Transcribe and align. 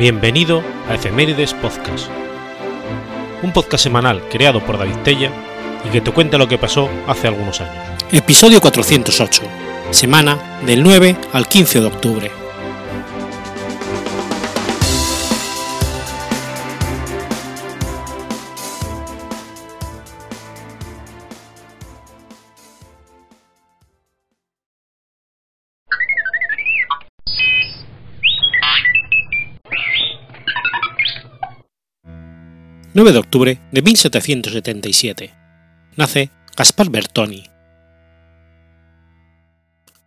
Bienvenido 0.00 0.62
a 0.88 0.94
Efemérides 0.94 1.52
Podcast, 1.52 2.08
un 3.42 3.52
podcast 3.52 3.84
semanal 3.84 4.26
creado 4.30 4.64
por 4.64 4.78
David 4.78 4.96
Tella 5.04 5.30
y 5.86 5.90
que 5.90 6.00
te 6.00 6.10
cuenta 6.10 6.38
lo 6.38 6.48
que 6.48 6.56
pasó 6.56 6.88
hace 7.06 7.28
algunos 7.28 7.60
años. 7.60 8.02
Episodio 8.10 8.62
408, 8.62 9.42
semana 9.90 10.58
del 10.64 10.82
9 10.82 11.16
al 11.34 11.46
15 11.46 11.80
de 11.82 11.86
octubre. 11.86 12.39
9 32.92 33.12
de 33.12 33.18
octubre 33.20 33.60
de 33.70 33.82
1777. 33.82 35.32
Nace 35.94 36.30
Gaspar 36.56 36.90
Bertoni. 36.90 37.44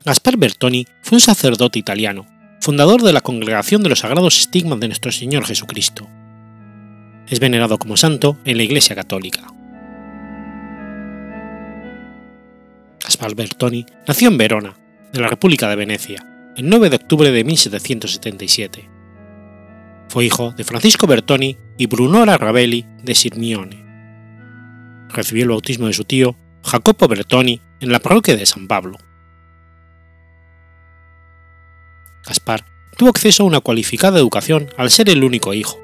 Gaspar 0.03 0.35
Bertoni 0.35 0.85
fue 1.01 1.15
un 1.15 1.21
sacerdote 1.21 1.79
italiano, 1.79 2.25
fundador 2.59 3.01
de 3.01 3.13
la 3.13 3.21
Congregación 3.21 3.83
de 3.83 3.89
los 3.89 3.99
Sagrados 3.99 4.37
Estigmas 4.37 4.81
de 4.81 4.87
Nuestro 4.87 5.13
Señor 5.13 5.45
Jesucristo. 5.45 6.09
Es 7.29 7.39
venerado 7.39 7.79
como 7.79 7.95
santo 7.95 8.37
en 8.43 8.57
la 8.57 8.63
Iglesia 8.63 8.97
Católica. 8.97 9.47
Gaspar 13.01 13.33
Bertoni 13.33 13.85
nació 14.05 14.27
en 14.27 14.37
Verona, 14.37 14.75
de 15.13 15.21
la 15.21 15.29
República 15.29 15.69
de 15.69 15.77
Venecia, 15.77 16.53
el 16.57 16.67
9 16.67 16.89
de 16.89 16.97
octubre 16.97 17.31
de 17.31 17.43
1777 17.45 18.92
fue 20.09 20.25
hijo 20.25 20.51
de 20.51 20.63
Francisco 20.63 21.07
Bertoni 21.07 21.57
y 21.77 21.87
Brunora 21.87 22.37
Ravelli 22.37 22.85
de 23.03 23.15
Sirmione. 23.15 23.83
Recibió 25.09 25.43
el 25.43 25.49
bautismo 25.49 25.87
de 25.87 25.93
su 25.93 26.03
tío, 26.03 26.35
Jacopo 26.63 27.07
Bertoni, 27.07 27.61
en 27.79 27.91
la 27.91 27.99
parroquia 27.99 28.35
de 28.35 28.45
San 28.45 28.67
Pablo. 28.67 28.97
Gaspar 32.25 32.65
tuvo 32.97 33.09
acceso 33.09 33.43
a 33.43 33.45
una 33.45 33.59
cualificada 33.59 34.19
educación 34.19 34.69
al 34.77 34.89
ser 34.89 35.09
el 35.09 35.23
único 35.23 35.53
hijo, 35.53 35.79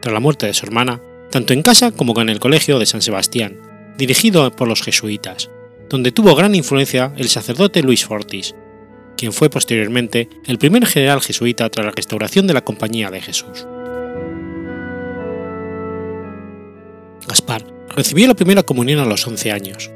tras 0.00 0.12
la 0.12 0.20
muerte 0.20 0.46
de 0.46 0.54
su 0.54 0.66
hermana, 0.66 1.00
tanto 1.30 1.52
en 1.52 1.62
casa 1.62 1.90
como 1.90 2.18
en 2.20 2.28
el 2.28 2.40
colegio 2.40 2.78
de 2.78 2.86
San 2.86 3.02
Sebastián, 3.02 3.58
dirigido 3.96 4.54
por 4.54 4.68
los 4.68 4.82
jesuitas, 4.82 5.50
donde 5.88 6.12
tuvo 6.12 6.34
gran 6.34 6.54
influencia 6.54 7.12
el 7.16 7.28
sacerdote 7.28 7.82
Luis 7.82 8.04
Fortis, 8.04 8.54
quien 9.16 9.32
fue 9.32 9.50
posteriormente 9.50 10.28
el 10.46 10.58
primer 10.58 10.86
general 10.86 11.20
jesuita 11.20 11.68
tras 11.68 11.86
la 11.86 11.92
restauración 11.92 12.46
de 12.46 12.54
la 12.54 12.64
Compañía 12.64 13.10
de 13.10 13.20
Jesús. 13.20 13.66
Gaspar 17.26 17.64
recibió 17.94 18.26
la 18.26 18.34
primera 18.34 18.62
comunión 18.62 19.00
a 19.00 19.04
los 19.04 19.26
11 19.26 19.52
años. 19.52 19.90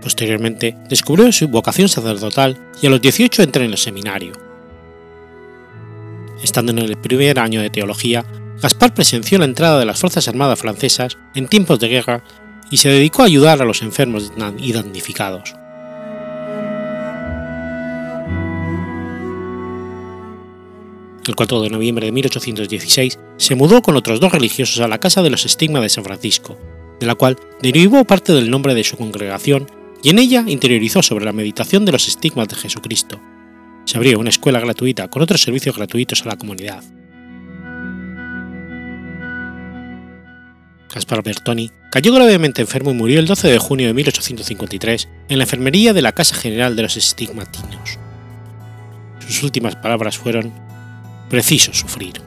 Posteriormente 0.00 0.76
descubrió 0.88 1.30
su 1.32 1.48
vocación 1.48 1.88
sacerdotal 1.88 2.58
y 2.80 2.86
a 2.86 2.90
los 2.90 3.00
18 3.00 3.42
entró 3.42 3.64
en 3.64 3.70
el 3.70 3.78
seminario. 3.78 4.32
Estando 6.42 6.72
en 6.72 6.78
el 6.78 6.96
primer 6.96 7.38
año 7.38 7.62
de 7.62 7.70
teología, 7.70 8.24
Gaspar 8.60 8.94
presenció 8.94 9.38
la 9.38 9.46
entrada 9.46 9.78
de 9.78 9.86
las 9.86 9.98
Fuerzas 9.98 10.28
Armadas 10.28 10.58
francesas 10.58 11.18
en 11.34 11.48
tiempos 11.48 11.80
de 11.80 11.88
guerra 11.88 12.22
y 12.70 12.76
se 12.76 12.88
dedicó 12.88 13.22
a 13.22 13.26
ayudar 13.26 13.60
a 13.60 13.64
los 13.64 13.82
enfermos 13.82 14.32
y 14.58 14.72
damnificados. 14.72 15.54
El 21.30 21.36
4 21.36 21.62
de 21.62 21.70
noviembre 21.70 22.06
de 22.06 22.12
1816, 22.12 23.18
se 23.36 23.54
mudó 23.54 23.82
con 23.82 23.96
otros 23.96 24.20
dos 24.20 24.32
religiosos 24.32 24.80
a 24.80 24.88
la 24.88 24.98
Casa 24.98 25.22
de 25.22 25.30
los 25.30 25.44
Estigmas 25.44 25.82
de 25.82 25.88
San 25.88 26.04
Francisco, 26.04 26.58
de 27.00 27.06
la 27.06 27.14
cual 27.14 27.38
derivó 27.62 28.04
parte 28.04 28.32
del 28.32 28.50
nombre 28.50 28.74
de 28.74 28.84
su 28.84 28.96
congregación 28.96 29.66
y 30.02 30.10
en 30.10 30.18
ella 30.18 30.44
interiorizó 30.46 31.02
sobre 31.02 31.24
la 31.24 31.32
meditación 31.32 31.84
de 31.84 31.92
los 31.92 32.06
estigmas 32.08 32.48
de 32.48 32.56
Jesucristo. 32.56 33.20
Se 33.86 33.96
abrió 33.96 34.18
una 34.18 34.28
escuela 34.28 34.60
gratuita 34.60 35.08
con 35.08 35.22
otros 35.22 35.40
servicios 35.40 35.76
gratuitos 35.76 36.22
a 36.22 36.28
la 36.28 36.36
comunidad. 36.36 36.84
Gaspar 40.94 41.24
Bertoni 41.24 41.70
cayó 41.90 42.12
gravemente 42.12 42.62
enfermo 42.62 42.92
y 42.92 42.94
murió 42.94 43.18
el 43.18 43.26
12 43.26 43.48
de 43.48 43.58
junio 43.58 43.88
de 43.88 43.94
1853 43.94 45.08
en 45.28 45.38
la 45.38 45.44
enfermería 45.44 45.92
de 45.92 46.02
la 46.02 46.12
Casa 46.12 46.36
General 46.36 46.76
de 46.76 46.82
los 46.82 46.96
Estigmatinos. 46.96 47.98
Sus 49.26 49.42
últimas 49.42 49.74
palabras 49.74 50.18
fueron 50.18 50.52
preciso 51.34 51.72
sufrir. 51.74 52.22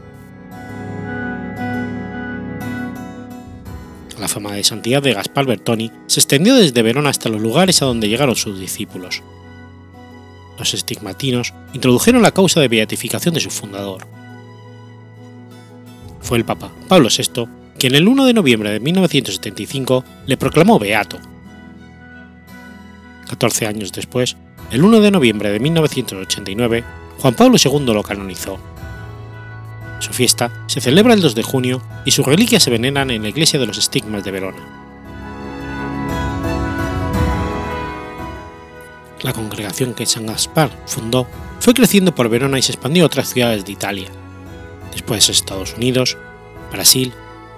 La 4.19 4.27
fama 4.27 4.51
de 4.51 4.65
santidad 4.65 5.01
de 5.01 5.13
Gaspar 5.13 5.45
Bertoni 5.45 5.89
se 6.07 6.19
extendió 6.19 6.55
desde 6.55 6.81
Verona 6.81 7.09
hasta 7.09 7.29
los 7.29 7.41
lugares 7.41 7.81
a 7.81 7.85
donde 7.85 8.09
llegaron 8.09 8.35
sus 8.35 8.59
discípulos. 8.59 9.23
Los 10.59 10.73
estigmatinos 10.73 11.53
introdujeron 11.73 12.21
la 12.21 12.33
causa 12.33 12.59
de 12.59 12.67
beatificación 12.67 13.33
de 13.33 13.39
su 13.39 13.49
fundador. 13.49 14.05
Fue 16.19 16.37
el 16.37 16.43
Papa 16.43 16.69
Pablo 16.89 17.07
VI 17.07 17.47
quien 17.79 17.95
el 17.95 18.09
1 18.09 18.25
de 18.25 18.33
noviembre 18.33 18.71
de 18.71 18.81
1975 18.81 20.03
le 20.25 20.35
proclamó 20.35 20.79
beato. 20.79 21.17
14 23.29 23.67
años 23.67 23.93
después, 23.93 24.35
el 24.69 24.83
1 24.83 24.99
de 24.99 25.11
noviembre 25.11 25.49
de 25.49 25.61
1989, 25.61 26.83
Juan 27.19 27.35
Pablo 27.35 27.55
II 27.63 27.93
lo 27.93 28.03
canonizó. 28.03 28.59
Su 29.99 30.13
fiesta 30.13 30.51
se 30.67 30.81
celebra 30.81 31.13
el 31.13 31.21
2 31.21 31.35
de 31.35 31.43
junio 31.43 31.81
y 32.05 32.11
sus 32.11 32.25
reliquias 32.25 32.63
se 32.63 32.69
veneran 32.69 33.09
en 33.09 33.23
la 33.23 33.29
iglesia 33.29 33.59
de 33.59 33.65
los 33.65 33.77
estigmas 33.77 34.23
de 34.23 34.31
Verona. 34.31 34.77
La 39.21 39.33
congregación 39.33 39.93
que 39.93 40.05
San 40.05 40.27
Gaspar 40.27 40.69
fundó 40.85 41.27
fue 41.59 41.73
creciendo 41.73 42.13
por 42.13 42.29
Verona 42.29 42.59
y 42.59 42.61
se 42.61 42.71
expandió 42.71 43.03
a 43.03 43.07
otras 43.07 43.29
ciudades 43.29 43.65
de 43.65 43.71
Italia, 43.71 44.09
después 44.91 45.27
Estados 45.29 45.73
Unidos, 45.73 46.17
Brasil, 46.71 47.13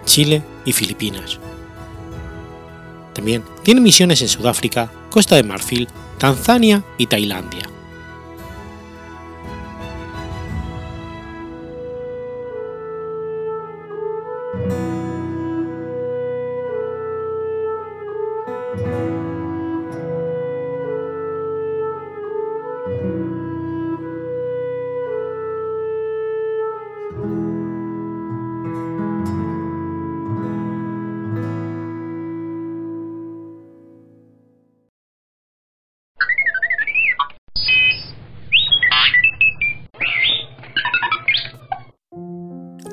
Chile 0.06 0.42
y 0.64 0.72
Filipinas. 0.72 1.40
También 3.14 3.44
tiene 3.64 3.82
misiones 3.82 4.22
en 4.22 4.30
Sudáfrica, 4.30 4.90
Costa 5.10 5.36
de 5.36 5.44
Marfil, 5.44 5.90
Tanzania 6.18 6.84
y 6.98 7.08
Tailandia. 7.08 7.70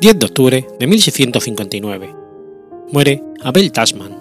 10 0.06 0.20
de 0.20 0.26
octubre 0.26 0.68
de 0.78 0.86
1659. 0.86 2.14
Muere 2.92 3.24
Abel 3.42 3.72
Tasman. 3.72 4.16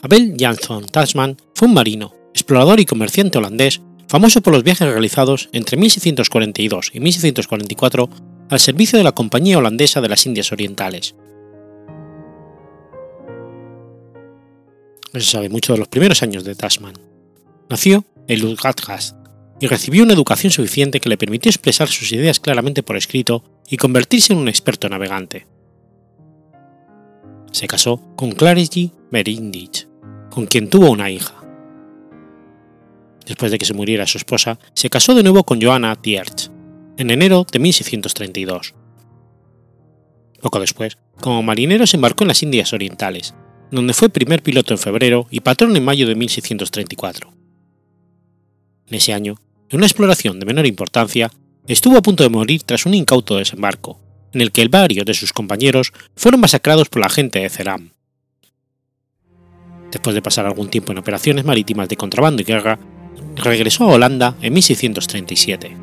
Abel 0.00 0.36
Jansson 0.38 0.86
Tasman 0.86 1.36
fue 1.52 1.66
un 1.66 1.74
marino, 1.74 2.14
explorador 2.32 2.78
y 2.78 2.86
comerciante 2.86 3.38
holandés 3.38 3.80
famoso 4.06 4.40
por 4.40 4.52
los 4.52 4.62
viajes 4.62 4.86
realizados 4.86 5.48
entre 5.50 5.76
1642 5.76 6.92
y 6.94 7.00
1644 7.00 8.08
al 8.50 8.60
servicio 8.60 8.98
de 8.98 9.04
la 9.04 9.10
Compañía 9.10 9.58
Holandesa 9.58 10.00
de 10.00 10.08
las 10.10 10.24
Indias 10.24 10.52
Orientales. 10.52 11.16
No 15.12 15.18
se 15.18 15.26
sabe 15.26 15.48
mucho 15.48 15.72
de 15.72 15.80
los 15.80 15.88
primeros 15.88 16.22
años 16.22 16.44
de 16.44 16.54
Tasman. 16.54 16.94
Nació 17.68 18.04
en 18.28 18.42
Lutgatgast, 18.42 19.16
y 19.60 19.66
recibió 19.66 20.04
una 20.04 20.12
educación 20.12 20.52
suficiente 20.52 21.00
que 21.00 21.08
le 21.08 21.18
permitió 21.18 21.50
expresar 21.50 21.88
sus 21.88 22.12
ideas 22.12 22.40
claramente 22.40 22.82
por 22.82 22.96
escrito 22.96 23.42
y 23.68 23.76
convertirse 23.76 24.32
en 24.32 24.38
un 24.38 24.48
experto 24.48 24.88
navegante. 24.88 25.46
Se 27.52 27.66
casó 27.66 28.00
con 28.14 28.32
Clarice 28.32 28.92
Merindich, 29.10 29.88
con 30.30 30.46
quien 30.46 30.70
tuvo 30.70 30.90
una 30.90 31.10
hija. 31.10 31.34
Después 33.26 33.50
de 33.50 33.58
que 33.58 33.66
se 33.66 33.74
muriera 33.74 34.06
su 34.06 34.18
esposa, 34.18 34.58
se 34.74 34.90
casó 34.90 35.14
de 35.14 35.22
nuevo 35.22 35.44
con 35.44 35.60
Johanna 35.60 35.96
Tierch, 35.96 36.50
en 36.96 37.10
enero 37.10 37.46
de 37.50 37.58
1632. 37.58 38.74
Poco 40.40 40.60
después, 40.60 40.98
como 41.20 41.42
marinero 41.42 41.86
se 41.86 41.96
embarcó 41.96 42.24
en 42.24 42.28
las 42.28 42.42
Indias 42.42 42.72
Orientales, 42.72 43.34
donde 43.70 43.92
fue 43.92 44.08
primer 44.08 44.42
piloto 44.42 44.72
en 44.72 44.78
febrero 44.78 45.26
y 45.30 45.40
patrón 45.40 45.76
en 45.76 45.84
mayo 45.84 46.06
de 46.06 46.14
1634. 46.14 47.32
En 48.86 48.94
ese 48.94 49.12
año 49.12 49.34
en 49.70 49.78
una 49.78 49.86
exploración 49.86 50.40
de 50.40 50.46
menor 50.46 50.66
importancia, 50.66 51.30
estuvo 51.66 51.98
a 51.98 52.02
punto 52.02 52.22
de 52.22 52.30
morir 52.30 52.62
tras 52.62 52.86
un 52.86 52.94
incauto 52.94 53.36
desembarco, 53.36 54.00
en 54.32 54.40
el 54.40 54.52
que 54.52 54.66
varios 54.68 55.04
de 55.04 55.14
sus 55.14 55.32
compañeros 55.32 55.92
fueron 56.16 56.40
masacrados 56.40 56.88
por 56.88 57.02
la 57.02 57.08
gente 57.08 57.40
de 57.40 57.50
Ceram. 57.50 57.90
Después 59.90 60.14
de 60.14 60.22
pasar 60.22 60.46
algún 60.46 60.68
tiempo 60.68 60.92
en 60.92 60.98
operaciones 60.98 61.44
marítimas 61.44 61.88
de 61.88 61.96
contrabando 61.96 62.42
y 62.42 62.44
guerra, 62.44 62.78
regresó 63.36 63.84
a 63.84 63.94
Holanda 63.94 64.36
en 64.42 64.52
1637. 64.52 65.76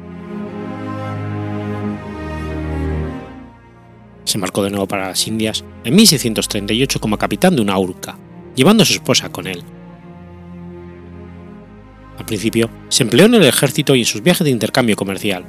Se 4.23 4.37
embarcó 4.37 4.63
de 4.63 4.71
nuevo 4.71 4.87
para 4.87 5.09
las 5.09 5.27
Indias 5.27 5.63
en 5.83 5.95
1638 5.95 6.99
como 6.99 7.17
capitán 7.17 7.55
de 7.55 7.61
una 7.61 7.77
urca, 7.77 8.17
llevando 8.55 8.83
a 8.83 8.85
su 8.85 8.93
esposa 8.93 9.29
con 9.29 9.47
él. 9.47 9.63
Al 12.17 12.25
principio 12.25 12.69
se 12.89 13.03
empleó 13.03 13.25
en 13.25 13.35
el 13.35 13.43
ejército 13.43 13.95
y 13.95 13.99
en 13.99 14.05
sus 14.05 14.23
viajes 14.23 14.45
de 14.45 14.51
intercambio 14.51 14.95
comercial, 14.95 15.45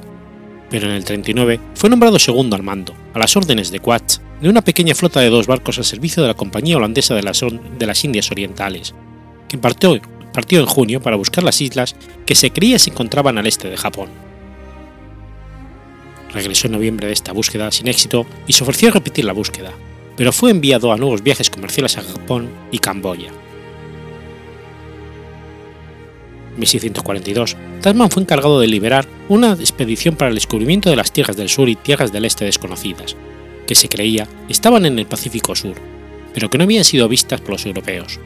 pero 0.69 0.87
en 0.87 0.95
el 0.95 1.05
39 1.05 1.59
fue 1.75 1.89
nombrado 1.89 2.19
segundo 2.19 2.55
al 2.55 2.63
mando, 2.63 2.93
a 3.13 3.19
las 3.19 3.35
órdenes 3.37 3.71
de 3.71 3.79
Quach, 3.79 4.19
de 4.41 4.49
una 4.49 4.61
pequeña 4.61 4.95
flota 4.95 5.19
de 5.21 5.29
dos 5.29 5.47
barcos 5.47 5.77
al 5.77 5.85
servicio 5.85 6.21
de 6.21 6.29
la 6.29 6.35
Compañía 6.35 6.77
Holandesa 6.77 7.15
de 7.15 7.23
las, 7.23 8.03
Indias 8.03 8.31
Orientales, 8.31 8.93
que 9.47 9.57
partió 9.57 9.99
en 10.59 10.65
junio 10.65 11.01
para 11.01 11.15
buscar 11.15 11.43
las 11.43 11.61
islas 11.61 11.95
que 12.25 12.35
se 12.35 12.51
creía 12.51 12.79
se 12.79 12.89
encontraban 12.89 13.37
al 13.37 13.47
este 13.47 13.69
de 13.69 13.77
Japón. 13.77 14.09
Regresó 16.33 16.67
en 16.67 16.73
noviembre 16.73 17.07
de 17.07 17.13
esta 17.13 17.31
búsqueda 17.31 17.71
sin 17.71 17.87
éxito 17.87 18.27
y 18.45 18.53
se 18.53 18.63
ofreció 18.63 18.89
a 18.89 18.91
repetir 18.91 19.25
la 19.25 19.33
búsqueda, 19.33 19.71
pero 20.17 20.33
fue 20.33 20.51
enviado 20.51 20.91
a 20.91 20.97
nuevos 20.97 21.23
viajes 21.23 21.49
comerciales 21.49 21.97
a 21.97 22.03
Japón 22.03 22.49
y 22.71 22.79
Camboya. 22.79 23.31
1642, 26.57 27.55
Tasman 27.81 28.09
fue 28.09 28.23
encargado 28.23 28.59
de 28.59 28.67
liberar 28.67 29.07
una 29.29 29.53
expedición 29.53 30.15
para 30.15 30.29
el 30.29 30.35
descubrimiento 30.35 30.89
de 30.89 30.95
las 30.95 31.11
tierras 31.11 31.37
del 31.37 31.49
sur 31.49 31.69
y 31.69 31.75
tierras 31.75 32.11
del 32.11 32.25
este 32.25 32.45
desconocidas, 32.45 33.15
que 33.65 33.75
se 33.75 33.89
creía 33.89 34.27
estaban 34.49 34.85
en 34.85 34.97
el 34.99 35.05
Pacífico 35.05 35.55
Sur, 35.55 35.75
pero 36.33 36.49
que 36.49 36.57
no 36.57 36.63
habían 36.63 36.83
sido 36.83 37.07
vistas 37.07 37.41
por 37.41 37.51
los 37.51 37.65
europeos. 37.65 38.19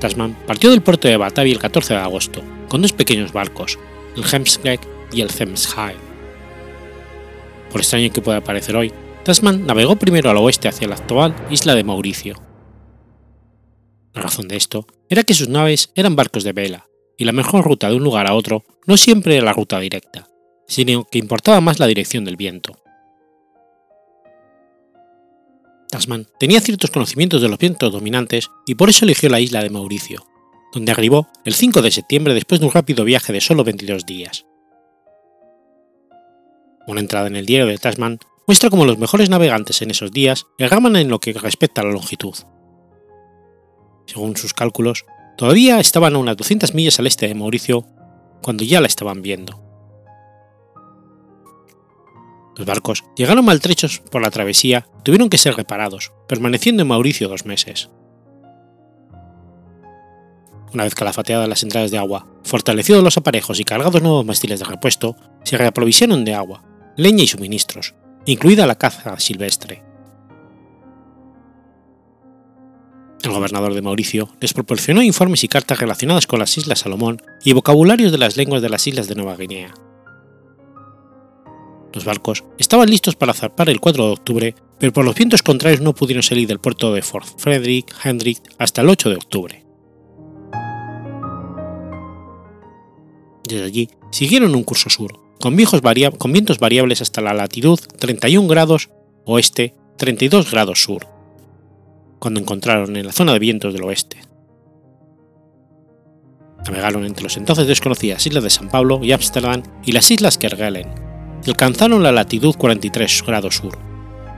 Tasman 0.00 0.36
partió 0.46 0.70
del 0.70 0.80
puerto 0.80 1.08
de 1.08 1.16
Batavia 1.16 1.52
el 1.52 1.58
14 1.58 1.94
de 1.94 2.00
agosto, 2.00 2.42
con 2.68 2.82
dos 2.82 2.92
pequeños 2.92 3.32
barcos, 3.32 3.78
el 4.16 4.24
Hemsgek 4.24 4.80
y 5.12 5.20
el 5.20 5.30
High. 5.30 5.96
Por 7.70 7.80
extraño 7.80 8.10
que 8.10 8.22
pueda 8.22 8.42
parecer 8.42 8.76
hoy, 8.76 8.92
Tasman 9.24 9.66
navegó 9.66 9.96
primero 9.96 10.30
al 10.30 10.38
oeste 10.38 10.68
hacia 10.68 10.88
la 10.88 10.94
actual 10.94 11.34
isla 11.50 11.74
de 11.74 11.84
Mauricio, 11.84 12.49
la 14.14 14.22
razón 14.22 14.48
de 14.48 14.56
esto 14.56 14.86
era 15.08 15.22
que 15.22 15.34
sus 15.34 15.48
naves 15.48 15.92
eran 15.94 16.16
barcos 16.16 16.44
de 16.44 16.52
vela, 16.52 16.86
y 17.16 17.24
la 17.24 17.32
mejor 17.32 17.64
ruta 17.64 17.88
de 17.88 17.96
un 17.96 18.04
lugar 18.04 18.26
a 18.26 18.34
otro 18.34 18.64
no 18.86 18.96
siempre 18.96 19.36
era 19.36 19.44
la 19.44 19.52
ruta 19.52 19.78
directa, 19.78 20.28
sino 20.66 21.04
que 21.04 21.18
importaba 21.18 21.60
más 21.60 21.78
la 21.78 21.86
dirección 21.86 22.24
del 22.24 22.36
viento. 22.36 22.76
Tasman 25.90 26.26
tenía 26.38 26.60
ciertos 26.60 26.90
conocimientos 26.90 27.42
de 27.42 27.48
los 27.48 27.58
vientos 27.58 27.92
dominantes 27.92 28.50
y 28.66 28.76
por 28.76 28.88
eso 28.88 29.04
eligió 29.04 29.28
la 29.28 29.40
isla 29.40 29.62
de 29.62 29.70
Mauricio, 29.70 30.24
donde 30.72 30.92
arribó 30.92 31.28
el 31.44 31.54
5 31.54 31.82
de 31.82 31.90
septiembre 31.90 32.32
después 32.32 32.60
de 32.60 32.66
un 32.66 32.72
rápido 32.72 33.04
viaje 33.04 33.32
de 33.32 33.40
solo 33.40 33.64
22 33.64 34.06
días. 34.06 34.46
Una 36.86 37.00
entrada 37.00 37.26
en 37.26 37.36
el 37.36 37.46
diario 37.46 37.66
de 37.66 37.78
Tasman 37.78 38.18
muestra 38.46 38.70
cómo 38.70 38.84
los 38.84 38.98
mejores 38.98 39.30
navegantes 39.30 39.82
en 39.82 39.90
esos 39.90 40.12
días 40.12 40.46
erraban 40.58 40.96
en 40.96 41.08
lo 41.08 41.18
que 41.18 41.32
respecta 41.32 41.82
a 41.82 41.84
la 41.84 41.92
longitud, 41.92 42.34
según 44.10 44.36
sus 44.36 44.54
cálculos, 44.54 45.06
todavía 45.36 45.78
estaban 45.78 46.16
a 46.16 46.18
unas 46.18 46.36
200 46.36 46.74
millas 46.74 46.98
al 46.98 47.06
este 47.06 47.28
de 47.28 47.34
Mauricio 47.34 47.86
cuando 48.42 48.64
ya 48.64 48.80
la 48.80 48.88
estaban 48.88 49.22
viendo. 49.22 49.62
Los 52.56 52.66
barcos 52.66 53.04
llegaron 53.16 53.44
maltrechos 53.44 54.00
por 54.10 54.20
la 54.20 54.30
travesía 54.30 54.86
y 54.98 55.02
tuvieron 55.04 55.30
que 55.30 55.38
ser 55.38 55.54
reparados, 55.54 56.12
permaneciendo 56.28 56.82
en 56.82 56.88
Mauricio 56.88 57.28
dos 57.28 57.46
meses. 57.46 57.88
Una 60.74 60.84
vez 60.84 60.94
calafateadas 60.94 61.48
las 61.48 61.62
entradas 61.62 61.90
de 61.90 61.98
agua, 61.98 62.26
fortalecidos 62.42 63.02
los 63.02 63.16
aparejos 63.16 63.60
y 63.60 63.64
cargados 63.64 64.02
nuevos 64.02 64.26
mástiles 64.26 64.58
de 64.58 64.66
repuesto, 64.66 65.16
se 65.44 65.56
reaprovisionaron 65.56 66.24
de 66.24 66.34
agua, 66.34 66.64
leña 66.96 67.22
y 67.22 67.28
suministros, 67.28 67.94
incluida 68.26 68.66
la 68.66 68.76
caza 68.76 69.18
silvestre. 69.18 69.89
El 73.22 73.32
gobernador 73.32 73.74
de 73.74 73.82
Mauricio 73.82 74.30
les 74.40 74.54
proporcionó 74.54 75.02
informes 75.02 75.44
y 75.44 75.48
cartas 75.48 75.78
relacionadas 75.78 76.26
con 76.26 76.38
las 76.38 76.56
Islas 76.56 76.80
Salomón 76.80 77.20
y 77.44 77.52
vocabularios 77.52 78.12
de 78.12 78.18
las 78.18 78.36
lenguas 78.36 78.62
de 78.62 78.70
las 78.70 78.86
islas 78.86 79.08
de 79.08 79.14
Nueva 79.14 79.36
Guinea. 79.36 79.74
Los 81.92 82.04
barcos 82.04 82.44
estaban 82.58 82.88
listos 82.88 83.16
para 83.16 83.34
zarpar 83.34 83.68
el 83.68 83.80
4 83.80 84.06
de 84.06 84.12
octubre, 84.12 84.54
pero 84.78 84.92
por 84.92 85.04
los 85.04 85.14
vientos 85.14 85.42
contrarios 85.42 85.80
no 85.80 85.94
pudieron 85.94 86.22
salir 86.22 86.48
del 86.48 86.60
puerto 86.60 86.94
de 86.94 87.02
Fort 87.02 87.26
Frederick 87.36 87.94
Hendrick 88.04 88.40
hasta 88.58 88.80
el 88.80 88.88
8 88.88 89.10
de 89.10 89.16
octubre. 89.16 89.64
Desde 93.46 93.64
allí 93.64 93.90
siguieron 94.12 94.54
un 94.54 94.62
curso 94.62 94.88
sur, 94.88 95.18
con, 95.40 95.56
vientos 95.56 96.58
variables 96.60 97.02
hasta 97.02 97.20
la 97.20 97.34
latitud 97.34 97.78
31 97.98 98.46
grados 98.46 98.90
oeste 99.24 99.74
32 99.98 100.50
grados 100.50 100.82
sur, 100.82 101.06
cuando 102.20 102.38
encontraron 102.38 102.94
en 102.96 103.06
la 103.06 103.12
zona 103.12 103.32
de 103.32 103.40
vientos 103.40 103.72
del 103.72 103.82
oeste. 103.82 104.18
Navegaron 106.66 107.06
entre 107.06 107.24
los 107.24 107.36
entonces 107.38 107.66
desconocidas 107.66 108.24
islas 108.26 108.44
de 108.44 108.50
San 108.50 108.68
Pablo 108.68 109.00
y 109.02 109.12
Ámsterdam 109.12 109.62
y 109.84 109.92
las 109.92 110.10
islas 110.10 110.38
Kerguelen, 110.38 110.88
y 111.44 111.50
alcanzaron 111.50 112.02
la 112.02 112.12
latitud 112.12 112.54
43 112.54 113.24
grados 113.26 113.56
sur, 113.56 113.76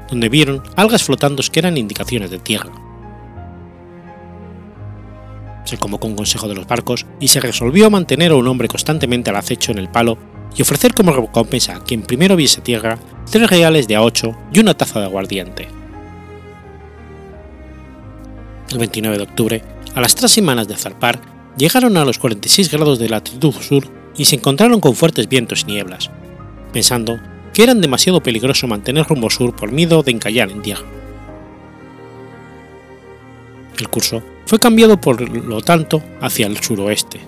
donde 0.09 0.29
vieron 0.29 0.63
algas 0.77 1.03
flotando 1.03 1.43
que 1.51 1.59
eran 1.59 1.77
indicaciones 1.77 2.31
de 2.31 2.39
tierra. 2.39 2.71
Se 5.65 5.77
convocó 5.77 6.07
un 6.07 6.17
consejo 6.17 6.49
de 6.49 6.55
los 6.55 6.67
barcos 6.67 7.07
y 7.19 7.29
se 7.29 7.41
resolvió 7.41 7.91
mantener 7.91 8.31
a 8.31 8.37
un 8.37 8.47
hombre 8.47 8.69
constantemente 8.69 9.31
al 9.31 9.37
acecho 9.37 9.73
en 9.73 9.79
el 9.79 9.89
palo 9.89 10.19
y 10.57 10.63
ofrecer 10.63 10.95
como 10.95 11.13
recompensa 11.13 11.77
a 11.77 11.85
quien 11.85 12.03
primero 12.03 12.37
viese 12.37 12.61
tierra 12.61 12.99
tres 13.31 13.51
reales 13.51 13.89
de 13.89 13.97
a 13.97 14.03
ocho 14.03 14.37
y 14.53 14.61
una 14.61 14.75
taza 14.75 15.01
de 15.01 15.07
aguardiente 15.07 15.82
el 18.73 18.79
29 18.79 19.17
de 19.17 19.23
octubre, 19.23 19.63
a 19.95 20.01
las 20.01 20.15
tres 20.15 20.31
semanas 20.31 20.69
de 20.69 20.77
zarpar, 20.77 21.21
llegaron 21.57 21.97
a 21.97 22.05
los 22.05 22.19
46 22.19 22.71
grados 22.71 22.99
de 22.99 23.09
latitud 23.09 23.53
sur 23.53 23.85
y 24.17 24.25
se 24.25 24.37
encontraron 24.37 24.81
con 24.81 24.95
fuertes 24.95 25.29
vientos 25.29 25.63
y 25.63 25.73
nieblas, 25.73 26.11
pensando 26.73 27.19
que 27.53 27.63
eran 27.63 27.81
demasiado 27.81 28.23
peligroso 28.23 28.67
mantener 28.67 29.07
rumbo 29.07 29.31
sur 29.31 29.55
por 29.55 29.73
miedo 29.73 30.03
de 30.03 30.13
encallar 30.13 30.51
en 30.51 30.63
tierra. 30.63 30.87
El 33.79 33.89
curso 33.89 34.23
fue 34.47 34.59
cambiado 34.59 35.01
por 35.01 35.21
lo 35.21 35.61
tanto 35.61 36.03
hacia 36.21 36.47
el 36.47 36.59
suroeste. 36.59 37.21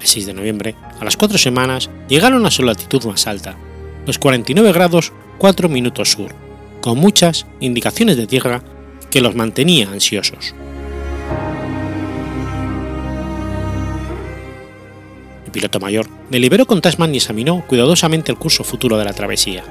El 0.00 0.06
6 0.06 0.26
de 0.26 0.34
noviembre, 0.34 0.76
a 0.98 1.04
las 1.04 1.16
cuatro 1.16 1.36
semanas, 1.36 1.90
llegaron 2.08 2.46
a 2.46 2.50
su 2.50 2.62
latitud 2.62 3.04
más 3.04 3.26
alta, 3.26 3.56
los 4.06 4.18
49 4.18 4.72
grados 4.72 5.12
4 5.38 5.68
minutos 5.68 6.12
sur, 6.12 6.34
con 6.80 6.98
muchas 6.98 7.46
indicaciones 7.60 8.16
de 8.16 8.26
tierra 8.26 8.62
que 9.10 9.20
los 9.20 9.34
mantenía 9.34 9.90
ansiosos. 9.90 10.54
El 15.44 15.52
piloto 15.52 15.80
mayor 15.80 16.06
deliberó 16.30 16.64
con 16.64 16.80
Tasman 16.80 17.12
y 17.12 17.18
examinó 17.18 17.64
cuidadosamente 17.66 18.30
el 18.30 18.38
curso 18.38 18.62
futuro 18.62 18.96
de 18.98 19.04
la 19.04 19.12
travesía. 19.12 19.64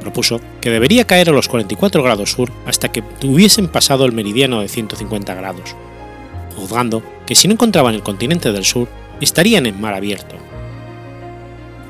Propuso 0.00 0.40
que 0.60 0.70
debería 0.70 1.06
caer 1.06 1.30
a 1.30 1.32
los 1.32 1.48
44 1.48 2.02
grados 2.02 2.32
sur 2.32 2.52
hasta 2.66 2.92
que 2.92 3.02
hubiesen 3.24 3.68
pasado 3.68 4.04
el 4.04 4.12
meridiano 4.12 4.60
de 4.60 4.68
150 4.68 5.34
grados, 5.34 5.74
juzgando 6.56 7.02
que 7.26 7.34
si 7.34 7.48
no 7.48 7.54
encontraban 7.54 7.94
el 7.94 8.02
continente 8.02 8.52
del 8.52 8.64
sur 8.64 8.88
estarían 9.20 9.66
en 9.66 9.80
mar 9.80 9.94
abierto. 9.94 10.36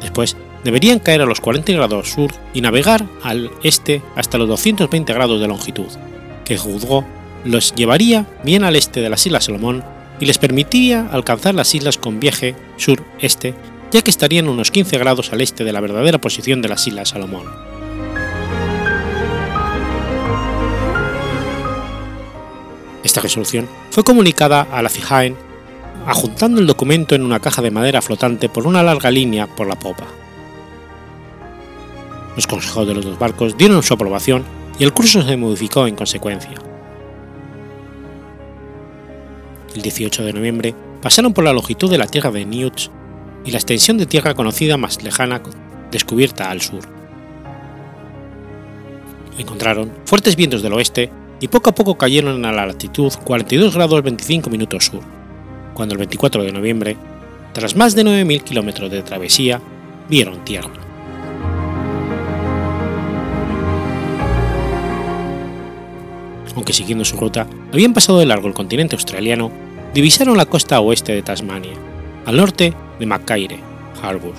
Después 0.00 0.36
deberían 0.64 0.98
caer 0.98 1.22
a 1.22 1.26
los 1.26 1.40
40 1.40 1.72
grados 1.72 2.10
sur 2.10 2.30
y 2.54 2.60
navegar 2.60 3.06
al 3.22 3.50
este 3.62 4.02
hasta 4.16 4.38
los 4.38 4.48
220 4.48 5.12
grados 5.12 5.40
de 5.40 5.48
longitud, 5.48 5.88
que 6.44 6.58
juzgó 6.58 7.04
los 7.44 7.74
llevaría 7.74 8.26
bien 8.44 8.64
al 8.64 8.76
este 8.76 9.00
de 9.00 9.08
las 9.08 9.24
Islas 9.26 9.44
Salomón 9.44 9.82
y 10.20 10.26
les 10.26 10.38
permitiría 10.38 11.08
alcanzar 11.10 11.54
las 11.54 11.74
islas 11.74 11.96
con 11.96 12.20
viaje 12.20 12.54
sur-este, 12.76 13.54
ya 13.90 14.02
que 14.02 14.10
estarían 14.10 14.48
unos 14.48 14.70
15 14.70 14.98
grados 14.98 15.32
al 15.32 15.40
este 15.40 15.64
de 15.64 15.72
la 15.72 15.80
verdadera 15.80 16.18
posición 16.18 16.60
de 16.60 16.68
las 16.68 16.86
Islas 16.86 17.08
Salomón. 17.08 17.46
Esta 23.02 23.22
resolución 23.22 23.66
fue 23.90 24.04
comunicada 24.04 24.68
a 24.70 24.82
la 24.82 24.90
Fijaen, 24.90 25.34
adjuntando 26.06 26.60
el 26.60 26.66
documento 26.66 27.14
en 27.14 27.24
una 27.24 27.40
caja 27.40 27.62
de 27.62 27.70
madera 27.70 28.02
flotante 28.02 28.50
por 28.50 28.66
una 28.66 28.82
larga 28.82 29.10
línea 29.10 29.46
por 29.46 29.66
la 29.66 29.78
popa. 29.78 30.06
Los 32.36 32.46
consejeros 32.46 32.86
de 32.86 32.94
los 32.94 33.04
dos 33.04 33.18
barcos 33.18 33.56
dieron 33.56 33.82
su 33.82 33.94
aprobación 33.94 34.44
y 34.78 34.84
el 34.84 34.92
curso 34.92 35.22
se 35.22 35.36
modificó 35.36 35.86
en 35.86 35.96
consecuencia. 35.96 36.54
El 39.74 39.82
18 39.82 40.24
de 40.24 40.32
noviembre 40.32 40.74
pasaron 41.02 41.32
por 41.32 41.44
la 41.44 41.52
longitud 41.52 41.90
de 41.90 41.98
la 41.98 42.06
tierra 42.06 42.30
de 42.30 42.44
Newts 42.44 42.90
y 43.44 43.50
la 43.50 43.58
extensión 43.58 43.98
de 43.98 44.06
tierra 44.06 44.34
conocida 44.34 44.76
más 44.76 45.02
lejana 45.02 45.42
descubierta 45.90 46.50
al 46.50 46.60
sur. 46.60 46.80
Encontraron 49.38 49.92
fuertes 50.04 50.36
vientos 50.36 50.62
del 50.62 50.72
oeste 50.72 51.10
y 51.40 51.48
poco 51.48 51.70
a 51.70 51.74
poco 51.74 51.96
cayeron 51.96 52.44
a 52.44 52.52
la 52.52 52.66
latitud 52.66 53.12
42 53.24 53.74
grados 53.74 54.02
25 54.02 54.50
minutos 54.50 54.86
sur, 54.86 55.00
cuando 55.72 55.94
el 55.94 55.98
24 55.98 56.42
de 56.42 56.52
noviembre, 56.52 56.96
tras 57.54 57.74
más 57.74 57.94
de 57.94 58.04
9.000 58.04 58.42
kilómetros 58.42 58.90
de 58.90 59.02
travesía, 59.02 59.60
vieron 60.08 60.44
tierra. 60.44 60.89
Aunque 66.54 66.72
siguiendo 66.72 67.04
su 67.04 67.16
ruta 67.16 67.46
habían 67.72 67.94
pasado 67.94 68.18
de 68.18 68.26
largo 68.26 68.48
el 68.48 68.54
continente 68.54 68.96
australiano, 68.96 69.50
divisaron 69.94 70.36
la 70.36 70.46
costa 70.46 70.80
oeste 70.80 71.12
de 71.12 71.22
Tasmania, 71.22 71.74
al 72.26 72.36
norte 72.36 72.74
de 72.98 73.06
Macaire 73.06 73.58
Harbour. 74.02 74.34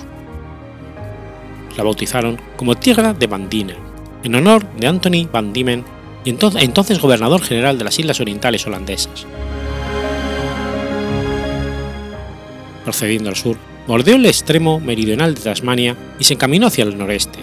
La 1.77 1.83
bautizaron 1.83 2.37
como 2.57 2.75
Tierra 2.75 3.13
de 3.13 3.27
Diemen, 3.49 3.77
en 4.23 4.35
honor 4.35 4.65
de 4.77 4.87
Anthony 4.87 5.27
Van 5.31 5.53
Diemen, 5.53 5.85
entonces 6.25 6.99
gobernador 6.99 7.41
general 7.41 7.77
de 7.77 7.85
las 7.85 7.97
Islas 7.97 8.19
Orientales 8.19 8.65
Holandesas. 8.67 9.25
Procediendo 12.83 13.29
al 13.29 13.35
sur, 13.35 13.57
bordeó 13.87 14.15
el 14.15 14.25
extremo 14.25 14.79
meridional 14.79 15.33
de 15.33 15.41
Tasmania 15.41 15.95
y 16.19 16.23
se 16.23 16.33
encaminó 16.33 16.67
hacia 16.67 16.83
el 16.83 16.97
noreste. 16.97 17.39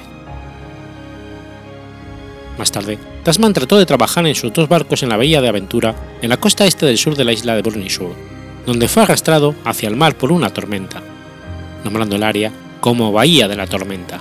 Más 2.59 2.73
tarde, 2.73 2.99
Tasman 3.29 3.53
trató 3.53 3.77
de 3.77 3.85
trabajar 3.85 4.27
en 4.27 4.35
sus 4.35 4.55
dos 4.55 4.71
barcos 4.71 5.03
en 5.03 5.11
la 5.11 5.19
bahía 5.19 5.43
de 5.43 5.49
Aventura, 5.51 5.95
en 6.23 6.31
la 6.31 6.39
costa 6.39 6.65
este 6.65 6.87
del 6.87 6.97
sur 6.97 7.15
de 7.15 7.25
la 7.25 7.33
isla 7.35 7.55
de 7.55 7.61
Burnishoe, 7.61 8.15
donde 8.65 8.89
fue 8.89 9.03
arrastrado 9.03 9.55
hacia 9.67 9.91
el 9.91 9.97
mar 9.97 10.17
por 10.17 10.33
una 10.33 10.49
tormenta, 10.49 11.03
nombrando 11.85 12.17
el 12.17 12.23
área 12.23 12.51
como 12.81 13.13
Bahía 13.13 13.47
de 13.47 13.55
la 13.55 13.67
Tormenta. 13.67 14.21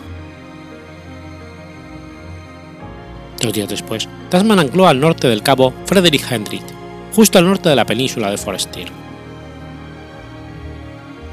Dos 3.42 3.54
días 3.54 3.70
después, 3.70 4.10
Tasman 4.30 4.60
ancló 4.60 4.90
al 4.90 5.00
norte 5.00 5.30
del 5.30 5.42
cabo 5.42 5.74
Frederick 5.86 6.30
Hendrick, 6.30 6.66
justo 7.16 7.40
al 7.40 7.46
norte 7.46 7.70
de 7.70 7.78
la 7.78 7.86
península 7.86 8.30
de 8.30 8.38
Forestier. 8.38 8.90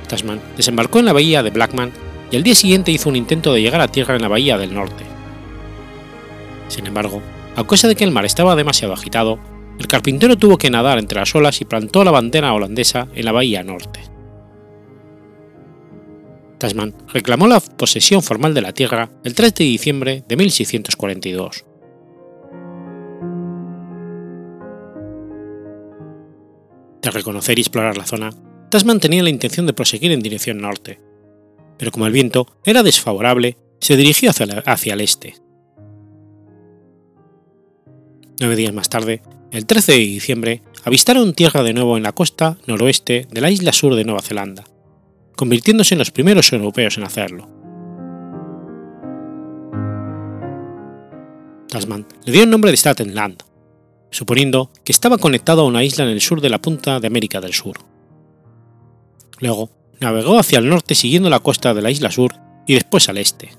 Tasman 0.06 0.40
desembarcó 0.56 1.00
en 1.00 1.06
la 1.06 1.12
bahía 1.12 1.42
de 1.42 1.50
Blackman 1.50 1.90
y 2.30 2.36
al 2.36 2.44
día 2.44 2.54
siguiente 2.54 2.92
hizo 2.92 3.08
un 3.08 3.16
intento 3.16 3.52
de 3.52 3.62
llegar 3.62 3.80
a 3.80 3.88
tierra 3.88 4.14
en 4.14 4.22
la 4.22 4.28
bahía 4.28 4.58
del 4.58 4.72
norte. 4.72 5.02
Sin 6.68 6.86
embargo, 6.86 7.20
a 7.56 7.66
causa 7.66 7.88
de 7.88 7.94
que 7.94 8.04
el 8.04 8.10
mar 8.10 8.24
estaba 8.24 8.56
demasiado 8.56 8.94
agitado, 8.94 9.38
el 9.78 9.86
carpintero 9.86 10.36
tuvo 10.36 10.58
que 10.58 10.70
nadar 10.70 10.98
entre 10.98 11.18
las 11.18 11.34
olas 11.34 11.60
y 11.60 11.64
plantó 11.64 12.04
la 12.04 12.10
bandera 12.10 12.52
holandesa 12.52 13.08
en 13.14 13.24
la 13.24 13.32
bahía 13.32 13.62
norte. 13.62 14.00
Tasman 16.58 16.94
reclamó 17.12 17.46
la 17.46 17.60
posesión 17.60 18.22
formal 18.22 18.54
de 18.54 18.62
la 18.62 18.72
tierra 18.72 19.10
el 19.24 19.34
3 19.34 19.54
de 19.54 19.64
diciembre 19.64 20.24
de 20.26 20.36
1642. 20.36 21.64
Tras 27.00 27.14
reconocer 27.14 27.58
y 27.58 27.62
explorar 27.62 27.98
la 27.98 28.06
zona, 28.06 28.30
Tasman 28.70 28.98
tenía 28.98 29.22
la 29.22 29.30
intención 29.30 29.66
de 29.66 29.74
proseguir 29.74 30.10
en 30.12 30.20
dirección 30.20 30.58
norte, 30.58 31.00
pero 31.76 31.90
como 31.90 32.06
el 32.06 32.12
viento 32.12 32.46
era 32.64 32.82
desfavorable, 32.82 33.58
se 33.78 33.96
dirigió 33.96 34.30
hacia, 34.30 34.94
el 34.94 35.00
este. 35.02 35.34
Nueve 38.40 38.56
días 38.56 38.72
más 38.72 38.88
tarde, 38.88 39.22
el 39.52 39.64
13 39.64 39.92
de 39.92 39.98
diciembre, 39.98 40.62
avistaron 40.82 41.34
tierra 41.34 41.62
de 41.62 41.72
nuevo 41.72 41.96
en 41.96 42.02
la 42.02 42.10
costa 42.10 42.58
noroeste 42.66 43.28
de 43.30 43.40
la 43.40 43.48
isla 43.48 43.72
sur 43.72 43.94
de 43.94 44.04
Nueva 44.04 44.22
Zelanda, 44.22 44.64
convirtiéndose 45.36 45.94
en 45.94 46.00
los 46.00 46.10
primeros 46.10 46.52
europeos 46.52 46.98
en 46.98 47.04
hacerlo. 47.04 47.48
Tasman 51.68 52.06
le 52.24 52.32
dio 52.32 52.42
el 52.42 52.50
nombre 52.50 52.72
de 52.72 52.76
Staten 52.76 53.14
Land, 53.14 53.44
suponiendo 54.10 54.72
que 54.84 54.90
estaba 54.90 55.18
conectado 55.18 55.62
a 55.62 55.66
una 55.66 55.84
isla 55.84 56.04
en 56.04 56.10
el 56.10 56.20
sur 56.20 56.40
de 56.40 56.50
la 56.50 56.60
punta 56.60 56.98
de 56.98 57.06
América 57.06 57.40
del 57.40 57.54
Sur. 57.54 57.76
Luego, 59.38 59.70
navegó 60.00 60.40
hacia 60.40 60.58
el 60.58 60.68
norte 60.68 60.96
siguiendo 60.96 61.30
la 61.30 61.38
costa 61.38 61.72
de 61.72 61.82
la 61.82 61.90
isla 61.92 62.10
sur 62.10 62.34
y 62.66 62.74
después 62.74 63.08
al 63.08 63.18
este. 63.18 63.50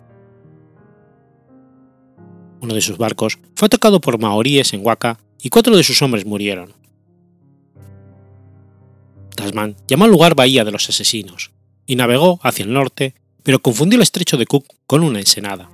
Uno 2.65 2.73
de 2.73 2.81
sus 2.81 2.97
barcos 2.97 3.37
fue 3.55 3.67
atacado 3.67 4.01
por 4.01 4.19
maoríes 4.19 4.73
en 4.73 4.83
Waka 4.83 5.19
y 5.39 5.49
cuatro 5.49 5.77
de 5.77 5.83
sus 5.83 6.01
hombres 6.01 6.25
murieron. 6.25 6.73
Tasman 9.35 9.75
llamó 9.87 10.05
al 10.05 10.11
lugar 10.11 10.33
Bahía 10.33 10.65
de 10.65 10.71
los 10.71 10.89
Asesinos 10.89 11.51
y 11.85 11.95
navegó 11.95 12.39
hacia 12.41 12.65
el 12.65 12.73
norte, 12.73 13.13
pero 13.43 13.59
confundió 13.59 13.97
el 13.97 14.01
estrecho 14.01 14.37
de 14.37 14.47
Cook 14.47 14.65
con 14.87 15.03
una 15.03 15.19
ensenada. 15.19 15.69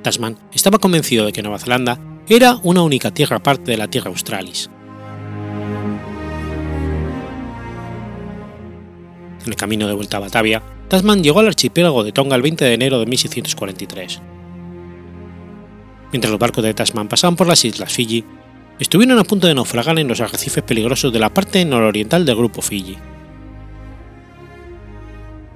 Tasman 0.00 0.38
estaba 0.54 0.78
convencido 0.78 1.26
de 1.26 1.32
que 1.32 1.42
Nueva 1.42 1.58
Zelanda 1.58 2.00
era 2.26 2.58
una 2.62 2.80
única 2.80 3.10
tierra 3.10 3.36
aparte 3.36 3.72
de 3.72 3.76
la 3.76 3.88
Tierra 3.88 4.08
Australis. 4.08 4.70
En 9.44 9.48
el 9.48 9.56
camino 9.56 9.86
de 9.86 9.92
vuelta 9.92 10.16
a 10.16 10.20
Batavia, 10.20 10.62
Tasman 10.88 11.22
llegó 11.22 11.40
al 11.40 11.48
archipiélago 11.48 12.04
de 12.04 12.12
Tonga 12.12 12.36
el 12.36 12.42
20 12.42 12.64
de 12.64 12.72
enero 12.72 13.00
de 13.00 13.04
1643. 13.04 14.22
Mientras 16.12 16.30
los 16.30 16.38
barcos 16.38 16.62
de 16.62 16.74
Tasman 16.74 17.08
pasaban 17.08 17.36
por 17.36 17.46
las 17.46 17.64
islas 17.64 17.92
Fiji, 17.92 18.22
estuvieron 18.78 19.18
a 19.18 19.24
punto 19.24 19.46
de 19.46 19.54
naufragar 19.54 19.98
en 19.98 20.08
los 20.08 20.20
arrecifes 20.20 20.62
peligrosos 20.62 21.12
de 21.12 21.18
la 21.18 21.32
parte 21.32 21.64
nororiental 21.64 22.26
del 22.26 22.36
grupo 22.36 22.60
Fiji. 22.60 22.98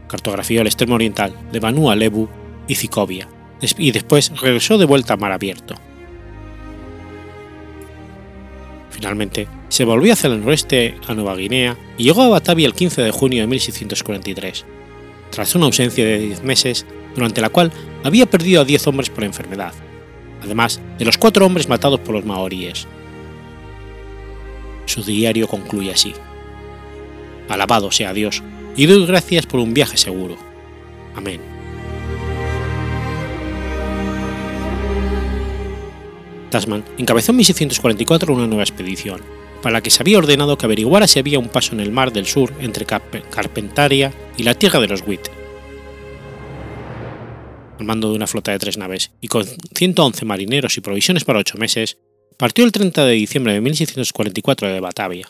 Cartografió 0.08 0.62
el 0.62 0.66
extremo 0.66 0.94
oriental 0.94 1.34
de 1.52 1.60
Vanua 1.60 1.94
Levu 1.94 2.28
y 2.66 2.74
Zicovia, 2.74 3.28
y 3.76 3.92
después 3.92 4.32
regresó 4.40 4.78
de 4.78 4.86
vuelta 4.86 5.14
a 5.14 5.16
mar 5.18 5.32
abierto. 5.32 5.74
Finalmente, 8.90 9.46
se 9.68 9.84
volvió 9.84 10.14
hacia 10.14 10.28
el 10.28 10.40
noroeste 10.40 10.94
a 11.06 11.12
Nueva 11.12 11.36
Guinea 11.36 11.76
y 11.98 12.04
llegó 12.04 12.22
a 12.22 12.28
Batavia 12.28 12.66
el 12.66 12.72
15 12.72 13.02
de 13.02 13.10
junio 13.10 13.42
de 13.42 13.46
1643, 13.46 14.64
tras 15.30 15.54
una 15.54 15.66
ausencia 15.66 16.06
de 16.06 16.18
10 16.18 16.42
meses 16.44 16.86
durante 17.14 17.42
la 17.42 17.50
cual 17.50 17.72
había 18.04 18.24
perdido 18.24 18.62
a 18.62 18.64
10 18.64 18.86
hombres 18.86 19.10
por 19.10 19.24
enfermedad, 19.24 19.74
además 20.46 20.80
de 20.98 21.04
los 21.04 21.18
cuatro 21.18 21.44
hombres 21.44 21.68
matados 21.68 22.00
por 22.00 22.14
los 22.14 22.24
maoríes. 22.24 22.86
Su 24.86 25.02
diario 25.02 25.46
concluye 25.48 25.92
así. 25.92 26.14
Alabado 27.48 27.92
sea 27.92 28.12
Dios, 28.12 28.42
y 28.76 28.86
doy 28.86 29.06
gracias 29.06 29.46
por 29.46 29.60
un 29.60 29.74
viaje 29.74 29.96
seguro. 29.96 30.36
Amén. 31.14 31.40
Tasman 36.50 36.84
encabezó 36.98 37.32
en 37.32 37.36
1644 37.36 38.32
una 38.32 38.46
nueva 38.46 38.62
expedición, 38.62 39.20
para 39.62 39.74
la 39.74 39.80
que 39.82 39.90
se 39.90 40.02
había 40.02 40.18
ordenado 40.18 40.56
que 40.56 40.66
averiguara 40.66 41.06
si 41.06 41.18
había 41.18 41.38
un 41.38 41.48
paso 41.48 41.74
en 41.74 41.80
el 41.80 41.90
mar 41.90 42.12
del 42.12 42.26
sur 42.26 42.52
entre 42.60 42.86
Carpentaria 42.86 44.12
y 44.36 44.44
la 44.44 44.54
tierra 44.54 44.80
de 44.80 44.88
los 44.88 45.02
Witt. 45.06 45.28
Al 47.78 47.84
mando 47.84 48.10
de 48.10 48.16
una 48.16 48.26
flota 48.26 48.52
de 48.52 48.58
tres 48.58 48.78
naves 48.78 49.12
y 49.20 49.28
con 49.28 49.44
111 49.74 50.24
marineros 50.24 50.76
y 50.76 50.80
provisiones 50.80 51.24
para 51.24 51.40
ocho 51.40 51.58
meses, 51.58 51.98
partió 52.38 52.64
el 52.64 52.72
30 52.72 53.04
de 53.04 53.12
diciembre 53.12 53.52
de 53.52 53.60
1644 53.60 54.68
de 54.68 54.80
Batavia. 54.80 55.28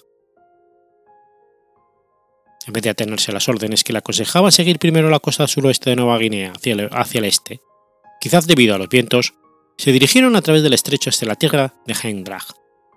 En 2.67 2.73
vez 2.73 2.83
de 2.83 2.91
atenerse 2.91 3.31
a 3.31 3.35
las 3.35 3.49
órdenes 3.49 3.85
que 3.85 3.93
le 3.93 4.01
aconsejaban 4.01 4.51
seguir 4.51 4.79
primero 4.79 5.09
la 5.09 5.21
costa 5.21 5.47
suroeste 5.47 5.91
de 5.91 5.97
Nueva 5.97 6.19
Guinea 6.19 6.53
hacia 6.53 7.19
el, 7.19 7.25
este, 7.25 7.61
quizás 8.21 8.47
debido 8.47 8.75
a 8.75 8.79
los 8.79 8.89
vientos, 8.89 9.35
se 9.77 9.93
dirigieron 9.93 10.35
a 10.35 10.43
través 10.43 10.63
del 10.63 10.73
estrecho 10.73 11.11
hasta 11.11 11.27
la 11.27 11.37
tierra 11.37 11.75
de 11.87 11.95
Hendrag, 12.03 12.45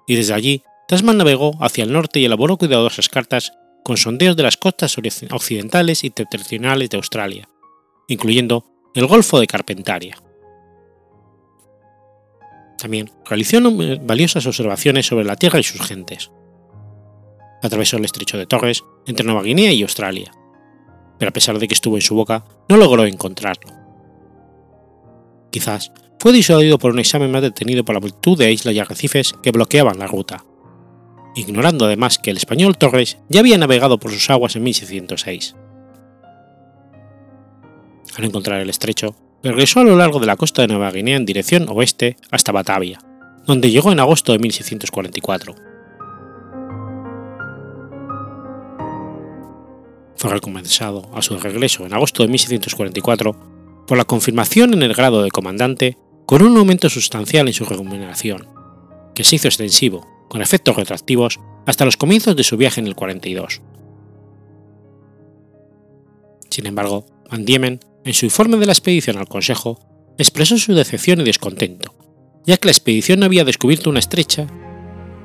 y 0.08 0.16
desde 0.16 0.34
allí 0.34 0.64
Tasman 0.88 1.18
navegó 1.18 1.56
hacia 1.64 1.84
el 1.84 1.94
norte 1.94 2.20
y 2.20 2.26
elaboró 2.26 2.58
cuidadosas 2.58 3.10
cartas 3.10 3.54
con 3.84 3.98
sondeos 3.98 4.36
de 4.36 4.44
las 4.44 4.58
costas 4.58 4.98
occidentales 5.30 6.04
y 6.04 6.12
septentrionales 6.16 6.90
de 6.90 6.98
Australia, 6.98 7.50
incluyendo 8.08 8.66
el 9.00 9.08
Golfo 9.08 9.40
de 9.40 9.48
Carpentaria. 9.48 10.22
También 12.78 13.10
realizó 13.26 13.60
valiosas 14.02 14.46
observaciones 14.46 15.06
sobre 15.06 15.26
la 15.26 15.38
Tierra 15.38 15.60
y 15.60 15.64
sus 15.64 15.82
gentes. 15.82 16.32
Atravesó 17.64 17.98
el 17.98 18.06
estrecho 18.06 18.38
de 18.38 18.46
Torres 18.46 18.84
entre 19.06 19.26
Nueva 19.26 19.44
Guinea 19.44 19.72
y 19.72 19.84
Australia, 19.84 20.32
pero 21.18 21.30
a 21.30 21.34
pesar 21.34 21.60
de 21.60 21.68
que 21.68 21.74
estuvo 21.74 21.96
en 21.96 22.02
su 22.02 22.16
boca, 22.16 22.46
no 22.68 22.76
logró 22.76 23.06
encontrarlo. 23.06 23.72
Quizás 25.50 25.92
fue 26.20 26.34
disuadido 26.34 26.78
por 26.78 26.92
un 26.92 27.00
examen 27.00 27.32
más 27.32 27.42
detenido 27.42 27.86
por 27.86 27.96
la 27.96 28.02
multitud 28.02 28.38
de 28.38 28.52
islas 28.52 28.76
y 28.76 28.80
arrecifes 28.80 29.34
que 29.42 29.52
bloqueaban 29.52 30.00
la 30.00 30.08
ruta, 30.08 30.44
ignorando 31.36 31.86
además 31.86 32.18
que 32.18 32.32
el 32.32 32.38
español 32.38 32.78
Torres 32.78 33.18
ya 33.30 33.40
había 33.40 33.58
navegado 33.58 33.98
por 33.98 34.12
sus 34.12 34.30
aguas 34.30 34.58
en 34.58 34.64
1606. 34.64 35.56
Al 38.20 38.26
encontrar 38.26 38.60
el 38.60 38.70
estrecho, 38.70 39.16
regresó 39.42 39.80
a 39.80 39.86
lo 39.86 39.96
largo 39.96 40.20
de 40.20 40.26
la 40.26 40.36
costa 40.36 40.62
de 40.62 40.68
Nueva 40.68 40.92
Guinea 40.92 41.16
en 41.16 41.26
dirección 41.26 41.68
oeste 41.70 42.18
hasta 42.32 42.52
Batavia, 42.52 43.00
donde 43.48 43.72
llegó 43.72 43.94
en 43.94 44.02
agosto 44.02 44.34
de 44.34 44.40
1644. 44.40 45.56
Fue 50.18 50.30
recompensado 50.30 51.10
a 51.14 51.22
su 51.22 51.38
regreso 51.40 51.86
en 51.86 51.94
agosto 51.94 52.22
de 52.24 52.28
1644 52.28 53.86
por 53.88 53.98
la 53.98 54.04
confirmación 54.04 54.74
en 54.74 54.84
el 54.84 54.94
grado 54.94 55.24
de 55.24 55.32
comandante 55.32 55.98
con 56.26 56.42
un 56.42 56.58
aumento 56.58 56.90
sustancial 56.90 57.48
en 57.48 57.54
su 57.54 57.64
remuneración, 57.64 58.50
que 59.16 59.24
se 59.24 59.38
hizo 59.38 59.48
extensivo, 59.48 60.06
con 60.28 60.42
efectos 60.42 60.76
retroactivos, 60.76 61.40
hasta 61.66 61.86
los 61.86 61.96
comienzos 61.96 62.36
de 62.36 62.44
su 62.44 62.58
viaje 62.58 62.82
en 62.82 62.88
el 62.88 62.96
42. 62.96 63.62
Sin 66.50 66.66
embargo, 66.66 67.06
Van 67.32 67.46
Diemen, 67.46 67.80
en 68.10 68.16
su 68.16 68.26
informe 68.26 68.58
de 68.58 68.66
la 68.66 68.72
expedición 68.72 69.20
al 69.20 69.28
Consejo, 69.28 69.78
expresó 70.18 70.58
su 70.58 70.74
decepción 70.74 71.22
y 71.22 71.24
descontento, 71.24 71.94
ya 72.44 72.58
que 72.58 72.66
la 72.66 72.72
expedición 72.72 73.20
no 73.20 73.28
había 73.28 73.44
descubierto 73.44 73.92
una 73.92 74.00
estrecha, 74.00 74.48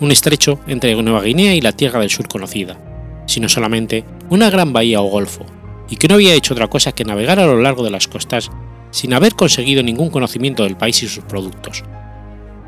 un 0.01 0.13
estrecho 0.13 0.61
entre 0.67 0.95
Nueva 0.95 1.23
Guinea 1.23 1.55
y 1.55 1.63
la 1.63 1.73
Tierra 1.73 2.01
del 2.01 2.11
Sur 2.11 2.29
conocida, 2.29 3.25
sino 3.27 3.49
solamente 3.49 4.05
una 4.29 4.51
gran 4.51 4.75
bahía 4.75 5.01
o 5.01 5.09
golfo, 5.09 5.47
y 5.89 5.97
que 5.97 6.09
no 6.09 6.17
había 6.17 6.35
hecho 6.35 6.53
otra 6.53 6.69
cosa 6.69 6.93
que 6.93 7.07
navegar 7.07 7.41
a 7.41 7.47
lo 7.47 7.59
largo 7.59 7.85
de 7.85 7.91
las 7.91 8.07
costas 8.07 8.51
sin 8.91 9.15
haber 9.15 9.33
conseguido 9.35 9.83
ningún 9.83 10.11
conocimiento 10.11 10.65
del 10.65 10.77
país 10.77 11.03
y 11.03 11.09
sus 11.09 11.25
productos, 11.25 11.85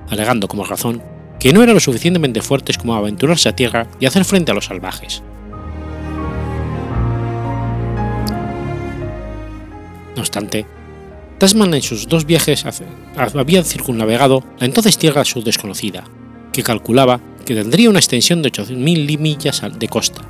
alegando 0.08 0.48
como 0.48 0.64
razón 0.64 1.02
que 1.38 1.52
no 1.52 1.62
eran 1.62 1.74
lo 1.74 1.80
suficientemente 1.80 2.40
fuertes 2.40 2.78
como 2.78 2.94
aventurarse 2.94 3.50
a 3.50 3.54
tierra 3.54 3.86
y 4.00 4.06
hacer 4.06 4.24
frente 4.24 4.50
a 4.50 4.54
los 4.54 4.64
salvajes. 4.64 5.22
No 10.16 10.22
obstante, 10.22 10.66
Tasman 11.38 11.74
en 11.74 11.82
sus 11.82 12.08
dos 12.08 12.24
viajes 12.24 12.64
había 13.16 13.62
circunnavegado 13.62 14.42
la 14.58 14.66
entonces 14.66 14.96
tierra 14.96 15.24
sur 15.24 15.44
desconocida, 15.44 16.04
que 16.52 16.62
calculaba 16.62 17.20
que 17.44 17.54
tendría 17.54 17.90
una 17.90 17.98
extensión 17.98 18.42
de 18.42 18.50
8.000 18.50 19.18
millas 19.18 19.62
de 19.78 19.88
costa, 19.88 20.22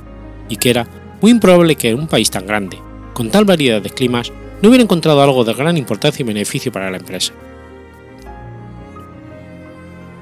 y 0.49 0.57
que 0.57 0.69
era 0.69 0.87
muy 1.21 1.31
improbable 1.31 1.75
que 1.75 1.95
un 1.95 2.07
país 2.07 2.29
tan 2.29 2.45
grande, 2.45 2.77
con 3.13 3.31
tal 3.31 3.45
variedad 3.45 3.81
de 3.81 3.89
climas, 3.89 4.31
no 4.61 4.69
hubiera 4.69 4.83
encontrado 4.83 5.21
algo 5.21 5.45
de 5.45 5.53
gran 5.53 5.77
importancia 5.77 6.23
y 6.23 6.27
beneficio 6.27 6.71
para 6.71 6.91
la 6.91 6.97
empresa. 6.97 7.33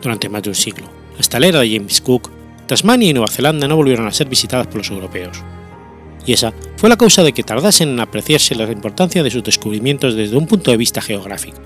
Durante 0.02 0.30
más 0.30 0.44
de 0.44 0.50
un 0.50 0.56
siglo, 0.56 0.88
hasta 1.20 1.40
la 1.40 1.48
era 1.48 1.60
de 1.62 1.76
James 1.76 2.00
Cook, 2.02 2.30
Tasmania 2.68 3.10
y 3.10 3.14
Nueva 3.14 3.32
Zelanda 3.32 3.68
no 3.68 3.76
volvieron 3.76 4.08
a 4.08 4.12
ser 4.12 4.30
visitadas 4.30 4.68
por 4.68 4.78
los 4.78 4.92
europeos, 4.92 5.42
y 6.26 6.34
esa 6.34 6.54
fue 6.78 6.90
la 6.90 6.98
causa 6.98 7.24
de 7.24 7.34
que 7.34 7.44
tardasen 7.44 7.90
en 7.90 8.00
apreciarse 8.00 8.56
la 8.56 8.72
importancia 8.72 9.24
de 9.24 9.32
sus 9.32 9.44
descubrimientos 9.44 10.16
desde 10.16 10.38
un 10.38 10.48
punto 10.48 10.72
de 10.72 10.78
vista 10.78 11.02
geográfico. 11.02 11.60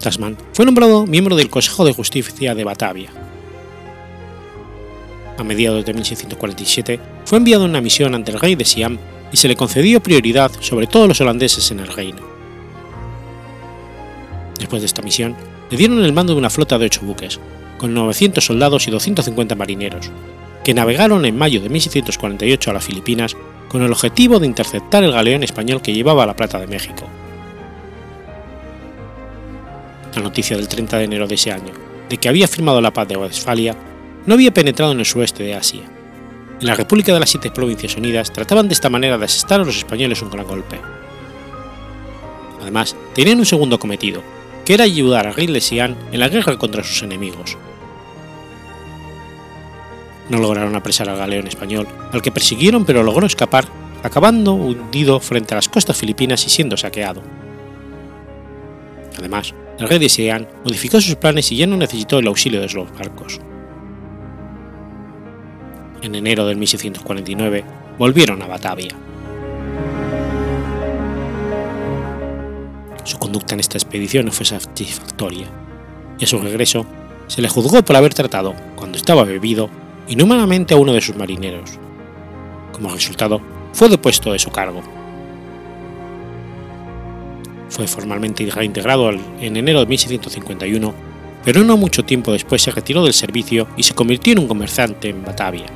Tasman 0.00 0.36
fue 0.52 0.66
nombrado 0.66 1.06
miembro 1.06 1.34
del 1.34 1.50
Consejo 1.50 1.84
de 1.84 1.94
Justicia 1.94 2.54
de 2.54 2.64
Batavia. 2.64 3.10
A 5.38 5.42
mediados 5.42 5.84
de 5.84 5.94
1647 5.94 7.00
fue 7.24 7.38
enviado 7.38 7.64
en 7.64 7.70
una 7.70 7.80
misión 7.80 8.14
ante 8.14 8.30
el 8.30 8.38
rey 8.38 8.54
de 8.54 8.64
Siam 8.64 8.98
y 9.32 9.36
se 9.36 9.48
le 9.48 9.56
concedió 9.56 10.00
prioridad 10.00 10.52
sobre 10.60 10.86
todos 10.86 11.08
los 11.08 11.20
holandeses 11.20 11.70
en 11.70 11.80
el 11.80 11.88
reino. 11.88 12.20
Después 14.58 14.82
de 14.82 14.86
esta 14.86 15.02
misión, 15.02 15.34
le 15.70 15.76
dieron 15.76 16.04
el 16.04 16.12
mando 16.12 16.34
de 16.34 16.38
una 16.38 16.50
flota 16.50 16.78
de 16.78 16.86
ocho 16.86 17.00
buques, 17.04 17.40
con 17.84 17.92
900 17.92 18.42
soldados 18.42 18.88
y 18.88 18.90
250 18.90 19.54
marineros, 19.56 20.10
que 20.64 20.72
navegaron 20.72 21.26
en 21.26 21.36
mayo 21.36 21.60
de 21.60 21.68
1648 21.68 22.70
a 22.70 22.72
las 22.72 22.82
Filipinas 22.82 23.36
con 23.68 23.82
el 23.82 23.92
objetivo 23.92 24.38
de 24.38 24.46
interceptar 24.46 25.04
el 25.04 25.12
galeón 25.12 25.42
español 25.42 25.82
que 25.82 25.92
llevaba 25.92 26.24
la 26.24 26.34
plata 26.34 26.58
de 26.58 26.66
México. 26.66 27.06
La 30.16 30.22
noticia 30.22 30.56
del 30.56 30.66
30 30.66 30.96
de 30.96 31.04
enero 31.04 31.26
de 31.26 31.34
ese 31.34 31.52
año, 31.52 31.74
de 32.08 32.16
que 32.16 32.30
había 32.30 32.48
firmado 32.48 32.80
la 32.80 32.90
paz 32.90 33.06
de 33.06 33.18
Westfalia, 33.18 33.76
no 34.24 34.32
había 34.32 34.54
penetrado 34.54 34.92
en 34.92 35.00
el 35.00 35.04
sueste 35.04 35.42
de 35.42 35.54
Asia. 35.54 35.82
En 36.62 36.66
la 36.66 36.76
República 36.76 37.12
de 37.12 37.20
las 37.20 37.28
Siete 37.28 37.50
Provincias 37.50 37.98
Unidas 37.98 38.32
trataban 38.32 38.66
de 38.66 38.72
esta 38.72 38.88
manera 38.88 39.18
de 39.18 39.26
asestar 39.26 39.60
a 39.60 39.64
los 39.66 39.76
españoles 39.76 40.22
un 40.22 40.30
gran 40.30 40.46
golpe. 40.46 40.80
Además, 42.62 42.96
tenían 43.14 43.40
un 43.40 43.44
segundo 43.44 43.78
cometido, 43.78 44.22
que 44.64 44.72
era 44.72 44.84
ayudar 44.84 45.26
a 45.26 45.32
Rey 45.32 45.48
Lesian 45.48 45.98
en 46.12 46.20
la 46.20 46.30
guerra 46.30 46.56
contra 46.56 46.82
sus 46.82 47.02
enemigos. 47.02 47.58
No 50.28 50.38
lograron 50.38 50.74
apresar 50.74 51.08
al 51.08 51.18
galeón 51.18 51.46
español, 51.46 51.86
al 52.12 52.22
que 52.22 52.32
persiguieron 52.32 52.84
pero 52.84 53.02
logró 53.02 53.26
escapar, 53.26 53.66
acabando 54.02 54.54
hundido 54.54 55.20
frente 55.20 55.54
a 55.54 55.56
las 55.56 55.68
costas 55.68 55.96
filipinas 55.96 56.46
y 56.46 56.50
siendo 56.50 56.76
saqueado. 56.76 57.22
Además, 59.18 59.54
el 59.78 59.88
rey 59.88 59.98
de 59.98 60.08
Sian 60.08 60.46
modificó 60.64 61.00
sus 61.00 61.16
planes 61.16 61.50
y 61.52 61.56
ya 61.56 61.66
no 61.66 61.76
necesitó 61.76 62.18
el 62.18 62.26
auxilio 62.26 62.60
de 62.60 62.68
los 62.68 62.92
barcos. 62.92 63.40
En 66.02 66.14
enero 66.14 66.46
de 66.46 66.54
1649 66.54 67.64
volvieron 67.98 68.42
a 68.42 68.46
Batavia. 68.46 68.94
Su 73.04 73.18
conducta 73.18 73.54
en 73.54 73.60
esta 73.60 73.78
expedición 73.78 74.26
no 74.26 74.32
fue 74.32 74.46
satisfactoria, 74.46 75.46
y 76.18 76.24
a 76.24 76.26
su 76.26 76.38
regreso 76.38 76.86
se 77.26 77.42
le 77.42 77.48
juzgó 77.48 77.82
por 77.82 77.96
haber 77.96 78.14
tratado, 78.14 78.54
cuando 78.76 78.96
estaba 78.96 79.24
bebido, 79.24 79.70
inhumanamente 80.08 80.74
a 80.74 80.76
uno 80.76 80.92
de 80.92 81.00
sus 81.00 81.16
marineros. 81.16 81.78
Como 82.72 82.90
resultado, 82.90 83.40
fue 83.72 83.88
depuesto 83.88 84.32
de 84.32 84.38
su 84.38 84.50
cargo. 84.50 84.82
Fue 87.68 87.86
formalmente 87.86 88.48
reintegrado 88.50 89.10
en 89.10 89.56
enero 89.56 89.80
de 89.80 89.86
1651, 89.86 90.94
pero 91.44 91.64
no 91.64 91.76
mucho 91.76 92.04
tiempo 92.04 92.32
después 92.32 92.62
se 92.62 92.70
retiró 92.70 93.04
del 93.04 93.14
servicio 93.14 93.66
y 93.76 93.82
se 93.82 93.94
convirtió 93.94 94.32
en 94.32 94.40
un 94.40 94.48
comerciante 94.48 95.08
en 95.08 95.24
Batavia. 95.24 95.66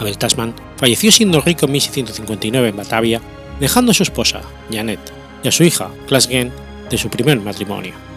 Abel 0.00 0.16
Tasman 0.16 0.54
falleció 0.76 1.12
siendo 1.12 1.40
rico 1.42 1.66
en 1.66 1.72
1659 1.72 2.68
en 2.68 2.76
Batavia 2.76 3.20
dejando 3.60 3.92
a 3.92 3.94
su 3.94 4.02
esposa, 4.02 4.40
Janet, 4.72 5.00
y 5.42 5.48
a 5.48 5.52
su 5.52 5.62
hija, 5.62 5.90
Glasgen, 6.08 6.50
de 6.88 6.98
su 6.98 7.10
primer 7.10 7.38
matrimonio. 7.40 8.09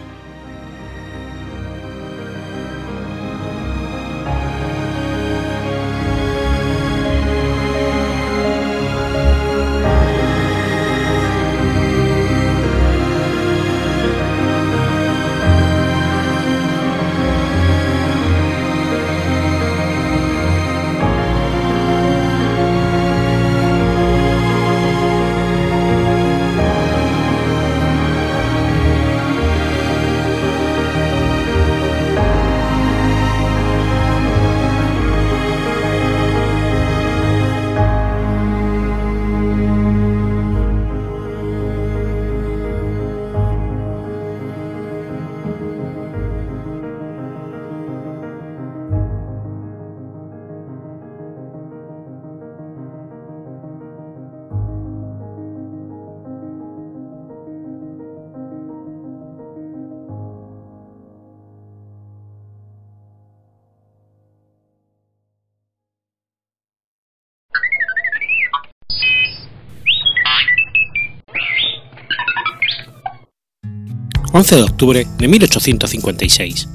11 74.35 74.55
de 74.55 74.63
octubre 74.63 75.07
de 75.19 75.27
1856. 75.27 76.67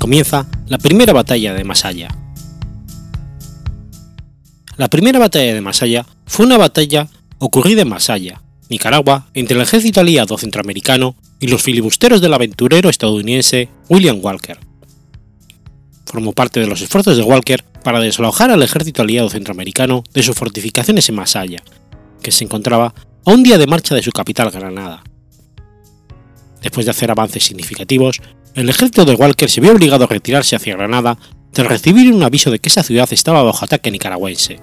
Comienza 0.00 0.48
la 0.66 0.76
primera 0.76 1.12
batalla 1.12 1.54
de 1.54 1.62
Masaya. 1.62 2.08
La 4.76 4.88
primera 4.88 5.20
batalla 5.20 5.54
de 5.54 5.60
Masaya 5.60 6.04
fue 6.26 6.46
una 6.46 6.58
batalla 6.58 7.06
ocurrida 7.38 7.82
en 7.82 7.90
Masaya, 7.90 8.42
Nicaragua, 8.68 9.28
entre 9.34 9.54
el 9.54 9.62
ejército 9.62 10.00
aliado 10.00 10.36
centroamericano 10.36 11.14
y 11.38 11.46
los 11.46 11.62
filibusteros 11.62 12.20
del 12.20 12.34
aventurero 12.34 12.90
estadounidense 12.90 13.68
William 13.88 14.18
Walker. 14.20 14.58
Formó 16.06 16.32
parte 16.32 16.58
de 16.58 16.66
los 16.66 16.80
esfuerzos 16.82 17.16
de 17.16 17.22
Walker 17.22 17.62
para 17.84 18.00
desalojar 18.00 18.50
al 18.50 18.64
ejército 18.64 19.02
aliado 19.02 19.30
centroamericano 19.30 20.02
de 20.12 20.24
sus 20.24 20.34
fortificaciones 20.34 21.08
en 21.08 21.14
Masaya, 21.14 21.62
que 22.20 22.32
se 22.32 22.42
encontraba 22.42 22.94
a 23.24 23.30
un 23.30 23.44
día 23.44 23.58
de 23.58 23.68
marcha 23.68 23.94
de 23.94 24.02
su 24.02 24.10
capital 24.10 24.50
Granada. 24.50 25.04
Después 26.62 26.86
de 26.86 26.90
hacer 26.90 27.10
avances 27.10 27.44
significativos, 27.44 28.20
el 28.54 28.68
ejército 28.68 29.04
de 29.04 29.14
Walker 29.14 29.50
se 29.50 29.60
vio 29.60 29.72
obligado 29.72 30.04
a 30.04 30.08
retirarse 30.08 30.56
hacia 30.56 30.76
Granada 30.76 31.18
tras 31.52 31.68
recibir 31.68 32.12
un 32.12 32.22
aviso 32.22 32.50
de 32.50 32.58
que 32.58 32.68
esa 32.68 32.82
ciudad 32.82 33.08
estaba 33.12 33.42
bajo 33.42 33.64
ataque 33.64 33.90
nicaragüense. 33.90 34.60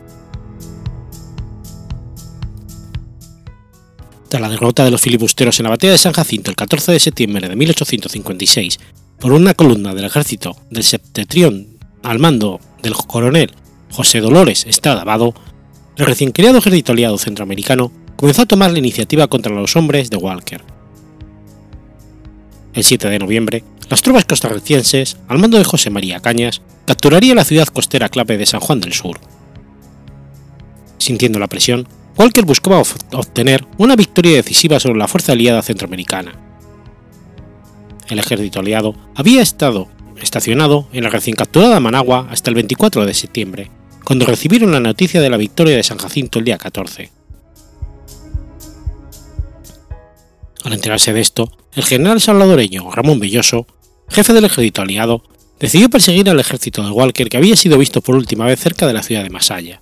Tras 4.29 4.41
la 4.41 4.49
derrota 4.49 4.83
de 4.83 4.91
los 4.91 5.01
filibusteros 5.01 5.59
en 5.59 5.65
la 5.65 5.69
batalla 5.69 5.93
de 5.93 5.99
San 5.99 6.13
Jacinto 6.13 6.49
el 6.49 6.55
14 6.55 6.91
de 6.91 6.99
septiembre 6.99 7.47
de 7.47 7.55
1856 7.55 8.79
por 9.19 9.31
una 9.31 9.53
columna 9.53 9.93
del 9.93 10.05
ejército 10.05 10.57
del 10.69 10.83
Septentrión 10.83 11.77
al 12.01 12.19
mando 12.19 12.59
del 12.81 12.93
coronel 12.93 13.51
José 13.91 14.21
Dolores 14.21 14.65
Estrada 14.65 15.03
Vado, 15.03 15.35
el 15.97 16.07
recién 16.07 16.31
creado 16.31 16.57
ejército 16.57 16.93
aliado 16.93 17.19
centroamericano 17.19 17.91
comenzó 18.15 18.41
a 18.41 18.47
tomar 18.47 18.71
la 18.71 18.79
iniciativa 18.79 19.27
contra 19.27 19.53
los 19.53 19.75
hombres 19.75 20.09
de 20.09 20.17
Walker. 20.17 20.72
El 22.73 22.83
7 22.83 23.07
de 23.09 23.19
noviembre, 23.19 23.63
las 23.89 24.01
tropas 24.01 24.25
costarricenses, 24.25 25.17
al 25.27 25.37
mando 25.37 25.59
de 25.59 25.63
José 25.63 25.91
María 25.91 26.19
Cañas, 26.19 26.61
capturarían 26.85 27.35
la 27.35 27.45
ciudad 27.45 27.67
costera 27.67 28.09
clave 28.09 28.37
de 28.37 28.47
San 28.47 28.61
Juan 28.61 28.81
del 28.81 28.93
Sur. 28.93 29.19
Sintiendo 30.97 31.37
la 31.37 31.47
presión, 31.47 31.87
Walker 32.17 32.45
buscaba 32.45 32.81
obtener 33.11 33.65
una 33.77 33.95
victoria 33.95 34.33
decisiva 34.33 34.79
sobre 34.79 34.97
la 34.97 35.07
fuerza 35.07 35.33
aliada 35.33 35.61
centroamericana. 35.61 36.33
El 38.09 38.19
ejército 38.19 38.59
aliado 38.59 38.95
había 39.15 39.41
estado 39.41 39.89
estacionado 40.19 40.87
en 40.93 41.03
la 41.03 41.09
recién 41.09 41.35
capturada 41.35 41.79
Managua 41.79 42.27
hasta 42.31 42.49
el 42.49 42.55
24 42.55 43.05
de 43.05 43.13
septiembre, 43.13 43.69
cuando 44.03 44.25
recibieron 44.25 44.71
la 44.71 44.79
noticia 44.79 45.21
de 45.21 45.29
la 45.29 45.37
victoria 45.37 45.75
de 45.75 45.83
San 45.83 45.97
Jacinto 45.99 46.39
el 46.39 46.45
día 46.45 46.57
14. 46.57 47.11
Al 50.63 50.73
enterarse 50.73 51.11
de 51.11 51.19
esto, 51.19 51.51
el 51.75 51.83
general 51.83 52.21
salvadoreño 52.21 52.89
Ramón 52.89 53.19
Belloso, 53.19 53.67
jefe 54.07 54.31
del 54.31 54.45
ejército 54.45 54.81
aliado, 54.81 55.23
decidió 55.59 55.89
perseguir 55.89 56.29
al 56.29 56.39
ejército 56.39 56.83
de 56.83 56.91
Walker 56.91 57.27
que 57.27 57.37
había 57.37 57.55
sido 57.55 57.77
visto 57.77 58.01
por 58.01 58.15
última 58.15 58.45
vez 58.45 58.59
cerca 58.59 58.87
de 58.87 58.93
la 58.93 59.03
ciudad 59.03 59.23
de 59.23 59.29
Masaya. 59.29 59.79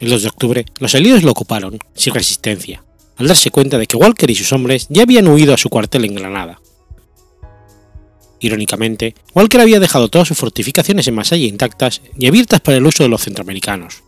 El 0.00 0.10
2 0.10 0.22
de 0.22 0.28
octubre, 0.28 0.64
los 0.78 0.94
aliados 0.94 1.22
lo 1.22 1.32
ocuparon, 1.32 1.78
sin 1.94 2.14
resistencia, 2.14 2.84
al 3.16 3.28
darse 3.28 3.50
cuenta 3.50 3.78
de 3.78 3.86
que 3.86 3.96
Walker 3.96 4.30
y 4.30 4.34
sus 4.34 4.52
hombres 4.52 4.86
ya 4.88 5.02
habían 5.02 5.26
huido 5.26 5.52
a 5.52 5.58
su 5.58 5.68
cuartel 5.68 6.04
en 6.04 6.14
Granada. 6.14 6.60
Irónicamente, 8.40 9.14
Walker 9.34 9.60
había 9.60 9.80
dejado 9.80 10.08
todas 10.08 10.28
sus 10.28 10.38
fortificaciones 10.38 11.08
en 11.08 11.16
Masaya 11.16 11.46
intactas 11.46 12.00
y 12.16 12.28
abiertas 12.28 12.60
para 12.60 12.78
el 12.78 12.86
uso 12.86 13.02
de 13.02 13.08
los 13.08 13.22
centroamericanos. 13.22 14.04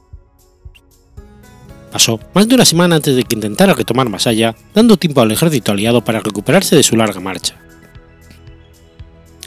Pasó 1.91 2.21
más 2.35 2.47
de 2.47 2.55
una 2.55 2.65
semana 2.65 2.97
antes 2.97 3.17
de 3.17 3.25
que 3.25 3.35
intentara 3.35 3.75
retomar 3.75 4.09
Masaya, 4.09 4.55
dando 4.75 4.97
tiempo 4.97 5.21
al 5.21 5.33
ejército 5.33 5.73
aliado 5.73 6.05
para 6.05 6.21
recuperarse 6.21 6.77
de 6.77 6.83
su 6.83 6.97
larga 6.97 7.21
marcha. 7.21 7.57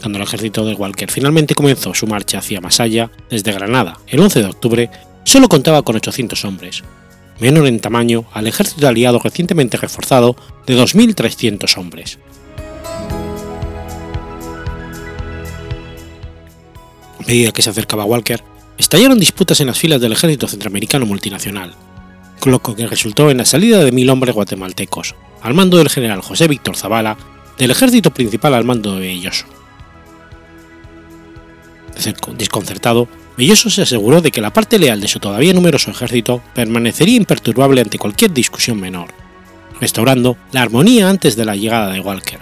Cuando 0.00 0.18
el 0.18 0.24
ejército 0.24 0.66
de 0.66 0.74
Walker 0.74 1.10
finalmente 1.10 1.54
comenzó 1.54 1.94
su 1.94 2.06
marcha 2.06 2.38
hacia 2.38 2.60
Masaya, 2.60 3.10
desde 3.30 3.52
Granada, 3.52 3.98
el 4.06 4.20
11 4.20 4.40
de 4.40 4.46
octubre, 4.46 4.90
solo 5.24 5.48
contaba 5.48 5.80
con 5.80 5.96
800 5.96 6.44
hombres, 6.44 6.84
menor 7.40 7.66
en 7.66 7.80
tamaño 7.80 8.26
al 8.34 8.46
ejército 8.46 8.86
aliado 8.86 9.18
recientemente 9.18 9.78
reforzado 9.78 10.36
de 10.66 10.76
2.300 10.76 11.78
hombres. 11.78 12.18
A 17.18 17.26
medida 17.26 17.52
que 17.52 17.62
se 17.62 17.70
acercaba 17.70 18.04
Walker, 18.04 18.44
estallaron 18.76 19.18
disputas 19.18 19.58
en 19.60 19.68
las 19.68 19.78
filas 19.78 20.02
del 20.02 20.12
ejército 20.12 20.46
centroamericano 20.46 21.06
multinacional, 21.06 21.74
lo 22.46 22.60
que 22.60 22.86
resultó 22.86 23.30
en 23.30 23.38
la 23.38 23.44
salida 23.44 23.84
de 23.84 23.92
mil 23.92 24.10
hombres 24.10 24.34
guatemaltecos, 24.34 25.14
al 25.42 25.54
mando 25.54 25.78
del 25.78 25.88
general 25.88 26.20
José 26.20 26.48
Víctor 26.48 26.76
Zavala, 26.76 27.16
del 27.58 27.70
ejército 27.70 28.12
principal 28.12 28.54
al 28.54 28.64
mando 28.64 28.94
de 28.94 29.00
Belloso. 29.00 29.46
Desconcertado, 32.36 33.08
Belloso 33.36 33.70
se 33.70 33.82
aseguró 33.82 34.20
de 34.20 34.30
que 34.30 34.40
la 34.40 34.52
parte 34.52 34.78
leal 34.78 35.00
de 35.00 35.08
su 35.08 35.18
todavía 35.20 35.52
numeroso 35.52 35.90
ejército 35.90 36.42
permanecería 36.54 37.16
imperturbable 37.16 37.80
ante 37.80 37.98
cualquier 37.98 38.32
discusión 38.32 38.80
menor, 38.80 39.08
restaurando 39.80 40.36
la 40.52 40.62
armonía 40.62 41.08
antes 41.08 41.36
de 41.36 41.44
la 41.44 41.56
llegada 41.56 41.92
de 41.92 42.00
Walker. 42.00 42.40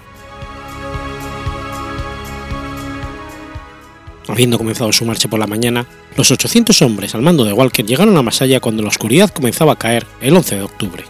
Habiendo 4.32 4.56
comenzado 4.56 4.90
su 4.92 5.04
marcha 5.04 5.28
por 5.28 5.38
la 5.38 5.46
mañana, 5.46 5.86
los 6.16 6.30
800 6.30 6.80
hombres 6.80 7.14
al 7.14 7.20
mando 7.20 7.44
de 7.44 7.52
Walker 7.52 7.84
llegaron 7.84 8.16
a 8.16 8.22
Masaya 8.22 8.60
cuando 8.60 8.82
la 8.82 8.88
oscuridad 8.88 9.28
comenzaba 9.28 9.72
a 9.72 9.78
caer 9.78 10.06
el 10.22 10.34
11 10.34 10.56
de 10.56 10.62
octubre. 10.62 11.04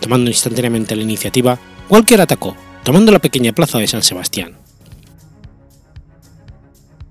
Tomando 0.00 0.28
instantáneamente 0.28 0.94
la 0.94 1.00
iniciativa, 1.00 1.58
Walker 1.88 2.20
atacó, 2.20 2.54
tomando 2.84 3.10
la 3.10 3.20
pequeña 3.20 3.54
plaza 3.54 3.78
de 3.78 3.86
San 3.86 4.02
Sebastián. 4.02 4.58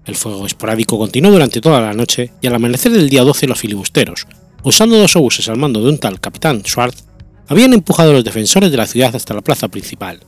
El 0.05 0.15
fuego 0.15 0.45
esporádico 0.45 0.99
continuó 0.99 1.31
durante 1.31 1.59
toda 1.59 1.81
la 1.81 1.93
noche 1.93 2.33
y 2.39 2.45
al 2.45 2.53
amanecer 2.53 2.91
del 2.91 3.09
día 3.09 3.23
12 3.23 3.47
los 3.47 3.59
filibusteros, 3.59 4.27
usando 4.61 4.95
dos 4.95 5.15
obuses 5.15 5.49
al 5.49 5.57
mando 5.57 5.81
de 5.81 5.89
un 5.89 5.97
tal 5.97 6.19
capitán 6.19 6.61
Schwartz, 6.63 7.03
habían 7.47 7.73
empujado 7.73 8.11
a 8.11 8.13
los 8.13 8.23
defensores 8.23 8.69
de 8.69 8.77
la 8.77 8.85
ciudad 8.85 9.15
hasta 9.15 9.33
la 9.33 9.41
plaza 9.41 9.69
principal. 9.69 10.19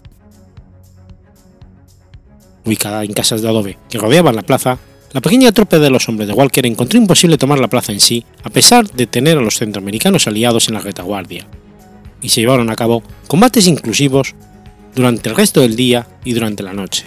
Ubicada 2.66 3.04
en 3.04 3.14
casas 3.14 3.42
de 3.42 3.50
adobe 3.50 3.78
que 3.90 3.98
rodeaban 3.98 4.36
la 4.36 4.42
plaza, 4.42 4.78
la 5.12 5.22
pequeña 5.22 5.52
tropa 5.52 5.80
de 5.80 5.90
los 5.90 6.08
hombres 6.08 6.28
de 6.28 6.34
Walker 6.34 6.66
encontró 6.66 7.00
imposible 7.00 7.38
tomar 7.38 7.60
la 7.60 7.68
plaza 7.68 7.92
en 7.92 8.00
sí, 8.00 8.26
a 8.44 8.50
pesar 8.50 8.90
de 8.92 9.08
tener 9.08 9.38
a 9.38 9.42
los 9.42 9.56
centroamericanos 9.56 10.28
aliados 10.28 10.68
en 10.68 10.76
la 10.76 10.82
retaguardia, 10.82 11.48
y 12.22 12.30
se 12.30 12.42
llevaron 12.42 12.70
a 12.70 12.76
cabo 12.76 13.02
combates 13.28 13.68
inclusivos 13.68 14.36
durante 14.94 15.30
el 15.30 15.36
resto 15.36 15.62
del 15.62 15.76
día 15.76 16.08
y 16.24 16.34
durante 16.34 16.62
la 16.64 16.74
noche. 16.74 17.06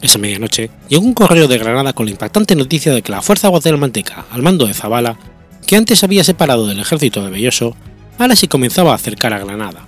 Esa 0.00 0.18
medianoche 0.18 0.70
llegó 0.88 1.04
un 1.04 1.12
correo 1.12 1.48
de 1.48 1.58
Granada 1.58 1.92
con 1.92 2.06
la 2.06 2.12
impactante 2.12 2.54
noticia 2.54 2.94
de 2.94 3.02
que 3.02 3.12
la 3.12 3.20
fuerza 3.20 3.48
guatemalteca, 3.48 4.26
al 4.30 4.42
mando 4.42 4.66
de 4.66 4.74
Zavala, 4.74 5.18
que 5.66 5.76
antes 5.76 6.04
había 6.04 6.24
separado 6.24 6.66
del 6.66 6.78
ejército 6.78 7.22
de 7.22 7.30
Belloso, 7.30 7.76
ahora 8.16 8.36
sí 8.36 8.46
comenzaba 8.46 8.92
a 8.92 8.94
acercar 8.94 9.34
a 9.34 9.40
Granada, 9.40 9.87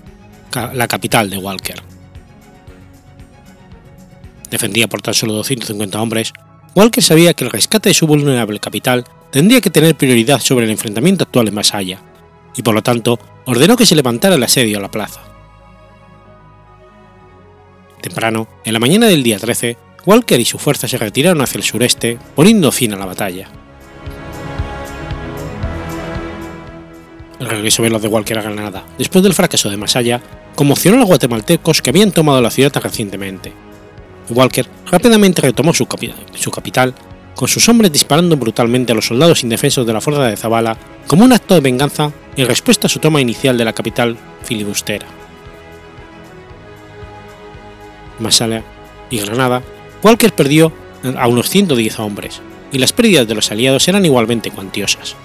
la 0.54 0.88
capital 0.88 1.30
de 1.30 1.38
Walker. 1.38 1.82
Defendida 4.50 4.88
por 4.88 5.00
tan 5.00 5.14
solo 5.14 5.32
250 5.34 6.00
hombres, 6.00 6.32
Walker 6.74 7.02
sabía 7.02 7.34
que 7.34 7.44
el 7.44 7.50
rescate 7.50 7.88
de 7.90 7.94
su 7.94 8.06
vulnerable 8.06 8.58
capital 8.58 9.04
tendría 9.30 9.60
que 9.60 9.70
tener 9.70 9.96
prioridad 9.96 10.40
sobre 10.40 10.64
el 10.64 10.70
enfrentamiento 10.70 11.24
actual 11.24 11.48
en 11.48 11.54
Masaya, 11.54 12.02
y 12.56 12.62
por 12.62 12.74
lo 12.74 12.82
tanto 12.82 13.18
ordenó 13.46 13.76
que 13.76 13.86
se 13.86 13.94
levantara 13.94 14.34
el 14.34 14.42
asedio 14.42 14.78
a 14.78 14.82
la 14.82 14.90
plaza. 14.90 15.20
Temprano, 18.00 18.48
en 18.64 18.72
la 18.72 18.80
mañana 18.80 19.06
del 19.06 19.22
día 19.22 19.38
13, 19.38 19.76
Walker 20.06 20.40
y 20.40 20.44
su 20.44 20.58
fuerza 20.58 20.88
se 20.88 20.96
retiraron 20.96 21.42
hacia 21.42 21.58
el 21.58 21.64
sureste, 21.64 22.18
poniendo 22.34 22.72
fin 22.72 22.94
a 22.94 22.96
la 22.96 23.04
batalla. 23.04 23.48
El 27.40 27.48
regreso 27.48 27.82
veloz 27.82 28.02
de 28.02 28.08
Walker 28.08 28.38
a 28.38 28.42
Granada, 28.42 28.84
después 28.98 29.24
del 29.24 29.32
fracaso 29.32 29.70
de 29.70 29.78
Masaya, 29.78 30.20
conmocionó 30.54 30.98
a 30.98 31.00
los 31.00 31.08
guatemaltecos 31.08 31.80
que 31.80 31.88
habían 31.88 32.12
tomado 32.12 32.42
la 32.42 32.50
ciudad 32.50 32.72
recientemente. 32.82 33.54
Walker 34.28 34.66
rápidamente 34.90 35.40
retomó 35.40 35.72
su, 35.72 35.86
capital, 35.86 36.94
con 37.34 37.48
sus 37.48 37.66
hombres 37.70 37.90
disparando 37.90 38.36
brutalmente 38.36 38.92
a 38.92 38.94
los 38.94 39.06
soldados 39.06 39.42
indefensos 39.42 39.86
de 39.86 39.92
la 39.94 40.02
fuerza 40.02 40.24
de 40.24 40.36
Zabala 40.36 40.76
como 41.06 41.24
un 41.24 41.32
acto 41.32 41.54
de 41.54 41.62
venganza 41.62 42.12
en 42.36 42.46
respuesta 42.46 42.88
a 42.88 42.90
su 42.90 42.98
toma 42.98 43.22
inicial 43.22 43.56
de 43.56 43.64
la 43.64 43.72
capital 43.72 44.18
filibustera. 44.42 45.06
Masaya 48.18 48.62
y 49.08 49.18
Granada 49.18 49.62
Walker 50.02 50.32
perdió 50.34 50.72
a 51.16 51.26
unos 51.26 51.48
110 51.48 52.00
hombres, 52.00 52.42
y 52.70 52.78
las 52.78 52.92
pérdidas 52.92 53.26
de 53.26 53.34
los 53.34 53.50
aliados 53.50 53.88
eran 53.88 54.04
igualmente 54.04 54.50
cuantiosas. 54.50 55.16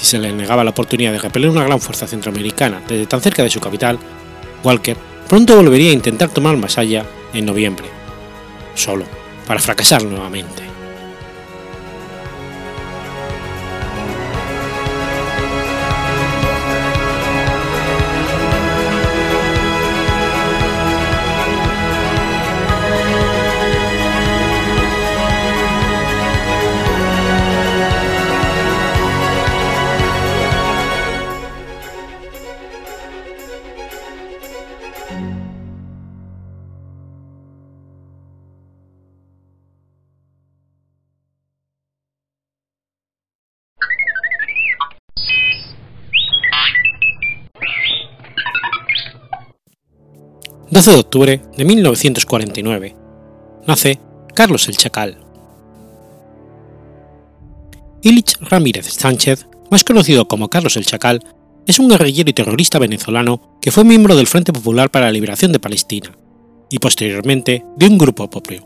Si 0.00 0.06
se 0.06 0.18
le 0.18 0.32
negaba 0.32 0.64
la 0.64 0.70
oportunidad 0.70 1.12
de 1.12 1.18
repeler 1.18 1.50
una 1.50 1.62
gran 1.62 1.78
fuerza 1.78 2.06
centroamericana 2.06 2.80
desde 2.88 3.04
tan 3.04 3.20
cerca 3.20 3.42
de 3.42 3.50
su 3.50 3.60
capital, 3.60 3.98
Walker 4.64 4.96
pronto 5.28 5.54
volvería 5.54 5.90
a 5.90 5.92
intentar 5.92 6.30
tomar 6.30 6.56
Masaya 6.56 7.04
en 7.34 7.44
noviembre, 7.44 7.84
solo 8.74 9.04
para 9.46 9.60
fracasar 9.60 10.02
nuevamente. 10.02 10.69
12 50.70 50.92
de 50.92 50.98
octubre 51.00 51.42
de 51.56 51.64
1949. 51.64 52.94
Nace 53.66 53.98
Carlos 54.34 54.68
el 54.68 54.76
Chacal. 54.76 55.18
Ilich 58.02 58.36
Ramírez 58.40 58.86
Sánchez, 58.86 59.48
más 59.68 59.82
conocido 59.82 60.28
como 60.28 60.48
Carlos 60.48 60.76
el 60.76 60.86
Chacal, 60.86 61.24
es 61.66 61.80
un 61.80 61.88
guerrillero 61.88 62.30
y 62.30 62.34
terrorista 62.34 62.78
venezolano 62.78 63.58
que 63.60 63.72
fue 63.72 63.82
miembro 63.82 64.14
del 64.14 64.28
Frente 64.28 64.52
Popular 64.52 64.92
para 64.92 65.06
la 65.06 65.12
Liberación 65.12 65.50
de 65.50 65.58
Palestina 65.58 66.16
y 66.70 66.78
posteriormente 66.78 67.64
de 67.76 67.88
un 67.88 67.98
grupo 67.98 68.30
propio. 68.30 68.64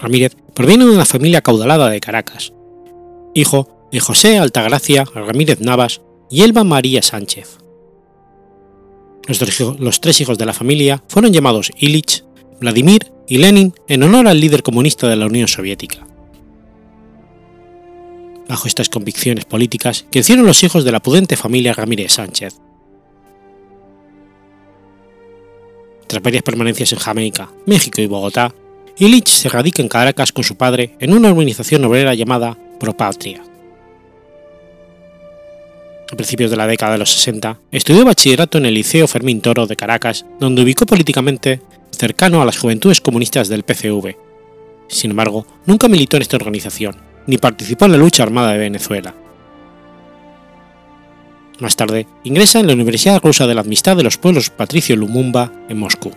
Ramírez 0.00 0.36
proviene 0.54 0.84
de 0.84 0.92
una 0.92 1.04
familia 1.04 1.42
caudalada 1.42 1.90
de 1.90 1.98
Caracas, 1.98 2.52
hijo 3.34 3.88
de 3.90 3.98
José 3.98 4.38
Altagracia 4.38 5.04
Ramírez 5.04 5.60
Navas 5.60 6.00
y 6.30 6.42
Elba 6.42 6.62
María 6.62 7.02
Sánchez. 7.02 7.61
Los 9.28 10.00
tres, 10.00 10.20
hijos 10.20 10.36
de 10.36 10.46
la 10.46 10.52
familia 10.52 11.02
fueron 11.08 11.32
llamados 11.32 11.70
Ilich, 11.78 12.24
Vladimir 12.60 13.12
y 13.28 13.38
Lenin 13.38 13.72
en 13.86 14.02
honor 14.02 14.26
al 14.26 14.40
líder 14.40 14.62
comunista 14.62 15.08
de 15.08 15.16
la 15.16 15.26
Unión 15.26 15.46
Soviética. 15.46 16.06
Bajo 18.48 18.66
estas 18.66 18.88
convicciones 18.88 19.44
políticas 19.44 20.06
crecieron 20.10 20.44
los 20.44 20.62
hijos 20.64 20.84
de 20.84 20.92
la 20.92 21.00
pudente 21.00 21.36
familia 21.36 21.72
Ramírez 21.72 22.12
Sánchez. 22.12 22.60
Tras 26.08 26.22
varias 26.22 26.42
permanencias 26.42 26.92
en 26.92 26.98
Jamaica, 26.98 27.50
México 27.64 28.02
y 28.02 28.06
Bogotá, 28.06 28.54
Illich 28.98 29.28
se 29.28 29.48
radica 29.48 29.80
en 29.80 29.88
Caracas 29.88 30.32
con 30.32 30.44
su 30.44 30.56
padre 30.56 30.96
en 30.98 31.14
una 31.14 31.30
organización 31.30 31.84
obrera 31.84 32.14
llamada 32.14 32.58
Propatria. 32.78 33.42
A 36.12 36.14
principios 36.14 36.50
de 36.50 36.58
la 36.58 36.66
década 36.66 36.92
de 36.92 36.98
los 36.98 37.10
60, 37.10 37.58
estudió 37.70 38.04
bachillerato 38.04 38.58
en 38.58 38.66
el 38.66 38.74
Liceo 38.74 39.08
Fermín 39.08 39.40
Toro 39.40 39.66
de 39.66 39.76
Caracas, 39.76 40.26
donde 40.38 40.60
ubicó 40.60 40.84
políticamente 40.84 41.62
cercano 41.90 42.42
a 42.42 42.44
las 42.44 42.58
juventudes 42.58 43.00
comunistas 43.00 43.48
del 43.48 43.62
PCV. 43.62 44.14
Sin 44.88 45.12
embargo, 45.12 45.46
nunca 45.64 45.88
militó 45.88 46.18
en 46.18 46.22
esta 46.22 46.36
organización, 46.36 46.96
ni 47.26 47.38
participó 47.38 47.86
en 47.86 47.92
la 47.92 47.96
lucha 47.96 48.24
armada 48.24 48.52
de 48.52 48.58
Venezuela. 48.58 49.14
Más 51.60 51.76
tarde, 51.76 52.06
ingresa 52.24 52.60
en 52.60 52.66
la 52.66 52.74
Universidad 52.74 53.22
Rusa 53.22 53.46
de 53.46 53.54
la 53.54 53.62
Amistad 53.62 53.96
de 53.96 54.02
los 54.02 54.18
Pueblos 54.18 54.50
Patricio 54.50 54.94
Lumumba 54.96 55.50
en 55.70 55.78
Moscú. 55.78 56.12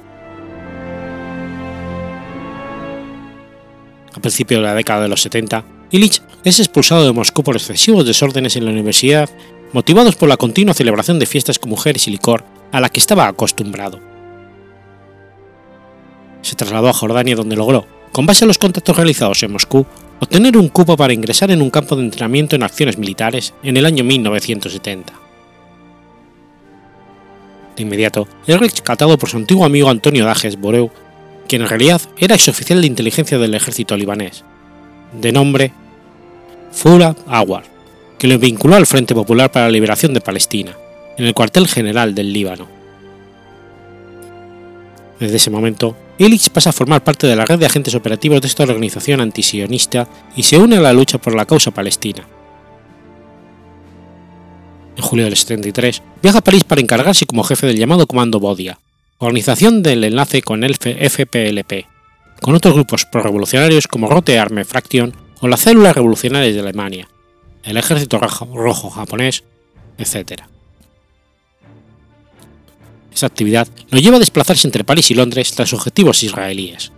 A 4.14 4.20
principios 4.20 4.60
de 4.60 4.68
la 4.68 4.76
década 4.76 5.04
de 5.04 5.08
los 5.08 5.22
70, 5.22 5.64
Illich 5.92 6.22
es 6.44 6.60
expulsado 6.60 7.06
de 7.06 7.14
Moscú 7.14 7.44
por 7.44 7.56
excesivos 7.56 8.06
desórdenes 8.06 8.58
en 8.58 8.66
la 8.66 8.72
universidad 8.72 9.30
motivados 9.76 10.16
por 10.16 10.30
la 10.30 10.38
continua 10.38 10.74
celebración 10.74 11.20
de 11.20 11.26
fiestas 11.26 11.60
con 11.60 11.70
mujeres 11.70 12.08
y 12.08 12.12
licor 12.12 12.46
a 12.72 12.80
la 12.80 12.88
que 12.88 13.02
estaba 13.02 13.28
acostumbrado. 13.28 14.00
Se 16.42 16.56
trasladó 16.56 16.88
a 16.88 16.94
Jordania 16.94 17.36
donde 17.36 17.58
logró, 17.58 17.86
con 18.14 18.26
base 18.26 18.46
a 18.46 18.48
los 18.48 18.58
contactos 18.58 18.96
realizados 18.96 19.44
en 19.44 19.52
Moscú, 19.52 19.86
obtener 20.22 20.56
un 20.56 20.70
cupo 20.70 20.96
para 20.96 21.12
ingresar 21.12 21.52
en 21.52 21.62
un 21.62 21.70
campo 21.70 21.98
de 21.98 22.04
entrenamiento 22.04 22.56
en 22.56 22.64
acciones 22.64 22.98
militares 22.98 23.54
en 23.64 23.76
el 23.76 23.86
año 23.86 24.06
1970. 24.06 25.12
De 27.76 27.84
inmediato, 27.84 28.30
es 28.48 28.58
rescatado 28.58 29.18
por 29.18 29.28
su 29.28 29.36
antiguo 29.36 29.66
amigo 29.66 29.90
Antonio 29.90 30.24
Dajes 30.24 30.58
Boreu, 30.58 30.90
quien 31.50 31.64
en 31.64 31.68
realidad 31.68 32.02
era 32.18 32.36
exoficial 32.36 32.80
de 32.80 32.88
inteligencia 32.88 33.38
del 33.38 33.54
ejército 33.54 33.98
libanés, 33.98 34.46
de 35.20 35.34
nombre 35.34 35.74
Fula 36.72 37.14
Awar 37.28 37.75
que 38.18 38.28
lo 38.28 38.40
vinculó 38.40 38.76
al 38.76 38.86
Frente 38.86 39.14
Popular 39.14 39.52
para 39.52 39.66
la 39.66 39.72
Liberación 39.72 40.14
de 40.14 40.22
Palestina, 40.22 40.78
en 41.18 41.26
el 41.26 41.34
cuartel 41.34 41.68
general 41.68 42.16
del 42.16 42.34
Líbano. 42.34 42.68
Desde 45.20 45.38
ese 45.38 45.50
momento, 45.50 45.96
Illich 46.18 46.50
pasa 46.50 46.70
a 46.70 46.74
formar 46.74 47.04
parte 47.04 47.28
de 47.28 47.36
la 47.36 47.46
red 47.46 47.60
de 47.60 47.66
agentes 47.66 47.96
operativos 47.96 48.42
de 48.42 48.48
esta 48.48 48.64
organización 48.64 49.22
antisionista 49.22 50.08
y 50.36 50.44
se 50.44 50.58
une 50.58 50.78
a 50.78 50.82
la 50.82 50.94
lucha 50.94 51.18
por 51.18 51.36
la 51.36 51.46
causa 51.46 51.72
palestina. 51.72 52.26
En 54.98 55.04
julio 55.04 55.26
del 55.26 55.36
73, 55.36 56.02
viaja 56.22 56.40
a 56.40 56.44
París 56.44 56.64
para 56.64 56.82
encargarse 56.82 57.26
como 57.26 57.44
jefe 57.44 57.68
del 57.68 57.78
llamado 57.78 58.08
Comando 58.08 58.40
Bodia, 58.40 58.80
organización 59.18 59.84
del 59.84 60.04
enlace 60.04 60.42
con 60.42 60.64
el 60.64 60.76
FPLP, 60.76 61.86
con 62.42 62.56
otros 62.56 62.74
grupos 62.76 63.06
pro-revolucionarios 63.06 63.88
como 63.88 64.10
Rote 64.10 64.40
Arme 64.40 64.66
Fraction 64.66 65.14
o 65.42 65.48
las 65.48 65.62
células 65.62 65.96
revolucionarias 65.96 66.54
de 66.54 66.62
Alemania, 66.62 67.10
el 67.66 67.78
ejército 67.78 68.20
rojo 68.20 68.90
japonés, 68.90 69.44
etc. 69.98 70.44
Esa 73.14 73.26
actividad 73.26 73.68
lo 73.90 74.00
lleva 74.00 74.18
a 74.18 74.20
desplazarse 74.20 74.68
entre 74.68 74.84
París 74.84 75.10
y 75.12 75.16
Londres 75.16 75.52
tras 75.54 75.74
objetivos 75.74 76.24
israelíes. 76.24 76.92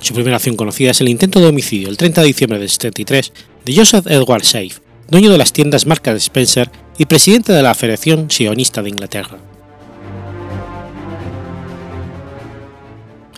Su 0.00 0.14
primera 0.14 0.36
acción 0.36 0.56
conocida 0.56 0.92
es 0.92 1.00
el 1.00 1.08
intento 1.08 1.40
de 1.40 1.46
homicidio 1.46 1.88
el 1.88 1.96
30 1.96 2.20
de 2.20 2.26
diciembre 2.26 2.58
del 2.58 2.70
73 2.70 3.32
de 3.64 3.76
Joseph 3.76 4.06
Edward 4.06 4.44
Safe, 4.44 4.74
dueño 5.08 5.30
de 5.30 5.38
las 5.38 5.52
tiendas 5.52 5.86
marcas 5.86 6.16
Spencer 6.16 6.70
y 6.98 7.06
presidente 7.06 7.52
de 7.52 7.62
la 7.62 7.74
Federación 7.74 8.30
Sionista 8.30 8.82
de 8.82 8.88
Inglaterra. 8.90 9.38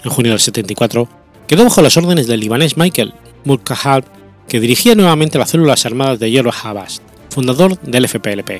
En 0.04 0.10
junio 0.10 0.32
del 0.32 0.40
74, 0.40 1.19
quedó 1.50 1.64
bajo 1.64 1.82
las 1.82 1.96
órdenes 1.96 2.28
del 2.28 2.38
libanés 2.38 2.76
Michael 2.76 3.12
Murkahab, 3.42 4.04
que 4.46 4.60
dirigía 4.60 4.94
nuevamente 4.94 5.36
las 5.36 5.50
células 5.50 5.84
armadas 5.84 6.20
de 6.20 6.30
Yoruba 6.30 6.54
Habast, 6.62 7.02
fundador 7.28 7.76
del 7.80 8.06
FPLP. 8.06 8.50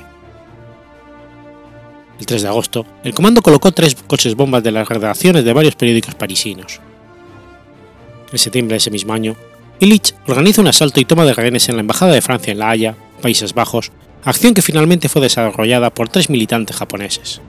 El 2.19 2.27
3 2.27 2.43
de 2.43 2.49
agosto, 2.49 2.85
el 3.05 3.15
comando 3.15 3.43
colocó 3.43 3.71
tres 3.71 3.95
coches 4.09 4.35
bombas 4.35 4.65
de 4.65 4.73
las 4.73 4.89
redacciones 4.89 5.45
de 5.45 5.53
varios 5.53 5.77
periódicos 5.77 6.17
parisinos. 6.17 6.81
En 8.33 8.39
septiembre 8.41 8.75
de 8.75 8.79
ese 8.79 8.91
mismo 8.91 9.13
año, 9.13 9.37
Illich 9.79 10.13
organiza 10.27 10.61
un 10.61 10.67
asalto 10.67 10.99
y 10.99 11.05
toma 11.05 11.25
de 11.25 11.35
rehenes 11.35 11.69
en 11.69 11.77
la 11.77 11.83
Embajada 11.83 12.13
de 12.13 12.23
Francia 12.23 12.51
en 12.51 12.59
La 12.59 12.71
Haya, 12.71 12.97
Países 13.23 13.55
Bajos, 13.55 13.93
acción 14.25 14.53
que 14.53 14.63
finalmente 14.63 15.09
fue 15.09 15.23
desarrollada 15.23 15.91
por 15.91 16.09
tres 16.09 16.29
militantes 16.29 16.75
japoneses. 16.75 17.41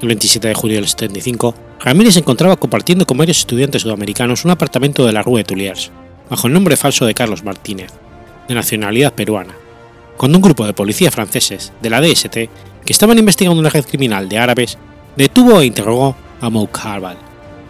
El 0.00 0.08
27 0.08 0.48
de 0.48 0.54
julio 0.54 0.76
del 0.76 0.88
75, 0.88 1.54
Ramírez 1.78 2.16
encontraba 2.16 2.56
compartiendo 2.56 3.06
con 3.06 3.18
varios 3.18 3.40
estudiantes 3.40 3.82
sudamericanos 3.82 4.46
un 4.46 4.50
apartamento 4.50 5.04
de 5.04 5.12
la 5.12 5.22
Rue 5.22 5.44
Tuliers, 5.44 5.90
bajo 6.30 6.46
el 6.46 6.54
nombre 6.54 6.78
falso 6.78 7.04
de 7.04 7.12
Carlos 7.12 7.44
Martínez, 7.44 7.90
de 8.48 8.54
nacionalidad 8.54 9.12
peruana, 9.12 9.54
cuando 10.16 10.38
un 10.38 10.42
grupo 10.42 10.64
de 10.64 10.72
policías 10.72 11.14
franceses 11.14 11.74
de 11.82 11.90
la 11.90 12.00
DST, 12.00 12.32
que 12.32 12.48
estaban 12.92 13.18
investigando 13.18 13.60
una 13.60 13.68
red 13.68 13.84
criminal 13.84 14.30
de 14.30 14.38
árabes, 14.38 14.78
detuvo 15.16 15.60
e 15.60 15.66
interrogó 15.66 16.16
a 16.40 16.48
Mouk 16.48 16.78
Harval, 16.82 17.18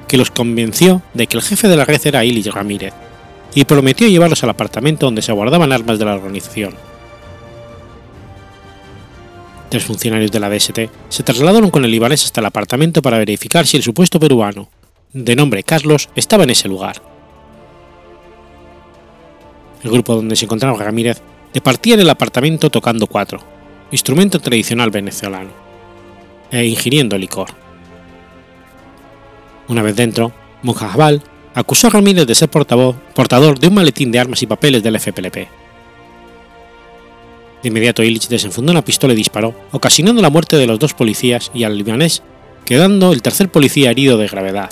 que 0.06 0.16
los 0.16 0.30
convenció 0.30 1.02
de 1.14 1.26
que 1.26 1.36
el 1.36 1.42
jefe 1.42 1.66
de 1.66 1.76
la 1.76 1.84
red 1.84 2.00
era 2.04 2.24
Ilich 2.24 2.46
Ramírez, 2.46 2.94
y 3.56 3.64
prometió 3.64 4.06
llevarlos 4.06 4.44
al 4.44 4.50
apartamento 4.50 5.06
donde 5.06 5.22
se 5.22 5.32
guardaban 5.32 5.72
armas 5.72 5.98
de 5.98 6.04
la 6.04 6.14
organización 6.14 6.74
Tres 9.70 9.84
funcionarios 9.84 10.32
de 10.32 10.40
la 10.40 10.50
DST 10.50 10.80
se 11.08 11.22
trasladaron 11.22 11.70
con 11.70 11.84
el 11.84 11.92
libanés 11.92 12.24
hasta 12.24 12.40
el 12.40 12.46
apartamento 12.46 13.02
para 13.02 13.18
verificar 13.18 13.68
si 13.68 13.76
el 13.76 13.84
supuesto 13.84 14.18
peruano, 14.18 14.68
de 15.12 15.36
nombre 15.36 15.62
Carlos, 15.62 16.08
estaba 16.16 16.42
en 16.42 16.50
ese 16.50 16.66
lugar. 16.66 17.00
El 19.84 19.92
grupo 19.92 20.16
donde 20.16 20.34
se 20.34 20.46
encontraba 20.46 20.76
Ramírez 20.76 21.22
departía 21.54 21.94
en 21.94 22.00
el 22.00 22.10
apartamento 22.10 22.68
tocando 22.68 23.06
cuatro, 23.06 23.38
instrumento 23.92 24.40
tradicional 24.40 24.90
venezolano, 24.90 25.50
e 26.50 26.66
ingiriendo 26.66 27.16
licor. 27.16 27.50
Una 29.68 29.82
vez 29.82 29.94
dentro, 29.94 30.32
Mujahbal 30.64 31.22
acusó 31.54 31.86
a 31.86 31.90
Ramírez 31.90 32.26
de 32.26 32.34
ser 32.34 32.50
portador 32.50 33.58
de 33.60 33.68
un 33.68 33.74
maletín 33.74 34.10
de 34.10 34.18
armas 34.18 34.42
y 34.42 34.48
papeles 34.48 34.82
del 34.82 34.98
FPLP 34.98 35.59
de 37.62 37.68
inmediato 37.68 38.02
Illich 38.02 38.28
desenfundó 38.28 38.72
una 38.72 38.84
pistola 38.84 39.12
y 39.12 39.16
disparó, 39.16 39.54
ocasionando 39.72 40.22
la 40.22 40.30
muerte 40.30 40.56
de 40.56 40.66
los 40.66 40.78
dos 40.78 40.94
policías 40.94 41.50
y 41.54 41.64
al 41.64 41.76
libanés, 41.76 42.22
quedando 42.64 43.12
el 43.12 43.22
tercer 43.22 43.50
policía 43.50 43.90
herido 43.90 44.16
de 44.16 44.28
gravedad. 44.28 44.70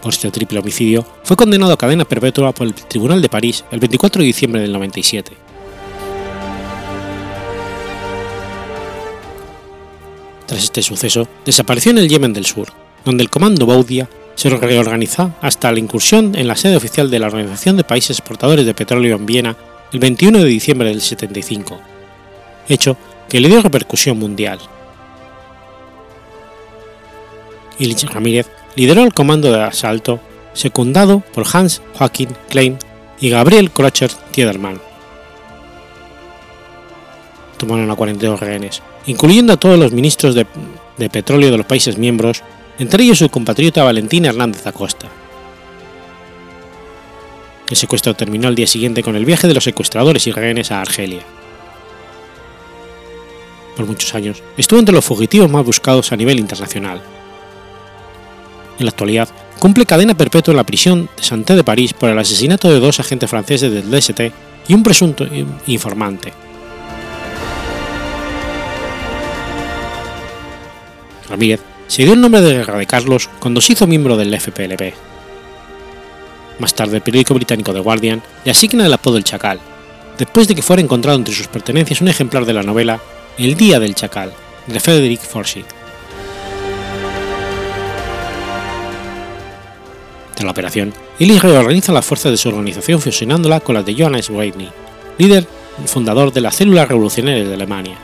Por 0.00 0.12
este 0.12 0.30
triple 0.30 0.58
homicidio, 0.58 1.06
fue 1.22 1.36
condenado 1.36 1.72
a 1.72 1.78
cadena 1.78 2.04
perpetua 2.04 2.52
por 2.52 2.66
el 2.66 2.74
Tribunal 2.74 3.22
de 3.22 3.28
París 3.28 3.64
el 3.70 3.78
24 3.78 4.20
de 4.20 4.26
diciembre 4.26 4.60
del 4.60 4.72
97. 4.72 5.32
Tras 10.46 10.64
este 10.64 10.82
suceso, 10.82 11.28
desapareció 11.44 11.92
en 11.92 11.98
el 11.98 12.08
Yemen 12.08 12.32
del 12.32 12.46
Sur, 12.46 12.68
donde 13.04 13.22
el 13.22 13.30
Comando 13.30 13.64
Baudia 13.64 14.08
se 14.34 14.50
reorganizó 14.50 15.32
hasta 15.40 15.70
la 15.70 15.78
incursión 15.78 16.34
en 16.34 16.48
la 16.48 16.56
sede 16.56 16.76
oficial 16.76 17.10
de 17.10 17.18
la 17.18 17.26
Organización 17.26 17.76
de 17.76 17.84
Países 17.84 18.18
Exportadores 18.18 18.66
de 18.66 18.74
Petróleo 18.74 19.16
en 19.16 19.26
Viena 19.26 19.56
el 19.92 19.98
21 19.98 20.38
de 20.38 20.44
diciembre 20.46 20.88
del 20.88 21.00
75, 21.00 21.78
hecho 22.68 22.96
que 23.28 23.40
le 23.40 23.48
dio 23.48 23.60
repercusión 23.60 24.18
mundial. 24.18 24.58
Illich 27.78 28.04
Ramírez 28.04 28.48
lideró 28.74 29.02
el 29.02 29.12
comando 29.12 29.52
de 29.52 29.62
asalto 29.62 30.20
secundado 30.54 31.20
por 31.34 31.44
Hans 31.52 31.82
Joachim 31.94 32.30
Klein 32.48 32.78
y 33.20 33.30
Gabriel 33.30 33.70
Krocher 33.70 34.10
Tiedermann. 34.32 34.80
Tomaron 37.58 37.90
a 37.90 37.94
42 37.94 38.40
rehenes, 38.40 38.82
incluyendo 39.06 39.52
a 39.52 39.56
todos 39.56 39.78
los 39.78 39.92
ministros 39.92 40.34
de, 40.34 40.46
de 40.96 41.10
petróleo 41.10 41.50
de 41.50 41.58
los 41.58 41.66
países 41.66 41.98
miembros, 41.98 42.42
entre 42.78 43.04
ellos 43.04 43.18
su 43.18 43.28
compatriota 43.28 43.84
Valentín 43.84 44.24
Hernández 44.24 44.66
Acosta. 44.66 45.08
El 47.72 47.76
secuestro 47.76 48.12
terminó 48.12 48.48
al 48.48 48.54
día 48.54 48.66
siguiente 48.66 49.02
con 49.02 49.16
el 49.16 49.24
viaje 49.24 49.48
de 49.48 49.54
los 49.54 49.64
secuestradores 49.64 50.26
y 50.26 50.30
rehenes 50.30 50.70
a 50.70 50.82
Argelia. 50.82 51.22
Por 53.74 53.86
muchos 53.86 54.14
años 54.14 54.42
estuvo 54.58 54.78
entre 54.78 54.94
los 54.94 55.06
fugitivos 55.06 55.50
más 55.50 55.64
buscados 55.64 56.12
a 56.12 56.16
nivel 56.16 56.38
internacional. 56.38 57.00
En 58.78 58.84
la 58.84 58.90
actualidad 58.90 59.30
cumple 59.58 59.86
cadena 59.86 60.14
perpetua 60.14 60.52
en 60.52 60.58
la 60.58 60.66
prisión 60.66 61.08
de 61.16 61.22
Santé 61.22 61.56
de 61.56 61.64
París 61.64 61.94
por 61.94 62.10
el 62.10 62.18
asesinato 62.18 62.70
de 62.70 62.78
dos 62.78 63.00
agentes 63.00 63.30
franceses 63.30 63.72
del 63.72 63.90
DST 63.90 64.20
y 64.68 64.74
un 64.74 64.82
presunto 64.82 65.26
informante. 65.66 66.30
Ramírez 71.30 71.62
se 71.86 72.04
dio 72.04 72.12
el 72.12 72.20
nombre 72.20 72.42
de 72.42 72.52
guerra 72.52 72.76
de 72.76 72.86
Carlos 72.86 73.30
cuando 73.40 73.62
se 73.62 73.72
hizo 73.72 73.86
miembro 73.86 74.18
del 74.18 74.38
FPLP. 74.38 75.11
Más 76.58 76.74
tarde, 76.74 76.96
el 76.96 77.02
periódico 77.02 77.34
británico 77.34 77.72
The 77.72 77.80
Guardian 77.80 78.22
le 78.44 78.50
asigna 78.50 78.86
el 78.86 78.92
apodo 78.92 79.14
del 79.14 79.24
Chacal, 79.24 79.58
después 80.18 80.48
de 80.48 80.54
que 80.54 80.62
fuera 80.62 80.82
encontrado 80.82 81.18
entre 81.18 81.34
sus 81.34 81.48
pertenencias 81.48 82.00
un 82.00 82.08
ejemplar 82.08 82.44
de 82.44 82.52
la 82.52 82.62
novela 82.62 83.00
El 83.38 83.56
Día 83.56 83.80
del 83.80 83.94
Chacal, 83.94 84.32
de 84.66 84.80
Frederick 84.80 85.20
Forsyth. 85.20 85.66
Tras 90.34 90.44
la 90.44 90.50
operación, 90.50 90.92
Illich 91.18 91.42
reorganiza 91.42 91.92
las 91.92 92.04
fuerzas 92.04 92.32
de 92.32 92.38
su 92.38 92.48
organización 92.48 93.00
fusionándola 93.00 93.60
con 93.60 93.74
las 93.74 93.84
de 93.84 93.94
Johannes 93.94 94.30
Weidny, 94.30 94.68
líder 95.18 95.46
y 95.82 95.88
fundador 95.88 96.32
de 96.32 96.40
la 96.40 96.50
Célula 96.50 96.84
Revolucionaria 96.84 97.44
de 97.44 97.54
Alemania, 97.54 97.96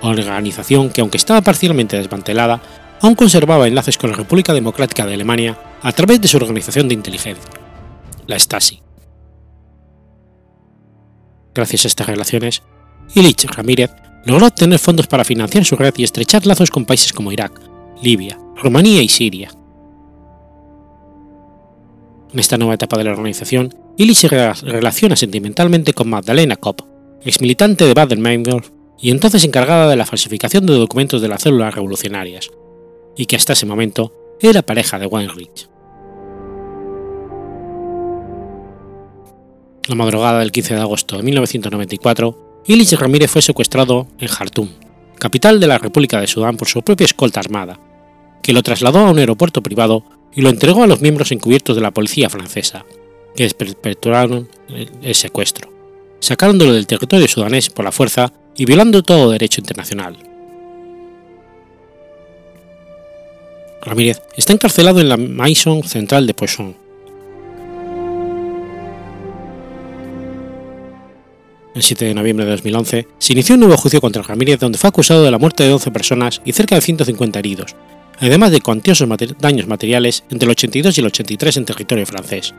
organización 0.00 0.90
que 0.90 1.00
aunque 1.00 1.16
estaba 1.16 1.40
parcialmente 1.40 1.96
desmantelada, 1.96 2.60
aún 3.00 3.14
conservaba 3.14 3.68
enlaces 3.68 3.98
con 3.98 4.10
la 4.10 4.16
República 4.16 4.52
Democrática 4.52 5.06
de 5.06 5.14
Alemania 5.14 5.58
a 5.82 5.92
través 5.92 6.20
de 6.20 6.28
su 6.28 6.36
organización 6.36 6.88
de 6.88 6.94
inteligencia 6.94 7.67
la 8.28 8.38
Stasi. 8.38 8.80
Gracias 11.54 11.84
a 11.84 11.88
estas 11.88 12.06
relaciones, 12.06 12.62
Illich 13.14 13.46
Ramírez 13.46 13.90
logró 14.24 14.46
obtener 14.46 14.78
fondos 14.78 15.08
para 15.08 15.24
financiar 15.24 15.64
su 15.64 15.74
red 15.74 15.94
y 15.96 16.04
estrechar 16.04 16.46
lazos 16.46 16.70
con 16.70 16.84
países 16.84 17.12
como 17.12 17.32
Irak, 17.32 17.60
Libia, 18.02 18.38
Rumanía 18.56 19.02
y 19.02 19.08
Siria. 19.08 19.50
En 22.32 22.38
esta 22.38 22.58
nueva 22.58 22.74
etapa 22.74 22.98
de 22.98 23.04
la 23.04 23.12
organización, 23.12 23.74
Illich 23.96 24.18
se 24.18 24.28
relaciona 24.28 25.16
sentimentalmente 25.16 25.94
con 25.94 26.10
Magdalena 26.10 26.56
Kopp, 26.56 26.82
ex 27.24 27.40
militante 27.40 27.86
de 27.86 27.94
Baden-Meinhof 27.94 28.70
y 29.00 29.10
entonces 29.10 29.42
encargada 29.44 29.88
de 29.88 29.96
la 29.96 30.06
falsificación 30.06 30.66
de 30.66 30.74
documentos 30.74 31.22
de 31.22 31.28
las 31.28 31.42
células 31.42 31.74
revolucionarias, 31.74 32.50
y 33.16 33.26
que 33.26 33.36
hasta 33.36 33.54
ese 33.54 33.64
momento 33.64 34.12
era 34.40 34.62
pareja 34.62 34.98
de 34.98 35.06
Weinrich. 35.06 35.68
La 39.88 39.94
madrugada 39.94 40.40
del 40.40 40.52
15 40.52 40.74
de 40.74 40.80
agosto 40.82 41.16
de 41.16 41.22
1994, 41.22 42.62
Illich 42.66 42.92
Ramírez 42.92 43.30
fue 43.30 43.40
secuestrado 43.40 44.06
en 44.18 44.28
Jartum, 44.28 44.68
capital 45.18 45.60
de 45.60 45.66
la 45.66 45.78
República 45.78 46.20
de 46.20 46.26
Sudán, 46.26 46.58
por 46.58 46.68
su 46.68 46.82
propia 46.82 47.06
escolta 47.06 47.40
armada, 47.40 47.80
que 48.42 48.52
lo 48.52 48.62
trasladó 48.62 48.98
a 48.98 49.10
un 49.10 49.18
aeropuerto 49.18 49.62
privado 49.62 50.04
y 50.34 50.42
lo 50.42 50.50
entregó 50.50 50.82
a 50.82 50.86
los 50.86 51.00
miembros 51.00 51.32
encubiertos 51.32 51.74
de 51.74 51.80
la 51.80 51.90
policía 51.90 52.28
francesa, 52.28 52.84
que 53.34 53.48
perpetuaron 53.48 54.50
el 55.00 55.14
secuestro, 55.14 55.72
sacándolo 56.20 56.74
del 56.74 56.86
territorio 56.86 57.26
sudanés 57.26 57.70
por 57.70 57.86
la 57.86 57.92
fuerza 57.92 58.30
y 58.58 58.66
violando 58.66 59.02
todo 59.02 59.30
derecho 59.30 59.62
internacional. 59.62 60.18
Ramírez 63.80 64.20
está 64.36 64.52
encarcelado 64.52 65.00
en 65.00 65.08
la 65.08 65.16
Maison 65.16 65.82
Central 65.82 66.26
de 66.26 66.34
Poisson, 66.34 66.76
El 71.78 71.84
7 71.84 72.06
de 72.06 72.14
noviembre 72.14 72.44
de 72.44 72.50
2011 72.50 73.06
se 73.20 73.32
inició 73.32 73.54
un 73.54 73.60
nuevo 73.60 73.76
juicio 73.76 74.00
contra 74.00 74.24
Ramírez 74.24 74.58
donde 74.58 74.78
fue 74.78 74.88
acusado 74.88 75.22
de 75.22 75.30
la 75.30 75.38
muerte 75.38 75.62
de 75.62 75.72
11 75.72 75.92
personas 75.92 76.42
y 76.44 76.52
cerca 76.52 76.74
de 76.74 76.80
150 76.80 77.38
heridos, 77.38 77.76
además 78.18 78.50
de 78.50 78.60
cuantiosos 78.60 79.08
daños 79.38 79.68
materiales 79.68 80.24
entre 80.28 80.46
el 80.46 80.50
82 80.50 80.98
y 80.98 81.00
el 81.00 81.06
83 81.06 81.56
en 81.56 81.64
territorio 81.66 82.04
francés. 82.04 82.52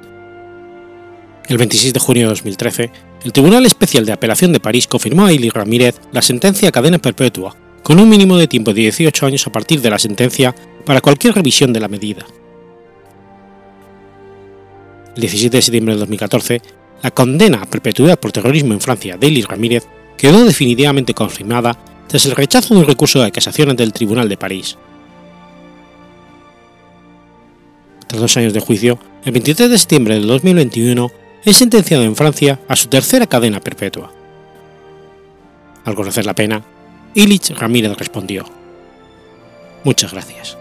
El 1.49 1.57
26 1.57 1.91
de 1.91 1.99
junio 1.99 2.23
de 2.23 2.29
2013, 2.29 2.91
el 3.25 3.33
Tribunal 3.33 3.65
Especial 3.65 4.05
de 4.05 4.13
Apelación 4.13 4.53
de 4.53 4.61
París 4.61 4.87
confirmó 4.87 5.25
a 5.25 5.33
Ili 5.33 5.49
Ramírez 5.49 5.99
la 6.13 6.21
sentencia 6.21 6.69
a 6.69 6.71
cadena 6.71 6.99
perpetua, 6.99 7.57
con 7.83 7.99
un 7.99 8.07
mínimo 8.07 8.37
de 8.37 8.47
tiempo 8.47 8.73
de 8.73 8.83
18 8.83 9.25
años 9.25 9.45
a 9.45 9.51
partir 9.51 9.81
de 9.81 9.89
la 9.89 9.99
sentencia 9.99 10.55
para 10.85 11.01
cualquier 11.01 11.35
revisión 11.35 11.73
de 11.73 11.81
la 11.81 11.89
medida. 11.89 12.25
El 15.13 15.21
17 15.21 15.57
de 15.57 15.61
septiembre 15.61 15.95
de 15.95 15.99
2014, 15.99 16.61
la 17.01 17.11
condena 17.11 17.61
a 17.61 17.65
perpetuidad 17.65 18.19
por 18.19 18.31
terrorismo 18.31 18.73
en 18.73 18.81
Francia 18.81 19.17
de 19.17 19.27
Elis 19.27 19.47
Ramírez 19.47 19.87
quedó 20.17 20.43
definitivamente 20.43 21.13
confirmada 21.13 21.77
tras 22.07 22.25
el 22.25 22.35
rechazo 22.35 22.73
de 22.73 22.81
un 22.81 22.87
recurso 22.87 23.21
de 23.21 23.31
casación 23.31 23.69
ante 23.69 23.83
el 23.83 23.93
Tribunal 23.93 24.27
de 24.27 24.37
París. 24.37 24.77
Tras 28.07 28.21
dos 28.21 28.37
años 28.37 28.53
de 28.53 28.59
juicio, 28.59 28.99
el 29.23 29.31
23 29.31 29.69
de 29.69 29.77
septiembre 29.77 30.15
de 30.15 30.25
2021 30.25 31.11
es 31.45 31.57
sentenciado 31.57 32.03
en 32.03 32.15
Francia 32.15 32.59
a 32.67 32.75
su 32.75 32.87
tercera 32.87 33.27
cadena 33.27 33.59
perpetua. 33.59 34.11
Al 35.85 35.95
conocer 35.95 36.25
la 36.25 36.35
pena, 36.35 36.63
Illich 37.13 37.51
Ramírez 37.51 37.97
respondió: 37.97 38.45
Muchas 39.83 40.11
gracias. 40.11 40.57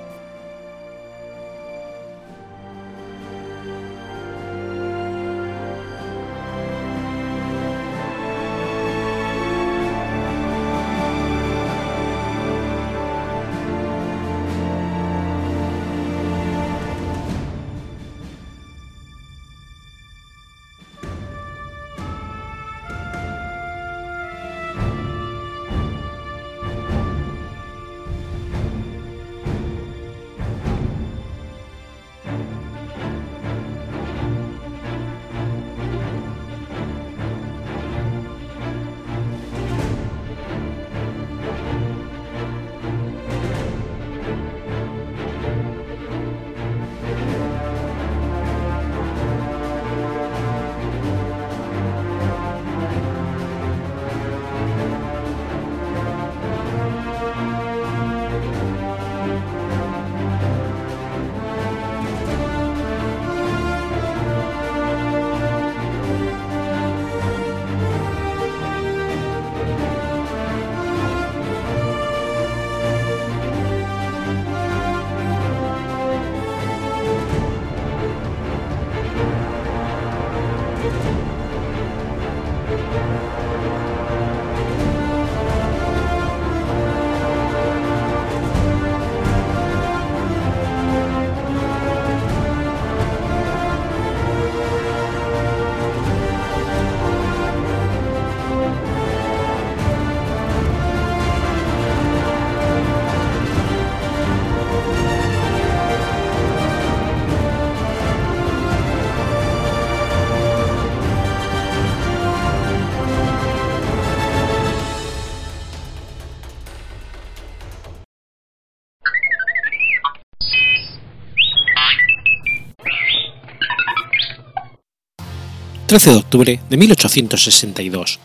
13 125.89 126.11
de 126.11 126.16
octubre 126.16 126.61
de 126.68 126.76
1862, 126.76 128.20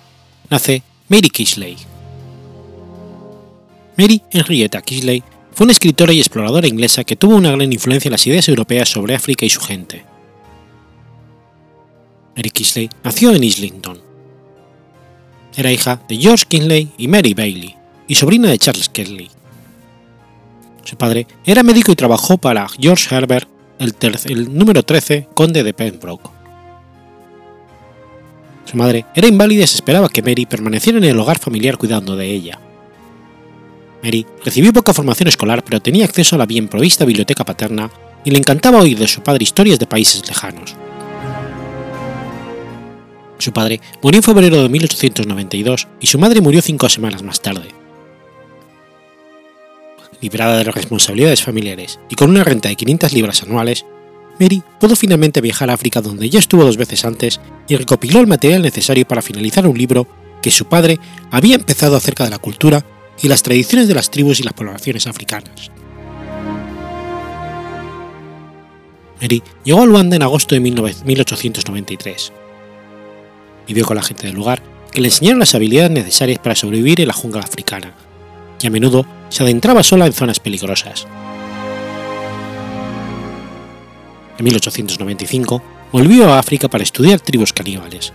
nace 0.50 0.84
Mary 1.08 1.30
Kisley. 1.30 1.78
Mary 3.98 4.22
Henrietta 4.32 4.82
Kisley 4.82 5.24
fue 5.54 5.64
una 5.64 5.72
escritora 5.72 6.12
y 6.12 6.20
exploradora 6.20 6.68
inglesa 6.68 7.06
que 7.06 7.16
tuvo 7.16 7.38
una 7.38 7.52
gran 7.52 7.72
influencia 7.72 8.10
en 8.10 8.12
las 8.12 8.28
ideas 8.28 8.50
europeas 8.50 8.90
sobre 8.90 9.16
África 9.16 9.46
y 9.46 9.50
su 9.50 9.62
gente. 9.62 10.04
Mary 12.36 12.50
Kisley 12.50 12.90
nació 13.02 13.32
en 13.32 13.46
Islington. 13.46 14.02
Era 15.56 15.72
hija 15.72 16.02
de 16.10 16.18
George 16.18 16.44
Kinley 16.50 16.92
y 16.98 17.08
Mary 17.08 17.34
Bailey, 17.34 17.78
y 18.10 18.16
sobrina 18.16 18.50
de 18.50 18.58
Charles 18.58 18.90
Kelly. 18.90 19.32
Su 20.84 20.98
padre 20.98 21.28
era 21.46 21.64
médico 21.64 21.94
y 21.94 21.96
trabajó 21.96 22.38
para 22.38 22.68
George 22.78 23.16
Herbert, 23.16 23.48
el 23.80 24.54
número 24.54 24.84
13 24.84 25.30
conde 25.34 25.64
de 25.64 25.74
Pembroke. 25.74 26.33
Su 28.66 28.78
madre 28.78 29.06
era 29.14 29.28
inválida 29.28 29.64
y 29.64 29.68
se 29.68 29.76
esperaba 29.76 30.10
que 30.10 30.22
Mary 30.22 30.46
permaneciera 30.46 30.98
en 30.98 31.04
el 31.04 31.20
hogar 31.20 31.38
familiar 31.38 31.78
cuidando 31.78 32.16
de 32.16 32.26
ella. 32.26 32.60
Mary 34.04 34.26
recibió 34.44 34.74
poca 34.74 34.94
formación 34.94 35.30
escolar 35.30 35.64
pero 35.64 35.82
tenía 35.82 36.06
acceso 36.06 36.36
a 36.36 36.40
la 36.40 36.46
bien 36.46 36.68
provista 36.68 37.06
biblioteca 37.06 37.46
paterna 37.46 37.90
y 38.26 38.32
le 38.32 38.38
encantaba 38.38 38.80
oír 38.80 38.98
de 38.98 39.08
su 39.08 39.22
padre 39.22 39.44
historias 39.44 39.80
de 39.80 39.88
países 39.88 40.28
lejanos. 40.28 40.76
Su 43.38 43.52
padre 43.52 43.82
murió 44.02 44.20
en 44.20 44.24
febrero 44.24 44.62
de 44.62 44.70
1892 44.70 45.88
y 46.00 46.08
su 46.08 46.18
madre 46.18 46.40
murió 46.40 46.62
cinco 46.62 46.88
semanas 46.88 47.24
más 47.24 47.42
tarde. 47.42 47.68
Liberada 50.22 50.58
de 50.58 50.64
las 50.64 50.76
responsabilidades 50.76 51.44
familiares 51.44 52.00
y 52.10 52.16
con 52.16 52.30
una 52.30 52.46
renta 52.46 52.70
de 52.70 52.78
500 52.78 53.12
libras 53.12 53.44
anuales, 53.44 53.86
Mary 54.40 54.64
pudo 54.80 54.96
finalmente 54.96 55.42
viajar 55.42 55.70
a 55.70 55.74
África 55.74 56.02
donde 56.02 56.30
ya 56.30 56.40
estuvo 56.40 56.64
dos 56.64 56.78
veces 56.78 57.06
antes 57.06 57.40
y 57.68 57.76
recopiló 57.76 58.20
el 58.20 58.28
material 58.28 58.62
necesario 58.62 59.08
para 59.08 59.22
finalizar 59.22 59.68
un 59.68 59.78
libro 59.78 60.08
que 60.42 60.52
su 60.52 60.66
padre 60.66 61.00
había 61.32 61.56
empezado 61.56 61.96
acerca 61.96 62.24
de 62.24 62.32
la 62.32 62.40
cultura 62.40 62.86
y 63.22 63.28
las 63.28 63.44
tradiciones 63.44 63.88
de 63.88 63.94
las 63.94 64.10
tribus 64.10 64.40
y 64.40 64.44
las 64.44 64.54
poblaciones 64.54 65.08
africanas. 65.08 65.72
Mary 69.22 69.42
llegó 69.64 69.82
a 69.82 69.86
Luanda 69.86 70.16
en 70.16 70.24
agosto 70.24 70.56
de 70.56 70.62
1893. 70.62 72.34
Vivió 73.68 73.86
con 73.86 73.96
la 73.96 74.04
gente 74.04 74.28
del 74.28 74.36
lugar, 74.36 74.62
que 74.92 75.00
le 75.00 75.08
enseñaron 75.08 75.40
las 75.40 75.56
habilidades 75.56 75.92
necesarias 75.92 76.40
para 76.40 76.56
sobrevivir 76.56 77.00
en 77.00 77.08
la 77.08 77.14
jungla 77.14 77.42
africana, 77.42 77.94
y 78.62 78.68
a 78.68 78.70
menudo 78.70 79.06
se 79.30 79.44
adentraba 79.44 79.82
sola 79.84 80.06
en 80.06 80.14
zonas 80.14 80.40
peligrosas. 80.42 81.08
En 84.44 84.48
1895 84.48 85.64
volvió 85.94 86.34
a 86.34 86.38
África 86.38 86.68
para 86.68 86.84
estudiar 86.84 87.22
tribus 87.22 87.54
caníbales. 87.54 88.12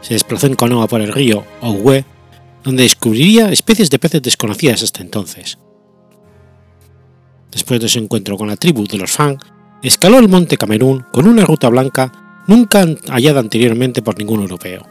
Se 0.00 0.14
desplazó 0.14 0.46
en 0.46 0.56
canoa 0.56 0.88
por 0.88 1.02
el 1.02 1.12
río 1.12 1.44
Owe, 1.60 2.06
donde 2.64 2.84
descubriría 2.84 3.52
especies 3.52 3.90
de 3.90 3.98
peces 3.98 4.22
desconocidas 4.22 4.82
hasta 4.82 5.02
entonces. 5.02 5.58
Después 7.50 7.80
de 7.80 7.88
su 7.90 7.98
encuentro 7.98 8.38
con 8.38 8.48
la 8.48 8.56
tribu 8.56 8.86
de 8.86 8.96
los 8.96 9.12
Fang, 9.12 9.36
escaló 9.82 10.18
el 10.18 10.30
monte 10.30 10.56
Camerún 10.56 11.04
con 11.12 11.28
una 11.28 11.44
ruta 11.44 11.68
blanca 11.68 12.42
nunca 12.46 12.86
hallada 13.10 13.40
anteriormente 13.40 14.00
por 14.00 14.16
ningún 14.16 14.40
europeo. 14.40 14.86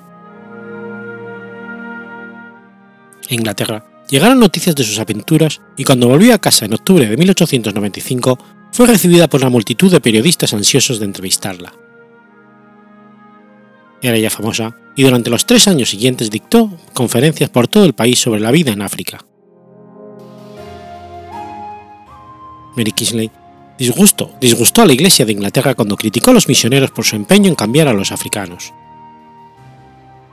En 3.29 3.39
Inglaterra 3.39 4.03
llegaron 4.07 4.39
noticias 4.39 4.75
de 4.75 4.83
sus 4.83 4.99
aventuras 4.99 5.59
y 5.75 5.85
cuando 5.85 6.07
volvió 6.07 6.35
a 6.35 6.37
casa 6.37 6.65
en 6.65 6.75
octubre 6.75 7.07
de 7.07 7.17
1895 7.17 8.60
fue 8.71 8.87
recibida 8.87 9.27
por 9.27 9.41
una 9.41 9.49
multitud 9.49 9.91
de 9.91 10.01
periodistas 10.01 10.53
ansiosos 10.53 10.99
de 10.99 11.05
entrevistarla. 11.05 11.73
Era 14.01 14.17
ya 14.17 14.29
famosa 14.29 14.75
y 14.95 15.03
durante 15.03 15.29
los 15.29 15.45
tres 15.45 15.67
años 15.67 15.89
siguientes 15.89 16.31
dictó 16.31 16.71
conferencias 16.93 17.49
por 17.49 17.67
todo 17.67 17.85
el 17.85 17.93
país 17.93 18.19
sobre 18.19 18.39
la 18.39 18.51
vida 18.51 18.71
en 18.71 18.81
África. 18.81 19.25
Mary 22.75 22.91
Kisley 22.93 23.29
disgustó, 23.77 24.31
disgustó 24.39 24.81
a 24.81 24.85
la 24.85 24.93
Iglesia 24.93 25.25
de 25.25 25.33
Inglaterra 25.33 25.75
cuando 25.75 25.97
criticó 25.97 26.31
a 26.31 26.33
los 26.33 26.47
misioneros 26.47 26.91
por 26.91 27.05
su 27.05 27.15
empeño 27.15 27.49
en 27.49 27.55
cambiar 27.55 27.87
a 27.87 27.93
los 27.93 28.11
africanos. 28.11 28.73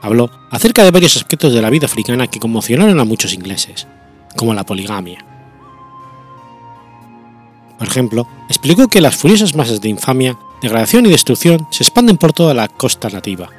Habló 0.01 0.31
acerca 0.49 0.83
de 0.83 0.91
varios 0.91 1.17
aspectos 1.17 1.53
de 1.53 1.61
la 1.61 1.69
vida 1.69 1.85
africana 1.85 2.27
que 2.27 2.39
conmocionaron 2.39 2.99
a 2.99 3.03
muchos 3.03 3.33
ingleses, 3.33 3.85
como 4.37 4.53
la 4.53 4.65
poligamia. 4.65 5.28
Por 7.79 7.87
ejemplo, 7.87 8.27
explicó 8.49 8.89
que 8.89 8.99
las 8.99 9.15
furiosas 9.15 9.55
masas 9.55 9.79
de 9.79 9.87
infamia, 9.87 10.37
degradación 10.61 11.05
y 11.05 11.09
destrucción 11.09 11.65
se 11.71 11.83
expanden 11.83 12.17
por 12.17 12.33
toda 12.33 12.53
la 12.53 12.67
costa 12.67 13.09
nativa, 13.09 13.49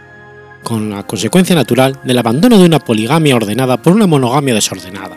con 0.63 0.91
la 0.91 1.07
consecuencia 1.07 1.57
natural 1.57 1.99
del 2.05 2.19
abandono 2.19 2.59
de 2.59 2.67
una 2.67 2.81
poligamia 2.81 3.35
ordenada 3.35 3.79
por 3.79 3.95
una 3.95 4.07
monogamia 4.07 4.55
desordenada. 4.55 5.17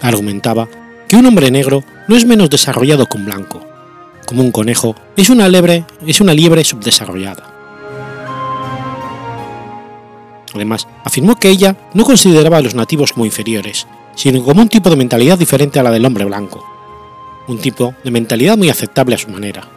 Argumentaba 0.00 0.68
que 1.06 1.16
un 1.16 1.26
hombre 1.26 1.50
negro 1.50 1.84
no 2.08 2.16
es 2.16 2.24
menos 2.24 2.48
desarrollado 2.48 3.06
que 3.06 3.18
un 3.18 3.26
blanco, 3.26 3.62
como 4.26 4.40
un 4.42 4.52
conejo 4.52 4.96
es 5.14 5.28
una 5.28 5.46
liebre, 5.46 5.84
es 6.06 6.22
una 6.22 6.32
liebre 6.32 6.64
subdesarrollada. 6.64 7.52
Además, 10.54 10.88
afirmó 11.04 11.36
que 11.36 11.50
ella 11.50 11.76
no 11.92 12.04
consideraba 12.04 12.56
a 12.56 12.62
los 12.62 12.74
nativos 12.74 13.12
como 13.12 13.26
inferiores, 13.26 13.86
sino 14.14 14.42
como 14.42 14.62
un 14.62 14.68
tipo 14.68 14.88
de 14.88 14.96
mentalidad 14.96 15.38
diferente 15.38 15.78
a 15.78 15.82
la 15.82 15.90
del 15.90 16.04
hombre 16.06 16.24
blanco, 16.24 16.71
un 17.48 17.58
tipo 17.58 17.94
de 18.04 18.10
mentalidad 18.10 18.56
muy 18.56 18.70
aceptable 18.70 19.14
a 19.14 19.18
su 19.18 19.28
manera. 19.28 19.68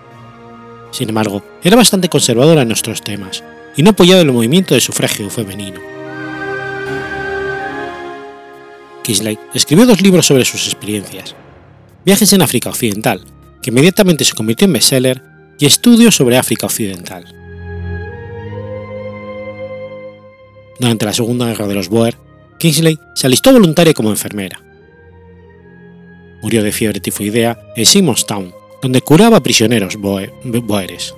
Sin 0.92 1.10
embargo, 1.10 1.44
era 1.64 1.76
bastante 1.76 2.10
conservadora 2.10 2.62
en 2.62 2.68
nuestros 2.68 3.02
temas, 3.02 3.44
y 3.76 3.84
no 3.84 3.92
apoyaba 3.92 4.22
el 4.22 4.32
movimiento 4.32 4.74
de 4.74 4.82
sufragio 4.82 5.30
femenino. 5.30 5.80
Kisley 9.04 9.38
escribió 9.54 9.86
dos 9.86 10.02
libros 10.02 10.26
sobre 10.26 10.46
sus 10.46 10.66
experiencias, 10.66 11.36
Viajes 12.06 12.34
en 12.34 12.42
África 12.42 12.70
Occidental, 12.70 13.24
que 13.62 13.72
inmediatamente 13.72 14.26
se 14.26 14.34
convirtió 14.34 14.66
en 14.66 14.74
bestseller, 14.74 15.24
y 15.58 15.66
Estudios 15.66 16.16
sobre 16.16 16.38
África 16.38 16.66
Occidental. 16.66 17.26
Durante 20.80 21.06
la 21.06 21.14
Segunda 21.14 21.48
Guerra 21.48 21.68
de 21.68 21.76
los 21.76 21.90
Boer, 21.90 22.18
Kingsley 22.60 23.00
se 23.16 23.28
alistó 23.28 23.52
voluntaria 23.52 23.94
como 23.94 24.10
enfermera. 24.10 24.65
Murió 26.46 26.62
de 26.62 26.72
fiebre 26.72 27.00
tifoidea 27.00 27.58
en 27.76 27.88
Simonstown, 27.88 28.54
donde 28.80 29.02
curaba 29.02 29.42
prisioneros 29.42 29.96
boeres. 29.98 31.16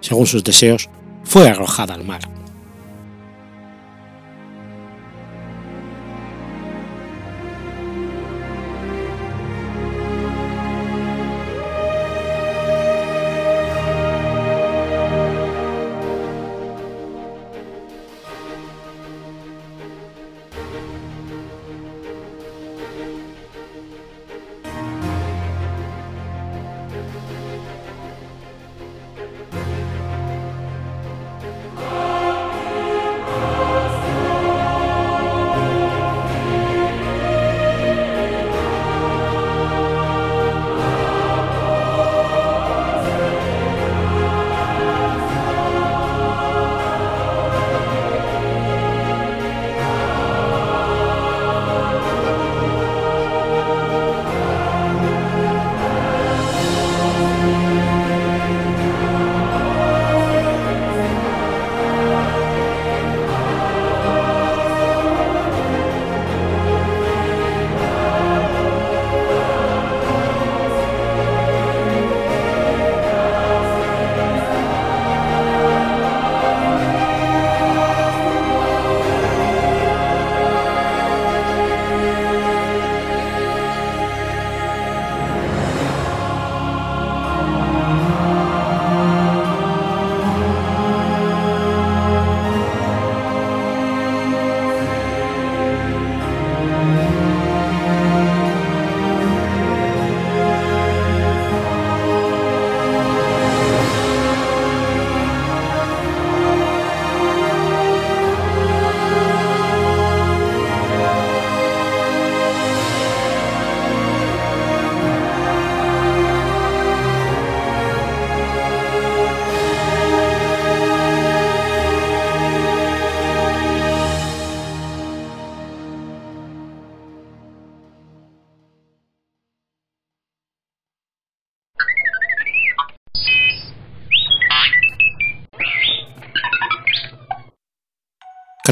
Según 0.00 0.28
sus 0.28 0.44
deseos, 0.44 0.88
fue 1.24 1.48
arrojada 1.48 1.94
al 1.94 2.04
mar. 2.04 2.20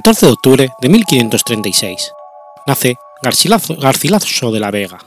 14 0.04 0.26
de 0.26 0.32
octubre 0.32 0.70
de 0.82 0.88
1536. 0.90 2.12
Nace 2.66 2.96
Garcilaso 3.22 4.52
de 4.52 4.60
la 4.60 4.70
Vega. 4.70 4.98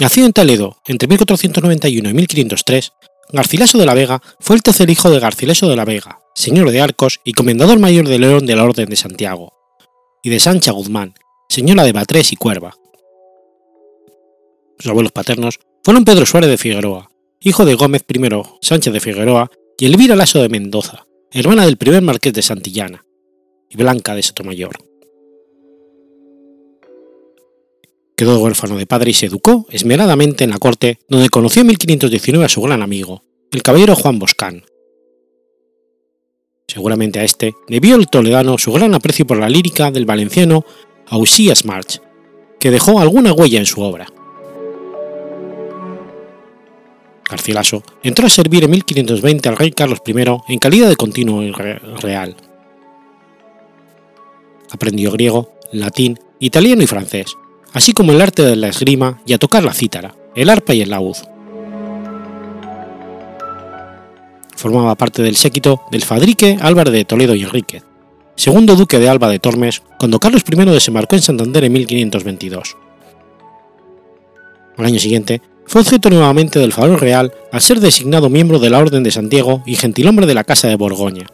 Nacido 0.00 0.26
en 0.26 0.32
Toledo 0.32 0.78
entre 0.84 1.06
1491 1.06 2.08
y 2.08 2.12
1503, 2.12 2.92
Garcilaso 3.32 3.78
de 3.78 3.86
la 3.86 3.94
Vega 3.94 4.20
fue 4.40 4.56
el 4.56 4.64
tercer 4.64 4.90
hijo 4.90 5.10
de 5.10 5.20
Garcilaso 5.20 5.68
de 5.68 5.76
la 5.76 5.84
Vega, 5.84 6.18
señor 6.34 6.72
de 6.72 6.80
Arcos 6.80 7.20
y 7.22 7.34
comendador 7.34 7.78
mayor 7.78 8.08
de 8.08 8.18
León 8.18 8.44
de 8.44 8.56
la 8.56 8.64
Orden 8.64 8.88
de 8.88 8.96
Santiago, 8.96 9.52
y 10.24 10.30
de 10.30 10.40
Sancha 10.40 10.72
Guzmán, 10.72 11.14
señora 11.48 11.84
de 11.84 11.92
Batrés 11.92 12.32
y 12.32 12.36
Cuerva. 12.36 12.74
Sus 14.76 14.90
abuelos 14.90 15.12
paternos 15.12 15.60
fueron 15.84 16.04
Pedro 16.04 16.26
Suárez 16.26 16.50
de 16.50 16.58
Figueroa, 16.58 17.12
hijo 17.38 17.64
de 17.64 17.76
Gómez 17.76 18.04
I 18.08 18.18
Sánchez 18.60 18.92
de 18.92 18.98
Figueroa 18.98 19.52
y 19.78 19.86
Elvira 19.86 20.16
Lasso 20.16 20.42
de 20.42 20.48
Mendoza, 20.48 21.06
hermana 21.40 21.64
del 21.64 21.76
primer 21.78 22.02
marqués 22.02 22.32
de 22.32 22.42
Santillana, 22.42 23.04
y 23.70 23.76
Blanca 23.76 24.14
de 24.14 24.22
Sotomayor. 24.22 24.76
Quedó 28.16 28.38
huérfano 28.40 28.76
de 28.76 28.86
padre 28.86 29.10
y 29.10 29.14
se 29.14 29.26
educó 29.26 29.66
esmeradamente 29.70 30.44
en 30.44 30.50
la 30.50 30.58
corte, 30.58 30.98
donde 31.08 31.30
conoció 31.30 31.62
en 31.62 31.68
1519 31.68 32.44
a 32.44 32.48
su 32.48 32.60
gran 32.60 32.82
amigo, 32.82 33.24
el 33.50 33.62
caballero 33.62 33.96
Juan 33.96 34.18
Boscán. 34.18 34.64
Seguramente 36.68 37.18
a 37.18 37.24
este 37.24 37.54
debió 37.68 37.96
el 37.96 38.08
toledano 38.08 38.58
su 38.58 38.72
gran 38.72 38.94
aprecio 38.94 39.26
por 39.26 39.38
la 39.38 39.48
lírica 39.48 39.90
del 39.90 40.06
valenciano 40.06 40.64
Ausías 41.06 41.64
March, 41.64 42.00
que 42.60 42.70
dejó 42.70 43.00
alguna 43.00 43.32
huella 43.32 43.58
en 43.58 43.66
su 43.66 43.80
obra. 43.82 44.06
Garcilaso 47.32 47.82
entró 48.02 48.26
a 48.26 48.30
servir 48.30 48.64
en 48.64 48.70
1520 48.70 49.48
al 49.48 49.56
rey 49.56 49.72
Carlos 49.72 50.00
I 50.06 50.14
en 50.48 50.58
calidad 50.58 50.88
de 50.88 50.96
continuo 50.96 51.42
real. 52.00 52.36
Aprendió 54.70 55.10
griego, 55.10 55.54
latín, 55.72 56.18
italiano 56.38 56.82
y 56.82 56.86
francés, 56.86 57.34
así 57.72 57.92
como 57.92 58.12
el 58.12 58.20
arte 58.20 58.42
de 58.42 58.56
la 58.56 58.68
esgrima 58.68 59.20
y 59.26 59.32
a 59.32 59.38
tocar 59.38 59.64
la 59.64 59.72
cítara, 59.72 60.14
el 60.34 60.50
arpa 60.50 60.74
y 60.74 60.82
el 60.82 60.90
laúd. 60.90 61.16
Formaba 64.54 64.94
parte 64.94 65.22
del 65.22 65.36
séquito 65.36 65.82
del 65.90 66.02
Fadrique 66.02 66.58
Álvarez 66.60 66.92
de 66.92 67.04
Toledo 67.04 67.34
y 67.34 67.42
Enrique, 67.42 67.82
segundo 68.36 68.76
duque 68.76 68.98
de 68.98 69.08
Alba 69.08 69.28
de 69.28 69.38
Tormes, 69.38 69.82
cuando 69.98 70.20
Carlos 70.20 70.44
I 70.46 70.64
desembarcó 70.66 71.16
en 71.16 71.22
Santander 71.22 71.64
en 71.64 71.72
1522. 71.72 72.76
Al 74.76 74.84
año 74.86 74.98
siguiente 74.98 75.40
fue 75.66 75.80
objeto 75.80 76.10
nuevamente 76.10 76.58
del 76.58 76.72
favor 76.72 77.00
real 77.00 77.32
al 77.50 77.60
ser 77.60 77.80
designado 77.80 78.28
miembro 78.28 78.58
de 78.58 78.70
la 78.70 78.78
Orden 78.78 79.02
de 79.02 79.10
Santiago 79.10 79.62
y 79.66 79.76
gentilhombre 79.76 80.26
de 80.26 80.34
la 80.34 80.44
Casa 80.44 80.68
de 80.68 80.76
Borgoña, 80.76 81.26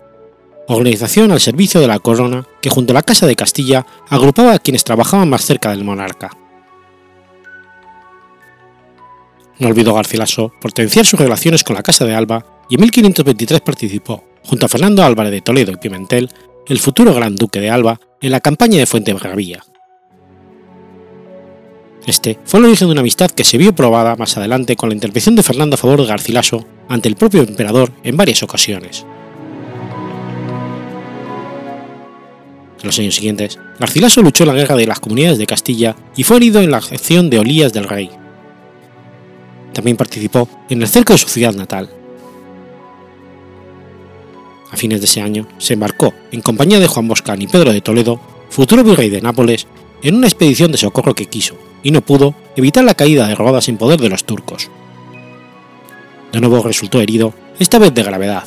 organización 0.69 1.33
al 1.33 1.41
servicio 1.41 1.81
de 1.81 1.89
la 1.89 1.99
corona 1.99 2.47
que 2.61 2.71
junto 2.71 2.93
a 2.93 2.95
la 2.95 3.03
Casa 3.03 3.27
de 3.27 3.37
Castilla 3.37 3.87
agrupaba 4.09 4.55
a 4.55 4.59
quienes 4.59 4.85
trabajaban 4.85 5.29
más 5.29 5.45
cerca 5.45 5.71
del 5.71 5.85
monarca. 5.85 6.31
No 9.59 9.69
olvidó 9.69 9.95
Garcilaso 9.95 10.53
potenciar 10.61 11.05
sus 11.05 11.19
relaciones 11.19 11.65
con 11.65 11.75
la 11.75 11.83
Casa 11.83 12.05
de 12.05 12.15
Alba 12.15 12.45
y 12.69 12.77
en 12.77 12.83
1523 12.83 13.61
participó, 13.61 14.25
junto 14.45 14.67
a 14.67 14.69
Fernando 14.69 15.03
Álvarez 15.03 15.33
de 15.33 15.41
Toledo 15.41 15.73
y 15.73 15.77
Pimentel, 15.77 16.31
el 16.67 16.79
futuro 16.79 17.15
Gran 17.15 17.35
Duque 17.35 17.61
de 17.61 17.71
Alba, 17.71 17.99
en 18.21 18.31
la 18.31 18.41
campaña 18.41 18.79
de 18.79 18.87
Fuentegarabía. 18.87 19.65
Este 22.09 22.39
fue 22.47 22.61
el 22.61 22.65
origen 22.65 22.89
de 22.89 22.93
una 22.93 23.03
amistad 23.03 23.31
que 23.31 23.45
se 23.45 23.59
vio 23.59 23.75
probada 23.75 24.17
más 24.17 24.39
adelante 24.39 24.77
con 24.77 24.89
la 24.89 24.95
intervención 24.95 25.37
de 25.37 25.43
Fernando 25.43 25.75
a 25.75 25.77
favor 25.77 26.01
de 26.01 26.07
Garcilaso 26.07 26.65
ante 26.89 27.07
el 27.07 27.17
propio 27.17 27.43
emperador 27.43 27.93
en 28.03 28.17
varias 28.17 28.43
ocasiones. 28.43 29.05
En 32.81 32.87
los 32.87 32.99
años 32.99 33.15
siguientes, 33.15 33.59
Garcilaso 33.79 34.23
luchó 34.23 34.45
en 34.45 34.49
la 34.49 34.55
guerra 34.55 34.75
de 34.75 34.87
las 34.87 35.01
comunidades 35.01 35.37
de 35.37 35.47
Castilla 35.47 35.97
y 36.17 36.23
fue 36.23 36.39
herido 36.39 36.63
en 36.63 36.71
la 36.71 36.79
acción 36.79 37.29
de 37.29 37.41
Olías 37.41 37.75
del 37.75 37.85
Rey. 37.85 38.09
También 39.75 39.99
participó 39.99 40.49
en 40.71 40.81
el 40.81 40.89
cerco 40.89 41.13
de 41.13 41.19
su 41.19 41.29
ciudad 41.29 41.53
natal. 41.53 41.91
A 44.71 44.77
fines 44.79 45.01
de 45.01 45.05
ese 45.05 45.21
año, 45.21 45.47
se 45.59 45.75
embarcó, 45.75 46.15
en 46.33 46.41
compañía 46.41 46.81
de 46.81 46.87
Juan 46.87 47.07
Boscán 47.07 47.43
y 47.43 47.49
Pedro 47.49 47.71
de 47.71 47.83
Toledo, 47.83 48.19
futuro 48.49 48.83
virrey 48.83 49.11
de 49.11 49.21
Nápoles, 49.21 49.67
en 50.03 50.15
una 50.15 50.27
expedición 50.27 50.73
de 50.73 50.79
socorro 50.79 51.15
que 51.15 51.27
quiso, 51.27 51.68
y 51.83 51.91
no 51.91 52.01
pudo, 52.01 52.35
evitar 52.57 52.85
la 52.85 52.95
caída 52.95 53.27
de 53.27 53.35
Rodas 53.35 53.69
en 53.69 53.79
poder 53.79 54.01
de 54.01 54.09
los 54.09 54.25
turcos. 54.25 54.71
De 56.33 56.41
nuevo 56.41 56.63
resultó 56.63 57.01
herido, 57.01 57.35
esta 57.59 57.79
vez 57.79 57.95
de 57.95 58.03
gravedad. 58.03 58.45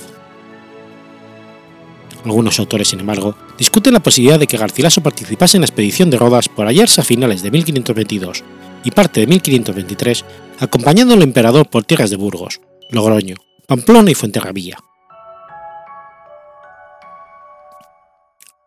Algunos 2.23 2.59
autores, 2.59 2.89
sin 2.89 2.99
embargo, 2.99 3.35
discuten 3.57 3.93
la 3.93 4.03
posibilidad 4.03 4.39
de 4.39 4.47
que 4.47 4.57
Garcilaso 4.57 5.01
participase 5.01 5.57
en 5.57 5.61
la 5.61 5.65
expedición 5.65 6.09
de 6.09 6.17
Rodas 6.17 6.49
por 6.49 6.67
hallarse 6.67 7.01
a 7.01 7.03
finales 7.03 7.41
de 7.41 7.49
1522 7.49 8.43
y 8.83 8.91
parte 8.91 9.21
de 9.21 9.27
1523, 9.27 10.25
acompañando 10.59 11.15
al 11.15 11.23
emperador 11.23 11.67
por 11.67 11.83
tierras 11.83 12.11
de 12.11 12.17
Burgos, 12.17 12.61
Logroño, 12.89 13.35
Pamplona 13.65 14.11
y 14.11 14.15
Fuenterrabía. 14.15 14.77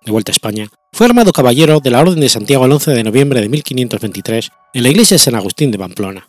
De 0.05 0.12
vuelta 0.12 0.30
a 0.30 0.34
España, 0.34 0.68
fue 0.92 1.07
armado 1.07 1.32
caballero 1.32 1.80
de 1.80 1.90
la 1.90 2.00
Orden 2.00 2.20
de 2.20 2.28
Santiago 2.28 2.66
el 2.66 2.72
11 2.72 2.90
de 2.90 3.05
noviembre 3.05 3.40
de 3.40 3.48
1523 3.48 4.50
en 4.74 4.82
la 4.82 4.90
iglesia 4.90 5.14
de 5.14 5.18
San 5.18 5.34
Agustín 5.34 5.70
de 5.70 5.78
Pamplona, 5.78 6.28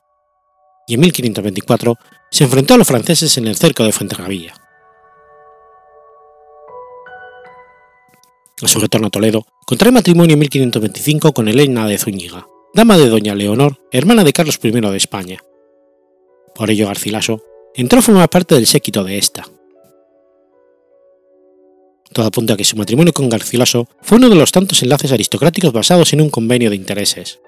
y 0.88 0.94
en 0.94 1.02
1524 1.02 1.98
se 2.32 2.46
enfrentó 2.46 2.74
a 2.74 2.78
los 2.78 2.88
franceses 2.88 3.38
en 3.38 3.48
el 3.48 3.58
cerco 3.58 3.84
de 3.84 3.92
Fuenterrabía. 3.92 4.54
A 8.62 8.68
su 8.68 8.80
retorno 8.80 9.08
a 9.08 9.10
Toledo, 9.10 9.46
contrae 9.66 9.92
matrimonio 9.92 10.34
en 10.34 10.40
1525 10.40 11.34
con 11.34 11.50
Elena 11.50 11.86
de 11.86 11.98
Zúñiga, 11.98 12.48
dama 12.74 12.98
de 12.98 13.10
doña 13.10 13.36
Leonor, 13.36 13.82
hermana 13.92 14.24
de 14.24 14.32
Carlos 14.32 14.60
I 14.64 14.72
de 14.72 14.98
España. 14.98 15.40
Por 16.54 16.70
ello 16.70 16.88
Garcilaso 16.88 17.42
entró 17.74 18.00
a 18.00 18.02
formar 18.02 18.30
parte 18.30 18.56
del 18.56 18.68
séquito 18.68 19.04
de 19.04 19.18
esta. 19.18 19.46
Todo 22.16 22.28
apunta 22.28 22.54
a 22.54 22.56
que 22.56 22.64
su 22.64 22.78
matrimonio 22.78 23.12
con 23.12 23.28
Garcilaso 23.28 23.90
fue 24.02 24.20
uno 24.20 24.30
de 24.30 24.38
los 24.38 24.54
tantos 24.54 24.82
enlaces 24.82 25.12
aristocráticos 25.12 25.74
basados 25.74 26.14
en 26.14 26.22
un 26.22 26.30
convenio 26.30 26.70
de 26.70 26.78
intereses. 26.78 27.42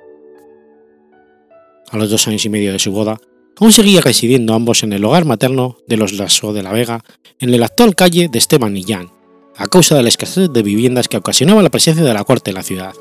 A 1.89 1.97
los 1.97 2.09
dos 2.09 2.27
años 2.27 2.43
y 2.43 2.49
medio 2.49 2.73
de 2.73 2.79
su 2.79 2.91
boda, 2.91 3.17
aún 3.55 3.71
seguía 3.71 4.01
residiendo 4.01 4.53
ambos 4.53 4.83
en 4.83 4.91
el 4.91 5.05
hogar 5.05 5.23
materno 5.23 5.77
de 5.87 5.95
los 5.95 6.11
Lasso 6.11 6.51
de 6.51 6.63
la 6.63 6.73
Vega, 6.73 7.05
en 7.39 7.57
la 7.57 7.65
actual 7.65 7.95
calle 7.95 8.27
de 8.27 8.39
Esteban 8.39 8.73
Millán, 8.73 9.09
a 9.55 9.69
causa 9.69 9.95
de 9.95 10.03
la 10.03 10.09
escasez 10.09 10.51
de 10.51 10.63
viviendas 10.63 11.07
que 11.07 11.15
ocasionaba 11.15 11.63
la 11.63 11.71
presencia 11.71 12.03
de 12.03 12.13
la 12.13 12.25
corte 12.25 12.51
en 12.51 12.55
la 12.55 12.63
ciudad. 12.63 12.93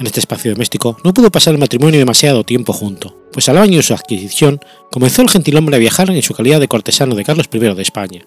En 0.00 0.06
este 0.06 0.20
espacio 0.20 0.50
doméstico 0.52 0.96
no 1.04 1.12
pudo 1.12 1.30
pasar 1.30 1.52
el 1.52 1.60
matrimonio 1.60 1.98
demasiado 1.98 2.42
tiempo 2.42 2.72
junto, 2.72 3.14
pues 3.34 3.50
al 3.50 3.58
año 3.58 3.76
de 3.76 3.82
su 3.82 3.92
adquisición 3.92 4.58
comenzó 4.90 5.20
el 5.20 5.28
gentilhombre 5.28 5.76
a 5.76 5.78
viajar 5.78 6.08
en 6.08 6.22
su 6.22 6.32
calidad 6.32 6.58
de 6.58 6.68
cortesano 6.68 7.14
de 7.14 7.22
Carlos 7.22 7.50
I 7.52 7.58
de 7.58 7.82
España. 7.82 8.22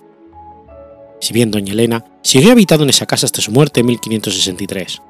Si 1.19 1.33
bien 1.33 1.49
doña 1.49 1.73
Elena 1.73 2.05
siguió 2.21 2.51
habitando 2.51 2.83
en 2.83 2.91
esa 2.91 3.07
casa 3.07 3.25
hasta 3.25 3.41
su 3.41 3.51
muerte 3.51 3.79
en 3.79 3.87
1563. 3.87 5.01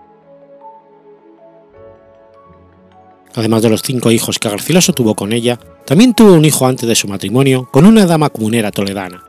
Además 3.36 3.62
de 3.62 3.70
los 3.70 3.82
cinco 3.82 4.10
hijos 4.12 4.40
que 4.40 4.48
Garcilaso 4.48 4.94
tuvo 4.94 5.16
con 5.16 5.34
ella, 5.34 5.60
también 5.86 6.14
tuvo 6.14 6.32
un 6.32 6.46
hijo 6.46 6.66
antes 6.66 6.88
de 6.88 6.96
su 6.96 7.10
matrimonio 7.10 7.68
con 7.74 7.86
una 7.86 8.06
dama 8.06 8.30
comunera 8.30 8.72
toledana, 8.72 9.22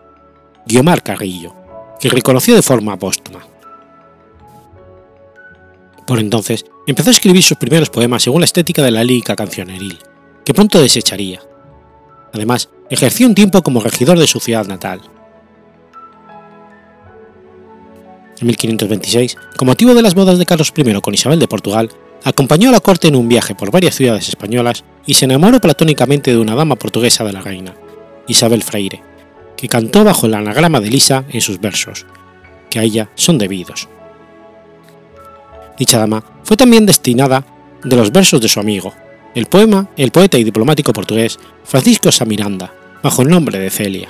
Guiomar 0.66 1.02
Carrillo, 1.02 1.52
que 1.98 2.10
reconoció 2.10 2.54
de 2.54 2.62
forma 2.62 2.96
póstuma. 2.96 3.53
Por 6.06 6.18
entonces 6.18 6.66
empezó 6.86 7.10
a 7.10 7.12
escribir 7.12 7.42
sus 7.42 7.56
primeros 7.56 7.90
poemas 7.90 8.22
según 8.22 8.40
la 8.40 8.46
estética 8.46 8.82
de 8.82 8.90
la 8.90 9.04
lírica 9.04 9.36
cancioneril, 9.36 9.98
que 10.44 10.54
pronto 10.54 10.80
desecharía. 10.80 11.40
Además, 12.32 12.68
ejerció 12.90 13.26
un 13.26 13.34
tiempo 13.34 13.62
como 13.62 13.80
regidor 13.80 14.18
de 14.18 14.26
su 14.26 14.40
ciudad 14.40 14.66
natal. 14.66 15.00
En 18.40 18.46
1526, 18.48 19.36
con 19.56 19.66
motivo 19.66 19.94
de 19.94 20.02
las 20.02 20.14
bodas 20.14 20.38
de 20.38 20.46
Carlos 20.46 20.72
I 20.76 21.00
con 21.00 21.14
Isabel 21.14 21.38
de 21.38 21.48
Portugal, 21.48 21.90
acompañó 22.24 22.68
a 22.68 22.72
la 22.72 22.80
corte 22.80 23.08
en 23.08 23.16
un 23.16 23.28
viaje 23.28 23.54
por 23.54 23.70
varias 23.70 23.94
ciudades 23.94 24.28
españolas 24.28 24.84
y 25.06 25.14
se 25.14 25.26
enamoró 25.26 25.60
platónicamente 25.60 26.32
de 26.32 26.38
una 26.38 26.54
dama 26.54 26.76
portuguesa 26.76 27.24
de 27.24 27.32
la 27.32 27.40
reina, 27.40 27.74
Isabel 28.26 28.62
Freire, 28.62 29.02
que 29.56 29.68
cantó 29.68 30.04
bajo 30.04 30.26
el 30.26 30.34
anagrama 30.34 30.80
de 30.80 30.90
Lisa 30.90 31.24
en 31.30 31.40
sus 31.40 31.60
versos, 31.60 32.06
que 32.70 32.80
a 32.80 32.82
ella 32.82 33.10
son 33.14 33.38
debidos. 33.38 33.88
Dicha 35.78 35.98
dama 35.98 36.22
fue 36.42 36.56
también 36.56 36.86
destinada 36.86 37.44
de 37.82 37.96
los 37.96 38.12
versos 38.12 38.40
de 38.40 38.48
su 38.48 38.60
amigo, 38.60 38.94
el 39.34 39.46
poema, 39.46 39.88
el 39.96 40.10
poeta 40.10 40.38
y 40.38 40.44
diplomático 40.44 40.92
portugués 40.92 41.38
Francisco 41.64 42.12
Samiranda, 42.12 42.72
bajo 43.02 43.22
el 43.22 43.28
nombre 43.28 43.58
de 43.58 43.70
Celia. 43.70 44.08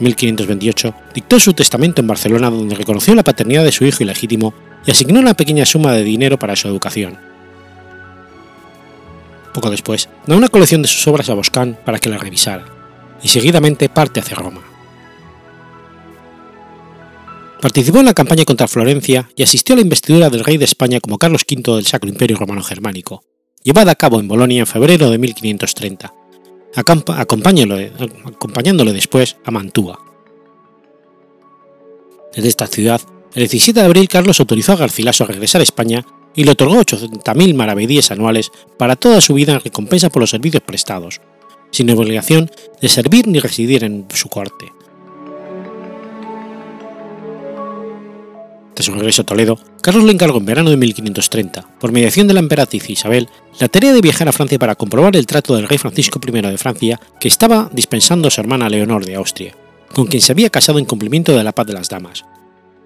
1528 0.00 0.94
dictó 1.14 1.40
su 1.40 1.54
testamento 1.54 2.00
en 2.00 2.06
Barcelona 2.06 2.50
donde 2.50 2.74
reconoció 2.74 3.14
la 3.14 3.24
paternidad 3.24 3.64
de 3.64 3.72
su 3.72 3.84
hijo 3.84 4.02
ilegítimo 4.02 4.54
y 4.86 4.90
asignó 4.90 5.20
una 5.20 5.34
pequeña 5.34 5.66
suma 5.66 5.92
de 5.92 6.04
dinero 6.04 6.38
para 6.38 6.56
su 6.56 6.68
educación. 6.68 7.18
Poco 9.52 9.70
después, 9.70 10.08
da 10.26 10.36
una 10.36 10.48
colección 10.48 10.82
de 10.82 10.88
sus 10.88 11.06
obras 11.08 11.30
a 11.30 11.34
Boscán 11.34 11.78
para 11.84 11.98
que 11.98 12.08
la 12.08 12.18
revisara, 12.18 12.64
y 13.22 13.28
seguidamente 13.28 13.88
parte 13.88 14.20
hacia 14.20 14.36
Roma. 14.36 14.67
Participó 17.60 17.98
en 17.98 18.06
la 18.06 18.14
campaña 18.14 18.44
contra 18.44 18.68
Florencia 18.68 19.30
y 19.34 19.42
asistió 19.42 19.72
a 19.72 19.76
la 19.76 19.82
investidura 19.82 20.30
del 20.30 20.44
rey 20.44 20.58
de 20.58 20.64
España 20.64 21.00
como 21.00 21.18
Carlos 21.18 21.44
V 21.48 21.74
del 21.74 21.86
Sacro 21.86 22.08
Imperio 22.08 22.36
Romano 22.36 22.62
Germánico, 22.62 23.24
llevada 23.64 23.92
a 23.92 23.96
cabo 23.96 24.20
en 24.20 24.28
Bolonia 24.28 24.60
en 24.60 24.66
febrero 24.66 25.10
de 25.10 25.18
1530, 25.18 26.14
acompañándole 26.76 28.92
después 28.92 29.36
a 29.44 29.50
Mantua. 29.50 29.98
Desde 32.32 32.48
esta 32.48 32.68
ciudad, 32.68 33.00
el 33.34 33.42
17 33.42 33.80
de 33.80 33.86
abril 33.86 34.08
Carlos 34.08 34.38
autorizó 34.38 34.72
a 34.72 34.76
Garcilaso 34.76 35.24
a 35.24 35.26
regresar 35.26 35.60
a 35.60 35.64
España 35.64 36.06
y 36.36 36.44
le 36.44 36.52
otorgó 36.52 36.76
80.000 36.76 37.54
maravedíes 37.54 38.12
anuales 38.12 38.52
para 38.78 38.94
toda 38.94 39.20
su 39.20 39.34
vida 39.34 39.54
en 39.54 39.60
recompensa 39.60 40.10
por 40.10 40.20
los 40.20 40.30
servicios 40.30 40.62
prestados, 40.62 41.20
sin 41.72 41.90
obligación 41.90 42.52
de 42.80 42.88
servir 42.88 43.26
ni 43.26 43.40
residir 43.40 43.82
en 43.82 44.06
su 44.14 44.28
corte. 44.28 44.77
Tras 48.78 48.86
su 48.86 48.92
regreso 48.92 49.22
a 49.22 49.26
Toledo, 49.26 49.58
Carlos 49.82 50.04
le 50.04 50.12
encargó 50.12 50.38
en 50.38 50.46
verano 50.46 50.70
de 50.70 50.76
1530, 50.76 51.68
por 51.80 51.90
mediación 51.90 52.28
de 52.28 52.34
la 52.34 52.38
emperatriz 52.38 52.88
Isabel, 52.88 53.28
la 53.58 53.66
tarea 53.66 53.92
de 53.92 54.00
viajar 54.00 54.28
a 54.28 54.32
Francia 54.32 54.56
para 54.56 54.76
comprobar 54.76 55.16
el 55.16 55.26
trato 55.26 55.56
del 55.56 55.66
rey 55.66 55.78
Francisco 55.78 56.20
I 56.24 56.30
de 56.30 56.58
Francia 56.58 57.00
que 57.18 57.26
estaba 57.26 57.68
dispensando 57.72 58.28
a 58.28 58.30
su 58.30 58.40
hermana 58.40 58.68
Leonor 58.68 59.04
de 59.04 59.16
Austria, 59.16 59.56
con 59.92 60.06
quien 60.06 60.22
se 60.22 60.30
había 60.30 60.48
casado 60.48 60.78
en 60.78 60.84
cumplimiento 60.84 61.36
de 61.36 61.42
la 61.42 61.50
paz 61.50 61.66
de 61.66 61.72
las 61.72 61.88
damas, 61.88 62.24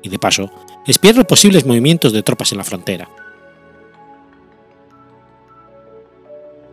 y 0.03 0.09
de 0.09 0.19
paso, 0.19 0.51
espiar 0.87 1.15
los 1.15 1.27
posibles 1.27 1.67
movimientos 1.67 2.15
de 2.15 2.23
tropas 2.23 2.53
en 2.53 2.59
la 2.59 2.65
frontera. 2.65 3.11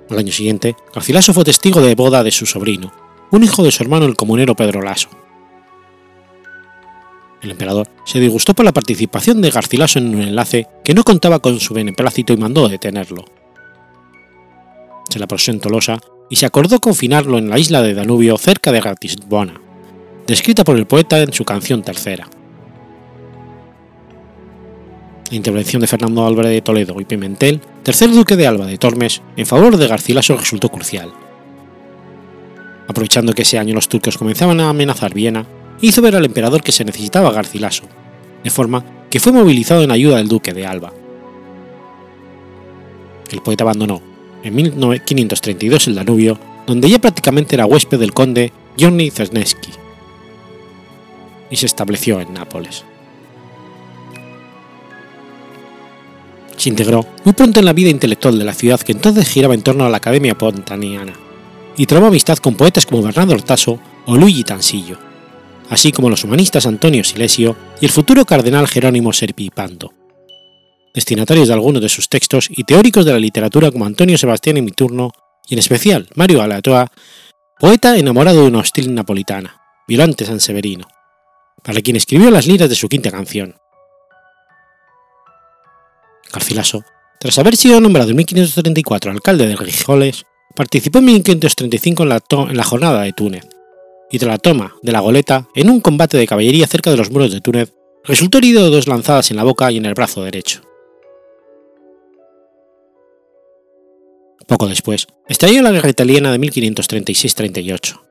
Al 0.10 0.18
año 0.18 0.32
siguiente, 0.32 0.78
Garcilaso 0.96 1.34
fue 1.34 1.44
testigo 1.44 1.82
de 1.82 1.94
boda 1.94 2.24
de 2.24 2.32
su 2.32 2.46
sobrino, 2.46 2.94
un 3.32 3.44
hijo 3.44 3.64
de 3.64 3.72
su 3.72 3.84
hermano 3.84 4.06
el 4.06 4.16
comunero 4.16 4.56
Pedro 4.56 4.82
Laso, 4.82 5.10
el 7.42 7.52
emperador 7.52 7.88
se 8.06 8.20
disgustó 8.20 8.54
por 8.54 8.66
la 8.66 8.74
participación 8.74 9.42
de 9.42 9.52
Garcilaso 9.52 10.00
en 10.00 10.16
un 10.16 10.22
enlace 10.22 10.68
que 10.84 10.94
no 10.94 11.04
contaba 11.04 11.40
con 11.40 11.60
su 11.60 11.74
beneplácito 11.74 12.34
y 12.34 12.38
mandó 12.38 12.68
detenerlo. 12.68 13.26
Se 15.10 15.20
la 15.20 15.28
posó 15.28 15.52
en 15.52 15.60
Tolosa 15.60 16.00
y 16.30 16.36
se 16.36 16.46
acordó 16.46 16.80
confinarlo 16.80 17.38
en 17.38 17.50
la 17.50 17.58
isla 17.58 17.82
de 17.82 17.94
Danubio 17.94 18.38
cerca 18.38 18.72
de 18.72 18.82
Ratisbona, 18.82 19.60
descrita 20.28 20.64
por 20.64 20.78
el 20.78 20.86
poeta 20.86 21.20
en 21.22 21.34
su 21.34 21.46
canción 21.46 21.82
tercera. 21.82 22.30
La 25.32 25.38
intervención 25.38 25.80
de 25.80 25.88
Fernando 25.88 26.26
Álvarez 26.26 26.52
de 26.52 26.62
Toledo 26.62 27.00
y 27.00 27.06
Pimentel, 27.06 27.62
tercer 27.84 28.12
duque 28.12 28.36
de 28.36 28.48
Alba 28.48 28.66
de 28.66 28.78
Tormes, 28.78 29.22
en 29.38 29.46
favor 29.46 29.78
de 29.78 29.88
Garcilaso 29.88 30.36
resultó 30.36 30.70
crucial. 30.70 31.12
Aprovechando 32.88 33.34
que 33.34 33.44
ese 33.44 33.60
año 33.60 33.76
los 33.76 33.88
turcos 33.88 34.18
comenzaban 34.18 34.60
a 34.60 34.70
amenazar 34.70 35.14
Viena, 35.14 35.46
hizo 35.82 36.02
ver 36.02 36.16
al 36.16 36.26
emperador 36.26 36.64
que 36.64 36.72
se 36.72 36.86
necesitaba 36.86 37.32
Garcilaso, 37.32 37.84
de 38.44 38.50
forma 38.50 38.84
que 39.10 39.20
fue 39.20 39.32
movilizado 39.32 39.84
en 39.84 39.92
ayuda 39.92 40.18
del 40.18 40.28
duque 40.28 40.54
de 40.54 40.66
Alba. 40.66 40.94
El 43.32 43.42
poeta 43.42 43.64
abandonó, 43.64 44.02
en 44.44 44.56
1532, 44.56 45.88
el 45.88 45.96
Danubio, 45.96 46.40
donde 46.66 46.90
ya 46.90 47.00
prácticamente 47.00 47.56
era 47.56 47.66
huésped 47.66 48.00
del 48.00 48.14
conde 48.14 48.52
Johnny 48.80 49.12
Czerneski, 49.12 49.72
y 51.50 51.56
se 51.56 51.66
estableció 51.66 52.22
en 52.22 52.34
Nápoles. 52.34 52.84
Se 56.58 56.70
integró 56.70 57.06
muy 57.24 57.34
pronto 57.34 57.60
en 57.60 57.66
la 57.66 57.74
vida 57.74 57.90
intelectual 57.90 58.38
de 58.38 58.46
la 58.46 58.54
ciudad 58.54 58.82
que 58.82 58.92
entonces 58.92 59.30
giraba 59.30 59.54
en 59.54 59.62
torno 59.62 59.86
a 59.86 59.90
la 59.90 59.98
Academia 59.98 60.38
Pontaniana, 60.38 61.14
y 61.78 61.86
trabó 61.86 62.08
amistad 62.08 62.38
con 62.38 62.56
poetas 62.56 62.86
como 62.86 63.02
Bernardo 63.02 63.34
Ortaso 63.34 63.80
o 64.06 64.18
Luigi 64.18 64.44
Tansillo 64.44 65.09
así 65.70 65.92
como 65.92 66.10
los 66.10 66.24
humanistas 66.24 66.66
Antonio 66.66 67.04
Silesio 67.04 67.56
y 67.80 67.86
el 67.86 67.92
futuro 67.92 68.26
cardenal 68.26 68.68
Jerónimo 68.68 69.14
Serpipando, 69.14 69.94
destinatarios 70.94 71.48
de 71.48 71.54
algunos 71.54 71.82
de 71.82 71.90
sus 71.90 72.10
textos 72.10 72.48
y 72.50 72.64
teóricos 72.64 73.06
de 73.06 73.14
la 73.14 73.20
literatura 73.20 73.72
como 73.72 73.86
Antonio 73.86 74.18
Sebastián 74.18 74.58
y 74.58 74.62
Miturno, 74.62 75.12
y 75.48 75.54
en 75.54 75.60
especial 75.60 76.08
Mario 76.16 76.42
Alatoa, 76.42 76.92
poeta 77.60 77.98
enamorado 77.98 78.42
de 78.42 78.48
una 78.48 78.60
hostil 78.60 78.94
napolitana, 78.94 79.62
Violante 79.88 80.26
San 80.26 80.40
Severino, 80.40 80.88
para 81.64 81.82
quien 81.82 81.96
escribió 81.96 82.32
las 82.32 82.48
liras 82.48 82.70
de 82.70 82.76
su 82.76 82.90
quinta 82.90 83.12
canción. 83.12 83.56
Garcilaso, 86.32 86.84
tras 87.20 87.38
haber 87.40 87.58
sido 87.58 87.82
nombrado 87.82 88.12
en 88.12 88.18
1534 88.18 89.12
alcalde 89.12 89.48
de 89.48 89.56
Rijoles, 89.56 90.26
participó 90.56 91.00
en 91.00 91.06
1535 91.06 92.04
en 92.04 92.10
la, 92.10 92.22
en 92.32 92.58
la 92.58 92.64
jornada 92.64 93.02
de 93.02 93.14
Túnez, 93.14 93.48
y 94.12 94.20
tras 94.20 94.32
la 94.32 94.38
toma 94.38 94.76
de 94.82 94.92
la 94.92 95.00
goleta 95.00 95.48
en 95.56 95.70
un 95.70 95.82
combate 95.82 96.18
de 96.18 96.28
caballería 96.28 96.68
cerca 96.68 96.92
de 96.92 96.98
los 96.98 97.12
muros 97.12 97.32
de 97.32 97.42
Túnez, 97.42 97.74
resultó 98.04 98.38
herido 98.38 98.64
de 98.64 98.72
dos 98.72 98.88
lanzadas 98.88 99.32
en 99.32 99.38
la 99.38 99.44
boca 99.44 99.72
y 99.72 99.78
en 99.78 99.86
el 99.86 99.94
brazo 99.94 100.24
derecho. 100.24 100.62
Poco 104.48 104.68
después, 104.68 105.08
estalló 105.28 105.62
la 105.62 105.72
guerra 105.72 105.90
italiana 105.90 106.32
de 106.32 106.40
1536-38, 106.40 108.02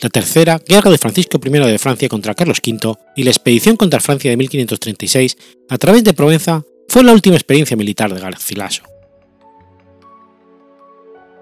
la 0.00 0.08
tercera 0.08 0.58
guerra 0.66 0.90
de 0.90 0.98
Francisco 0.98 1.38
I 1.44 1.50
de 1.50 1.78
Francia 1.78 2.08
contra 2.08 2.34
Carlos 2.34 2.62
V 2.66 2.94
y 3.14 3.24
la 3.24 3.30
expedición 3.30 3.76
contra 3.76 4.00
Francia 4.00 4.30
de 4.30 4.36
1536 4.36 5.36
a 5.68 5.78
través 5.78 6.04
de 6.04 6.14
Provenza 6.14 6.64
fue 6.88 7.04
la 7.04 7.12
última 7.12 7.36
experiencia 7.36 7.76
militar 7.76 8.12
de 8.12 8.20
Garcilaso. 8.20 8.84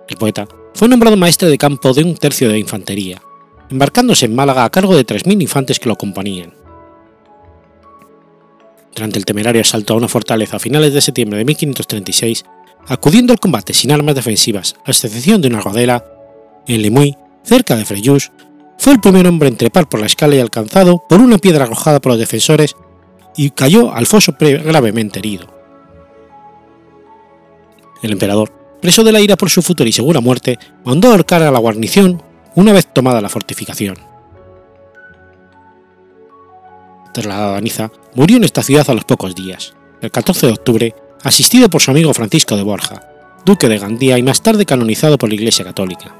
El 0.09 0.16
poeta 0.16 0.49
fue 0.74 0.88
nombrado 0.88 1.16
maestro 1.16 1.49
de 1.49 1.59
campo 1.59 1.92
de 1.92 2.03
un 2.03 2.16
tercio 2.16 2.49
de 2.49 2.59
infantería, 2.59 3.22
embarcándose 3.71 4.27
en 4.27 4.35
Málaga 4.35 4.65
a 4.65 4.71
cargo 4.71 4.97
de 4.97 5.07
3.000 5.07 5.43
infantes 5.43 5.79
que 5.79 5.89
lo 5.89 5.95
acompañaban. 5.95 6.55
Durante 8.95 9.19
el 9.19 9.25
temerario 9.25 9.61
asalto 9.61 9.95
a 9.95 9.97
una 9.97 10.09
fortaleza 10.09 10.57
a 10.57 10.61
finales 10.61 10.95
de 10.95 11.01
septiembre 11.01 11.39
de 11.39 11.45
1536, 11.45 12.45
acudiendo 12.87 13.33
al 13.33 13.41
combate 13.41 13.75
sin 13.75 13.91
armas 13.91 14.15
defensivas, 14.15 14.77
a 14.85 14.91
excepción 14.91 15.41
de 15.41 15.49
una 15.49 15.61
rodela, 15.61 16.05
en 16.67 16.83
Lemuy, 16.83 17.17
cerca 17.43 17.77
de 17.77 17.85
Frejus, 17.85 18.31
fue 18.79 18.93
el 18.93 19.01
primer 19.01 19.27
hombre 19.27 19.49
en 19.49 19.57
trepar 19.57 19.89
por 19.89 20.01
la 20.01 20.07
escala 20.07 20.37
y 20.37 20.41
alcanzado 20.41 21.05
por 21.09 21.21
una 21.21 21.39
piedra 21.39 21.65
arrojada 21.65 22.01
por 22.01 22.12
los 22.12 22.19
defensores 22.19 22.77
y 23.37 23.51
cayó 23.51 23.93
al 23.93 24.07
foso 24.07 24.37
gravemente 24.39 25.19
herido. 25.19 25.47
El 28.03 28.12
emperador, 28.12 28.53
preso 28.81 29.03
de 29.03 29.12
la 29.12 29.21
ira 29.21 29.37
por 29.37 29.51
su 29.51 29.62
futura 29.62 29.89
y 29.89 29.93
segura 29.93 30.21
muerte, 30.21 30.59
mandó 30.85 31.11
ahorcar 31.11 31.43
a 31.43 31.51
la 31.51 31.59
guarnición 31.59 32.23
una 32.55 32.72
vez 32.72 32.86
tomada 32.86 33.20
la 33.20 33.28
fortificación. 33.28 33.96
Trasladado 37.12 37.55
a 37.55 37.61
Niza, 37.61 37.90
murió 38.14 38.36
en 38.36 38.44
esta 38.44 38.62
ciudad 38.62 38.88
a 38.90 38.94
los 38.94 39.05
pocos 39.05 39.34
días, 39.34 39.74
el 40.00 40.11
14 40.11 40.46
de 40.46 40.52
octubre, 40.52 40.94
asistido 41.22 41.70
por 41.70 41.80
su 41.80 41.90
amigo 41.90 42.12
Francisco 42.12 42.57
de 42.57 42.62
Borja, 42.62 43.09
duque 43.44 43.68
de 43.68 43.78
Gandía 43.78 44.18
y 44.18 44.22
más 44.22 44.42
tarde 44.42 44.66
canonizado 44.66 45.18
por 45.18 45.28
la 45.28 45.36
Iglesia 45.36 45.64
Católica. 45.64 46.14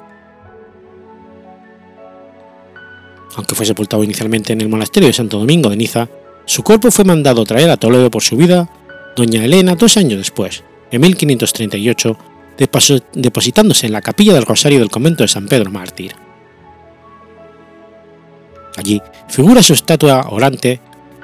Aunque 3.37 3.55
fue 3.55 3.67
sepultado 3.67 4.05
inicialmente 4.05 4.53
en 4.53 4.61
el 4.61 4.69
monasterio 4.69 5.09
de 5.09 5.13
Santo 5.13 5.39
Domingo 5.39 5.71
de 5.71 5.77
Niza, 5.77 6.09
su 6.47 6.63
cuerpo 6.63 6.91
fue 6.91 7.05
mandado 7.05 7.45
traer 7.45 7.71
a 7.71 7.77
Toledo 7.77 8.11
por 8.11 8.23
su 8.23 8.37
vida 8.37 8.69
doña 9.17 9.45
Elena 9.45 9.75
dos 9.75 9.97
años 9.97 10.19
después, 10.19 10.63
en 10.91 11.01
1538, 11.01 12.17
depositándose 13.15 13.87
en 13.87 13.93
la 13.93 14.03
capilla 14.03 14.35
del 14.35 14.47
Rosario 14.47 14.79
del 14.79 14.91
convento 14.91 15.25
de 15.25 15.29
San 15.29 15.47
Pedro 15.47 15.71
Mártir. 15.71 16.24
Allí 18.77 19.01
figura 19.29 19.63
su 19.63 19.73
estatua 19.73 20.27
orante 20.31 20.81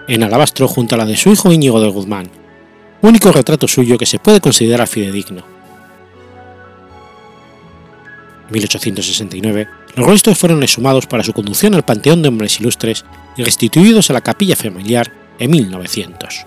en 0.09 0.23
alabastro 0.23 0.69
junto 0.69 0.95
a 0.95 0.99
la 0.99 1.05
de 1.05 1.17
su 1.17 1.31
hijo 1.31 1.53
Íñigo 1.53 1.81
de 1.81 1.89
Guzmán, 1.89 2.31
único 3.03 3.33
retrato 3.33 3.69
suyo 3.69 3.99
que 3.99 4.07
se 4.07 4.19
puede 4.19 4.41
considerar 4.41 4.87
fidedigno. 4.87 5.43
En 8.49 8.55
1869, 8.55 9.69
los 9.97 10.07
restos 10.07 10.39
fueron 10.39 10.63
exhumados 10.63 11.07
para 11.07 11.23
su 11.23 11.33
conducción 11.33 11.75
al 11.75 11.85
Panteón 11.85 12.23
de 12.23 12.29
Hombres 12.29 12.61
Ilustres 12.61 13.05
y 13.37 13.45
restituidos 13.45 14.11
a 14.11 14.13
la 14.13 14.21
capilla 14.21 14.57
familiar 14.57 15.13
en 15.39 15.51
1900. 15.51 16.47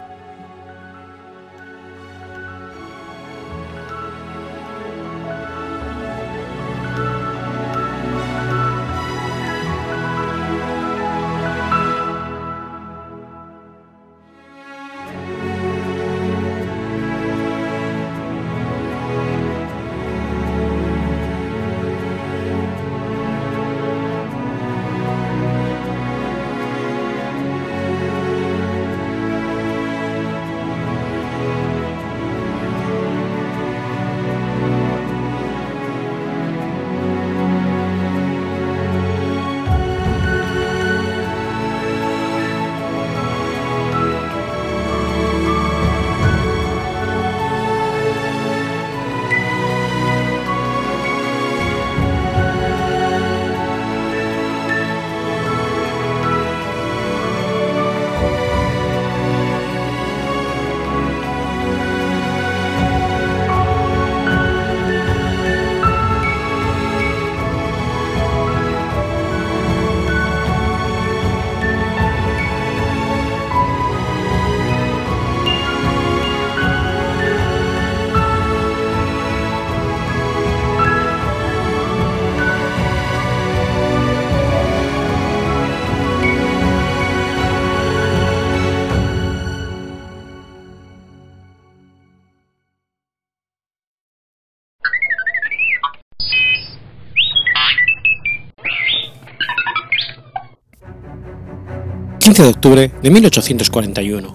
15 102.24 102.42
de 102.42 102.50
octubre 102.50 102.92
de 103.04 103.12
1841. 103.12 104.34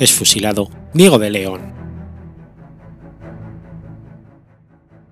Es 0.00 0.12
fusilado 0.12 0.68
Diego 0.92 1.20
de 1.20 1.30
León. 1.30 1.72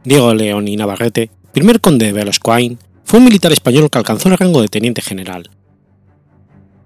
Diego 0.03 0.31
de 0.31 0.35
León 0.35 0.67
y 0.67 0.75
Navarrete, 0.75 1.31
primer 1.53 1.81
conde 1.81 2.07
de 2.07 2.13
Velascoain, 2.13 2.81
fue 3.05 3.21
un 3.21 3.27
militar 3.27 3.53
español 3.53 3.91
que 3.91 3.99
alcanzó 3.99 4.29
el 4.29 4.37
rango 4.37 4.61
de 4.61 4.67
teniente 4.67 5.03
general. 5.03 5.51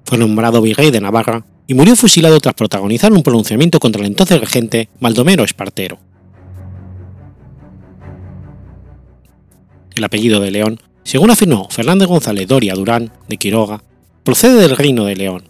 Fue 0.04 0.18
nombrado 0.18 0.60
virrey 0.60 0.90
de 0.90 1.00
Navarra 1.00 1.46
y 1.66 1.72
murió 1.72 1.96
fusilado 1.96 2.38
tras 2.40 2.52
protagonizar 2.52 3.10
un 3.10 3.22
pronunciamiento 3.22 3.80
contra 3.80 4.02
el 4.02 4.08
entonces 4.08 4.38
regente 4.38 4.90
Baldomero 5.00 5.42
Espartero. 5.42 5.98
El 9.94 10.04
apellido 10.04 10.38
de 10.40 10.50
León, 10.50 10.78
según 11.02 11.30
afirmó 11.30 11.66
Fernández 11.70 12.08
González 12.08 12.46
Doria 12.46 12.74
Durán 12.74 13.10
de 13.26 13.38
Quiroga, 13.38 13.82
procede 14.24 14.60
del 14.60 14.76
reino 14.76 15.04
de 15.04 15.16
León, 15.16 15.44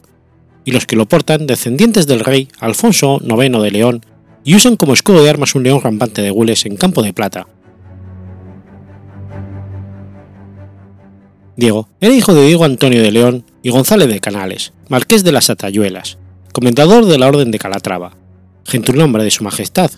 y 0.64 0.72
los 0.72 0.86
que 0.86 0.96
lo 0.96 1.06
portan 1.06 1.46
descendientes 1.46 2.06
del 2.06 2.20
rey 2.20 2.48
Alfonso 2.60 3.20
IX 3.22 3.62
de 3.62 3.70
León 3.70 4.02
y 4.44 4.54
usan 4.54 4.76
como 4.76 4.92
escudo 4.92 5.22
de 5.22 5.30
armas 5.30 5.54
un 5.54 5.62
león 5.62 5.80
rampante 5.80 6.22
de 6.22 6.30
gules 6.30 6.66
en 6.66 6.76
campo 6.76 7.02
de 7.02 7.12
plata. 7.12 7.46
Diego 11.56 11.88
era 12.00 12.14
hijo 12.14 12.34
de 12.34 12.46
Diego 12.46 12.64
Antonio 12.64 13.02
de 13.02 13.10
León 13.10 13.44
y 13.62 13.70
González 13.70 14.08
de 14.08 14.20
Canales, 14.20 14.72
marqués 14.88 15.24
de 15.24 15.32
las 15.32 15.50
Atayuelas, 15.50 16.18
comendador 16.52 17.06
de 17.06 17.18
la 17.18 17.28
Orden 17.28 17.50
de 17.50 17.58
Calatrava, 17.58 18.16
gentilhombre 18.64 19.24
de 19.24 19.30
su 19.30 19.44
majestad 19.44 19.90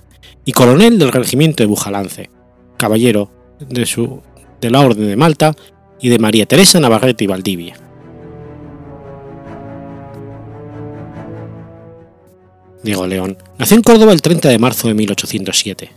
y 0.45 0.53
coronel 0.53 0.99
del 0.99 1.13
regimiento 1.13 1.63
de 1.63 1.67
Bujalance, 1.67 2.31
caballero 2.79 3.31
de, 3.59 3.85
su, 3.87 4.23
de 4.61 4.71
la 4.71 4.81
Orden 4.81 5.09
de 5.09 5.17
Malta 5.17 5.55
y 6.01 6.09
de 6.09 6.19
María 6.19 6.47
Teresa 6.47 6.81
Navarrete 6.81 7.25
y 7.25 7.27
Valdivia. 7.27 7.90
Diego 12.83 13.07
León 13.07 13.37
nació 13.59 13.77
en 13.77 13.83
Córdoba 13.83 14.13
el 14.13 14.23
30 14.23 14.49
de 14.49 14.59
marzo 14.59 14.89
de 14.89 14.95
1807. 14.95 15.91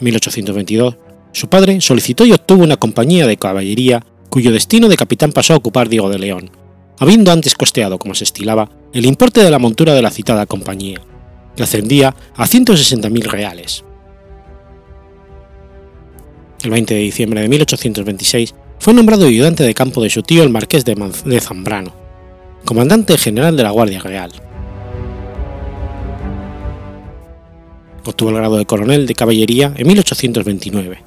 En 0.00 0.04
1822, 0.04 0.96
su 1.32 1.48
padre 1.48 1.80
solicitó 1.80 2.24
y 2.24 2.32
obtuvo 2.32 2.62
una 2.62 2.76
compañía 2.76 3.26
de 3.26 3.36
caballería 3.36 4.04
cuyo 4.30 4.52
destino 4.52 4.88
de 4.88 4.96
capitán 4.96 5.32
pasó 5.32 5.54
a 5.54 5.56
ocupar 5.56 5.88
Diego 5.88 6.10
de 6.10 6.18
León, 6.18 6.50
habiendo 6.98 7.32
antes 7.32 7.54
costeado, 7.54 7.98
como 7.98 8.14
se 8.14 8.24
estilaba, 8.24 8.70
el 8.92 9.06
importe 9.06 9.42
de 9.42 9.50
la 9.50 9.58
montura 9.58 9.94
de 9.94 10.02
la 10.02 10.10
citada 10.10 10.46
compañía, 10.46 11.00
que 11.56 11.62
ascendía 11.62 12.14
a 12.36 12.46
160.000 12.46 13.22
reales. 13.24 13.84
El 16.62 16.70
20 16.70 16.94
de 16.94 17.00
diciembre 17.00 17.40
de 17.40 17.48
1826 17.48 18.54
fue 18.78 18.94
nombrado 18.94 19.26
ayudante 19.26 19.64
de 19.64 19.74
campo 19.74 20.02
de 20.02 20.10
su 20.10 20.22
tío 20.22 20.42
el 20.42 20.50
marqués 20.50 20.84
de, 20.84 21.40
Zambrano, 21.40 21.94
comandante 22.64 23.16
general 23.16 23.56
de 23.56 23.62
la 23.62 23.70
Guardia 23.70 24.00
Real. 24.00 24.30
Obtuvo 28.04 28.30
el 28.30 28.36
grado 28.36 28.56
de 28.56 28.66
coronel 28.66 29.06
de 29.06 29.14
caballería 29.14 29.72
en 29.76 29.86
1829. 29.86 31.04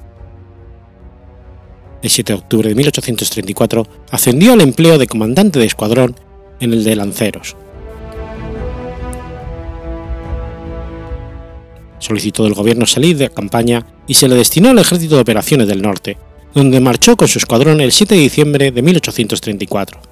El 2.02 2.10
7 2.10 2.32
de 2.32 2.38
octubre 2.38 2.68
de 2.68 2.74
1834 2.74 3.86
ascendió 4.10 4.52
al 4.52 4.60
empleo 4.60 4.98
de 4.98 5.06
comandante 5.06 5.58
de 5.58 5.66
escuadrón 5.66 6.16
en 6.60 6.72
el 6.72 6.84
de 6.84 6.96
Lanceros. 6.96 7.56
Solicitó 11.98 12.44
del 12.44 12.54
gobierno 12.54 12.86
salir 12.86 13.16
de 13.16 13.30
campaña 13.30 13.86
y 14.08 14.14
se 14.14 14.26
le 14.26 14.34
destinó 14.34 14.70
al 14.70 14.78
Ejército 14.78 15.14
de 15.14 15.22
Operaciones 15.22 15.68
del 15.68 15.82
Norte, 15.82 16.18
donde 16.54 16.80
marchó 16.80 17.16
con 17.16 17.28
su 17.28 17.38
escuadrón 17.38 17.80
el 17.80 17.92
7 17.92 18.14
de 18.14 18.20
diciembre 18.20 18.72
de 18.72 18.82
1834. 18.82 20.11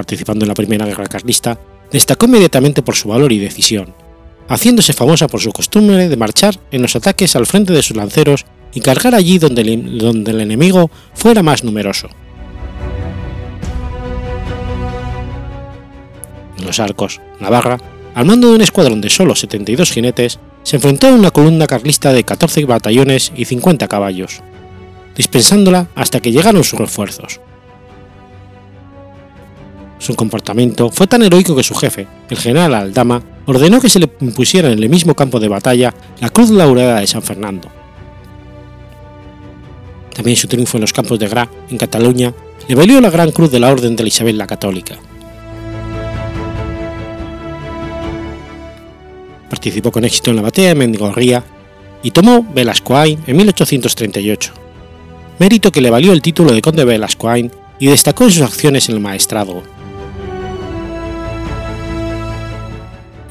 Participando 0.00 0.46
en 0.46 0.48
la 0.48 0.54
Primera 0.54 0.86
Guerra 0.86 1.04
Carlista, 1.04 1.60
destacó 1.92 2.24
inmediatamente 2.24 2.80
por 2.80 2.96
su 2.96 3.10
valor 3.10 3.32
y 3.32 3.38
decisión, 3.38 3.94
haciéndose 4.48 4.94
famosa 4.94 5.28
por 5.28 5.42
su 5.42 5.52
costumbre 5.52 6.08
de 6.08 6.16
marchar 6.16 6.58
en 6.70 6.80
los 6.80 6.96
ataques 6.96 7.36
al 7.36 7.44
frente 7.44 7.74
de 7.74 7.82
sus 7.82 7.98
lanceros 7.98 8.46
y 8.72 8.80
cargar 8.80 9.14
allí 9.14 9.38
donde 9.38 9.60
el, 9.60 10.40
enemigo 10.40 10.90
fuera 11.12 11.42
más 11.42 11.64
numeroso. 11.64 12.08
En 16.56 16.64
los 16.64 16.80
arcos, 16.80 17.20
Navarra, 17.38 17.76
al 18.14 18.24
mando 18.24 18.48
de 18.48 18.54
un 18.54 18.62
escuadrón 18.62 19.02
de 19.02 19.10
solo 19.10 19.34
72 19.34 19.92
jinetes, 19.92 20.38
se 20.62 20.76
enfrentó 20.76 21.08
a 21.08 21.12
una 21.12 21.30
columna 21.30 21.66
carlista 21.66 22.14
de 22.14 22.24
14 22.24 22.64
batallones 22.64 23.32
y 23.36 23.44
50 23.44 23.86
caballos, 23.86 24.40
dispensándola 25.14 25.88
hasta 25.94 26.20
que 26.20 26.32
llegaron 26.32 26.64
sus 26.64 26.78
refuerzos. 26.78 27.42
Su 30.00 30.16
comportamiento 30.16 30.88
fue 30.88 31.06
tan 31.06 31.22
heroico 31.22 31.54
que 31.54 31.62
su 31.62 31.74
jefe, 31.74 32.06
el 32.30 32.38
general 32.38 32.74
Aldama, 32.74 33.22
ordenó 33.44 33.82
que 33.82 33.90
se 33.90 34.00
le 34.00 34.10
impusiera 34.20 34.72
en 34.72 34.82
el 34.82 34.88
mismo 34.88 35.14
campo 35.14 35.38
de 35.38 35.48
batalla 35.48 35.94
la 36.20 36.30
Cruz 36.30 36.48
Laureada 36.48 37.00
de 37.00 37.06
San 37.06 37.22
Fernando. 37.22 37.68
También 40.14 40.38
su 40.38 40.48
triunfo 40.48 40.78
en 40.78 40.80
los 40.80 40.94
campos 40.94 41.18
de 41.18 41.28
Gra, 41.28 41.50
en 41.68 41.76
Cataluña, 41.76 42.32
le 42.66 42.74
valió 42.74 42.98
la 43.02 43.10
Gran 43.10 43.30
Cruz 43.30 43.50
de 43.50 43.60
la 43.60 43.70
Orden 43.70 43.94
de 43.94 44.08
Isabel 44.08 44.38
la 44.38 44.46
Católica. 44.46 44.96
Participó 49.50 49.92
con 49.92 50.04
éxito 50.06 50.30
en 50.30 50.36
la 50.36 50.42
batalla 50.42 50.68
de 50.68 50.74
Mendigorría 50.76 51.44
y 52.02 52.10
tomó 52.12 52.42
Velascoain 52.54 53.18
en 53.26 53.36
1838, 53.36 54.52
mérito 55.38 55.70
que 55.70 55.82
le 55.82 55.90
valió 55.90 56.12
el 56.12 56.22
título 56.22 56.52
de 56.52 56.62
conde 56.62 56.86
de 56.86 56.86
Velascoain 56.86 57.52
y 57.78 57.88
destacó 57.88 58.24
en 58.24 58.30
sus 58.30 58.42
acciones 58.42 58.88
en 58.88 58.94
el 58.94 59.00
maestrazgo. 59.02 59.62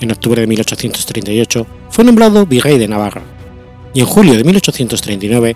En 0.01 0.11
octubre 0.11 0.41
de 0.41 0.47
1838 0.47 1.67
fue 1.89 2.05
nombrado 2.05 2.45
virrey 2.45 2.77
de 2.77 2.87
Navarra 2.87 3.23
y 3.93 4.01
en 4.01 4.05
julio 4.05 4.35
de 4.35 4.43
1839 4.43 5.55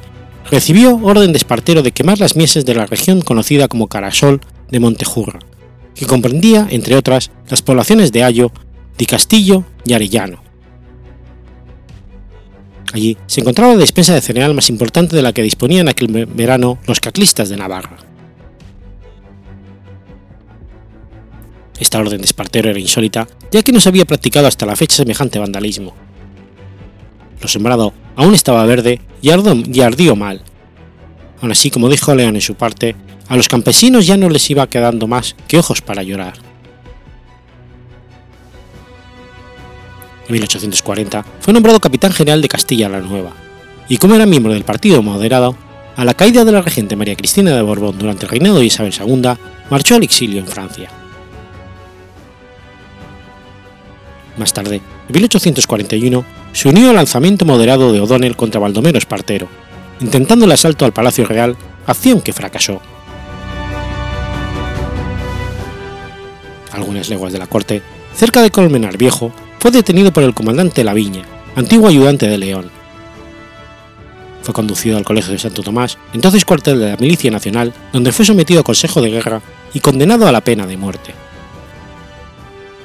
recibió 0.49 0.99
orden 1.01 1.31
de 1.31 1.37
Espartero 1.37 1.81
de 1.81 1.91
quemar 1.91 2.19
las 2.19 2.35
mieses 2.35 2.65
de 2.65 2.75
la 2.75 2.85
región 2.85 3.21
conocida 3.21 3.67
como 3.67 3.87
Carasol 3.87 4.41
de 4.69 4.79
Montejurra, 4.79 5.39
que 5.95 6.05
comprendía, 6.05 6.67
entre 6.69 6.95
otras, 6.95 7.31
las 7.47 7.61
poblaciones 7.61 8.11
de 8.11 8.23
Ayo, 8.23 8.51
Di 8.97 9.05
Castillo 9.05 9.63
y 9.85 9.93
Arellano. 9.93 10.43
Allí 12.93 13.17
se 13.25 13.41
encontraba 13.41 13.73
la 13.73 13.79
despensa 13.79 14.13
de 14.13 14.21
cereal 14.21 14.53
más 14.53 14.69
importante 14.69 15.15
de 15.15 15.21
la 15.21 15.33
que 15.33 15.41
disponían 15.41 15.87
aquel 15.87 16.27
verano 16.27 16.77
los 16.85 16.99
catlistas 16.99 17.49
de 17.49 17.57
Navarra. 17.57 18.12
Esta 21.80 21.99
orden 21.99 22.19
de 22.19 22.26
Espartero 22.26 22.69
era 22.69 22.80
insólita, 22.80 23.28
ya 23.51 23.63
que 23.63 23.71
no 23.71 23.80
se 23.80 23.89
había 23.89 24.05
practicado 24.05 24.47
hasta 24.47 24.65
la 24.65 24.76
fecha 24.76 24.97
semejante 24.97 25.39
vandalismo. 25.39 25.93
Lo 27.41 27.47
sembrado 27.47 27.93
aún 28.15 28.34
estaba 28.34 28.65
verde 28.65 29.01
y, 29.21 29.30
y 29.30 29.82
ardió 29.82 30.15
mal. 30.15 30.41
Aún 31.41 31.51
así, 31.51 31.69
como 31.69 31.89
dijo 31.89 32.15
León 32.15 32.36
en 32.36 32.41
su 32.41 32.55
parte, 32.55 32.95
a 33.28 33.36
los 33.36 33.49
campesinos 33.49 34.05
ya 34.05 34.17
no 34.17 34.30
les 34.30 34.49
iba 34.49 34.67
quedando 34.67 35.07
más 35.07 35.36
que 35.47 35.57
ojos 35.57 35.82
para 35.82 36.03
llorar. 36.03 36.34
En 40.28 40.34
1840 40.34 41.26
fue 41.41 41.53
nombrado 41.53 41.80
capitán 41.80 42.13
general 42.13 42.41
de 42.41 42.47
Castilla 42.47 42.88
la 42.88 43.01
Nueva, 43.01 43.34
y 43.89 43.97
como 43.97 44.15
era 44.15 44.26
miembro 44.26 44.53
del 44.53 44.63
Partido 44.63 45.01
Moderado, 45.01 45.57
a 45.95 46.05
la 46.05 46.13
caída 46.13 46.45
de 46.45 46.51
la 46.51 46.61
regente 46.61 46.95
María 46.95 47.15
Cristina 47.15 47.55
de 47.55 47.61
Borbón 47.61 47.97
durante 47.97 48.26
el 48.26 48.32
reinado 48.32 48.59
de 48.59 48.65
Isabel 48.65 48.93
II, 48.97 49.34
marchó 49.69 49.95
al 49.95 50.03
exilio 50.03 50.39
en 50.39 50.47
Francia. 50.47 50.89
Más 54.38 54.53
tarde, 54.53 54.77
en 54.77 55.13
1841, 55.13 56.25
se 56.53 56.69
unió 56.69 56.89
al 56.89 56.95
lanzamiento 56.95 57.45
moderado 57.45 57.93
de 57.93 58.01
O'Donnell 58.01 58.36
contra 58.36 58.59
Baldomero 58.59 58.97
Espartero, 58.97 59.47
intentando 59.99 60.45
el 60.45 60.51
asalto 60.51 60.86
al 60.86 60.93
Palacio 60.93 61.25
Real, 61.25 61.55
acción 61.86 62.21
que 62.21 62.34
fracasó. 62.34 62.81
Algunas 66.71 67.09
leguas 67.09 67.31
de 67.31 67.39
la 67.39 67.47
corte, 67.47 67.84
cerca 68.15 68.41
de 68.41 68.49
Colmenar 68.49 68.97
Viejo, 68.97 69.31
fue 69.59 69.71
detenido 69.71 70.11
por 70.11 70.23
el 70.23 70.34
comandante 70.34 70.84
Laviña, 70.84 71.23
antiguo 71.55 71.88
ayudante 71.88 72.27
de 72.27 72.38
León. 72.38 72.71
Fue 74.41 74.53
conducido 74.53 74.97
al 74.97 75.05
Colegio 75.05 75.31
de 75.31 75.39
Santo 75.39 75.61
Tomás, 75.61 75.97
entonces 76.13 76.43
cuartel 76.43 76.79
de 76.79 76.89
la 76.89 76.97
Milicia 76.97 77.31
Nacional, 77.31 77.73
donde 77.93 78.11
fue 78.11 78.25
sometido 78.25 78.61
a 78.61 78.63
consejo 78.63 79.01
de 79.01 79.11
guerra 79.11 79.41
y 79.73 79.79
condenado 79.79 80.27
a 80.27 80.31
la 80.31 80.41
pena 80.41 80.65
de 80.65 80.75
muerte. 80.75 81.13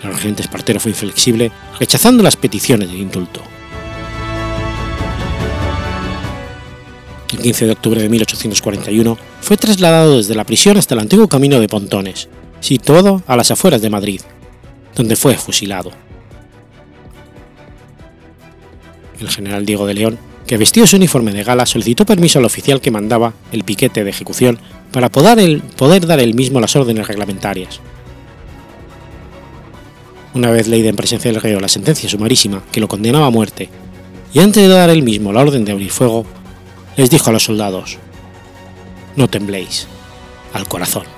El 0.03 0.13
regente 0.13 0.43
Espartero 0.43 0.81
fue 0.81 0.93
inflexible, 0.93 1.51
rechazando 1.79 2.23
las 2.23 2.37
peticiones 2.37 2.91
de 2.91 2.99
indulto. 2.99 3.43
El 7.33 7.39
15 7.39 7.67
de 7.67 7.73
octubre 7.73 8.01
de 8.01 8.09
1841 8.09 9.19
fue 9.41 9.57
trasladado 9.57 10.17
desde 10.17 10.35
la 10.35 10.45
prisión 10.45 10.77
hasta 10.77 10.95
el 10.95 11.01
antiguo 11.01 11.29
camino 11.29 11.61
de 11.61 11.69
Pontones, 11.69 12.29
situado 12.61 13.23
a 13.27 13.37
las 13.37 13.51
afueras 13.51 13.83
de 13.83 13.91
Madrid, 13.91 14.21
donde 14.95 15.17
fue 15.17 15.35
fusilado. 15.35 15.93
El 19.21 19.29
general 19.29 19.67
Diego 19.67 19.87
de 19.87 19.95
León, 19.95 20.19
que 20.47 20.57
vestió 20.57 20.87
su 20.87 20.97
uniforme 20.97 21.33
de 21.33 21.45
gala, 21.45 21.67
solicitó 21.67 22.07
permiso 22.07 22.39
al 22.39 22.45
oficial 22.45 22.81
que 22.81 22.91
mandaba 22.91 23.35
el 23.53 23.65
piquete 23.65 24.05
de 24.05 24.11
ejecución 24.11 24.59
para 24.93 25.11
poder, 25.11 25.61
poder 25.77 26.07
dar 26.07 26.21
él 26.21 26.35
mismo 26.35 26.61
las 26.61 26.77
órdenes 26.77 27.07
reglamentarias. 27.07 27.81
Una 30.35 30.51
vez 30.51 30.69
leída 30.69 30.89
en 30.89 30.97
presencia 30.97 31.33
del 31.33 31.41
reo 31.41 31.61
la 31.61 31.69
sentencia 31.69 32.09
sumarísima 32.09 32.63
que 32.71 32.81
lo 32.81 32.89
condenaba 32.89 33.27
a 33.27 33.31
muerte, 33.31 33.71
y 34.33 34.41
antes 34.41 34.63
de 34.63 34.69
dar 34.69 34.91
él 34.91 35.03
mismo 35.03 35.33
la 35.33 35.41
orden 35.41 35.65
de 35.65 35.73
abrir 35.73 35.91
fuego, 35.91 36.27
les 36.97 37.11
dijo 37.11 37.31
a 37.31 37.33
los 37.33 37.45
soldados, 37.45 37.99
No 39.17 39.29
tembléis, 39.29 39.89
al 40.53 40.69
corazón. 40.69 41.18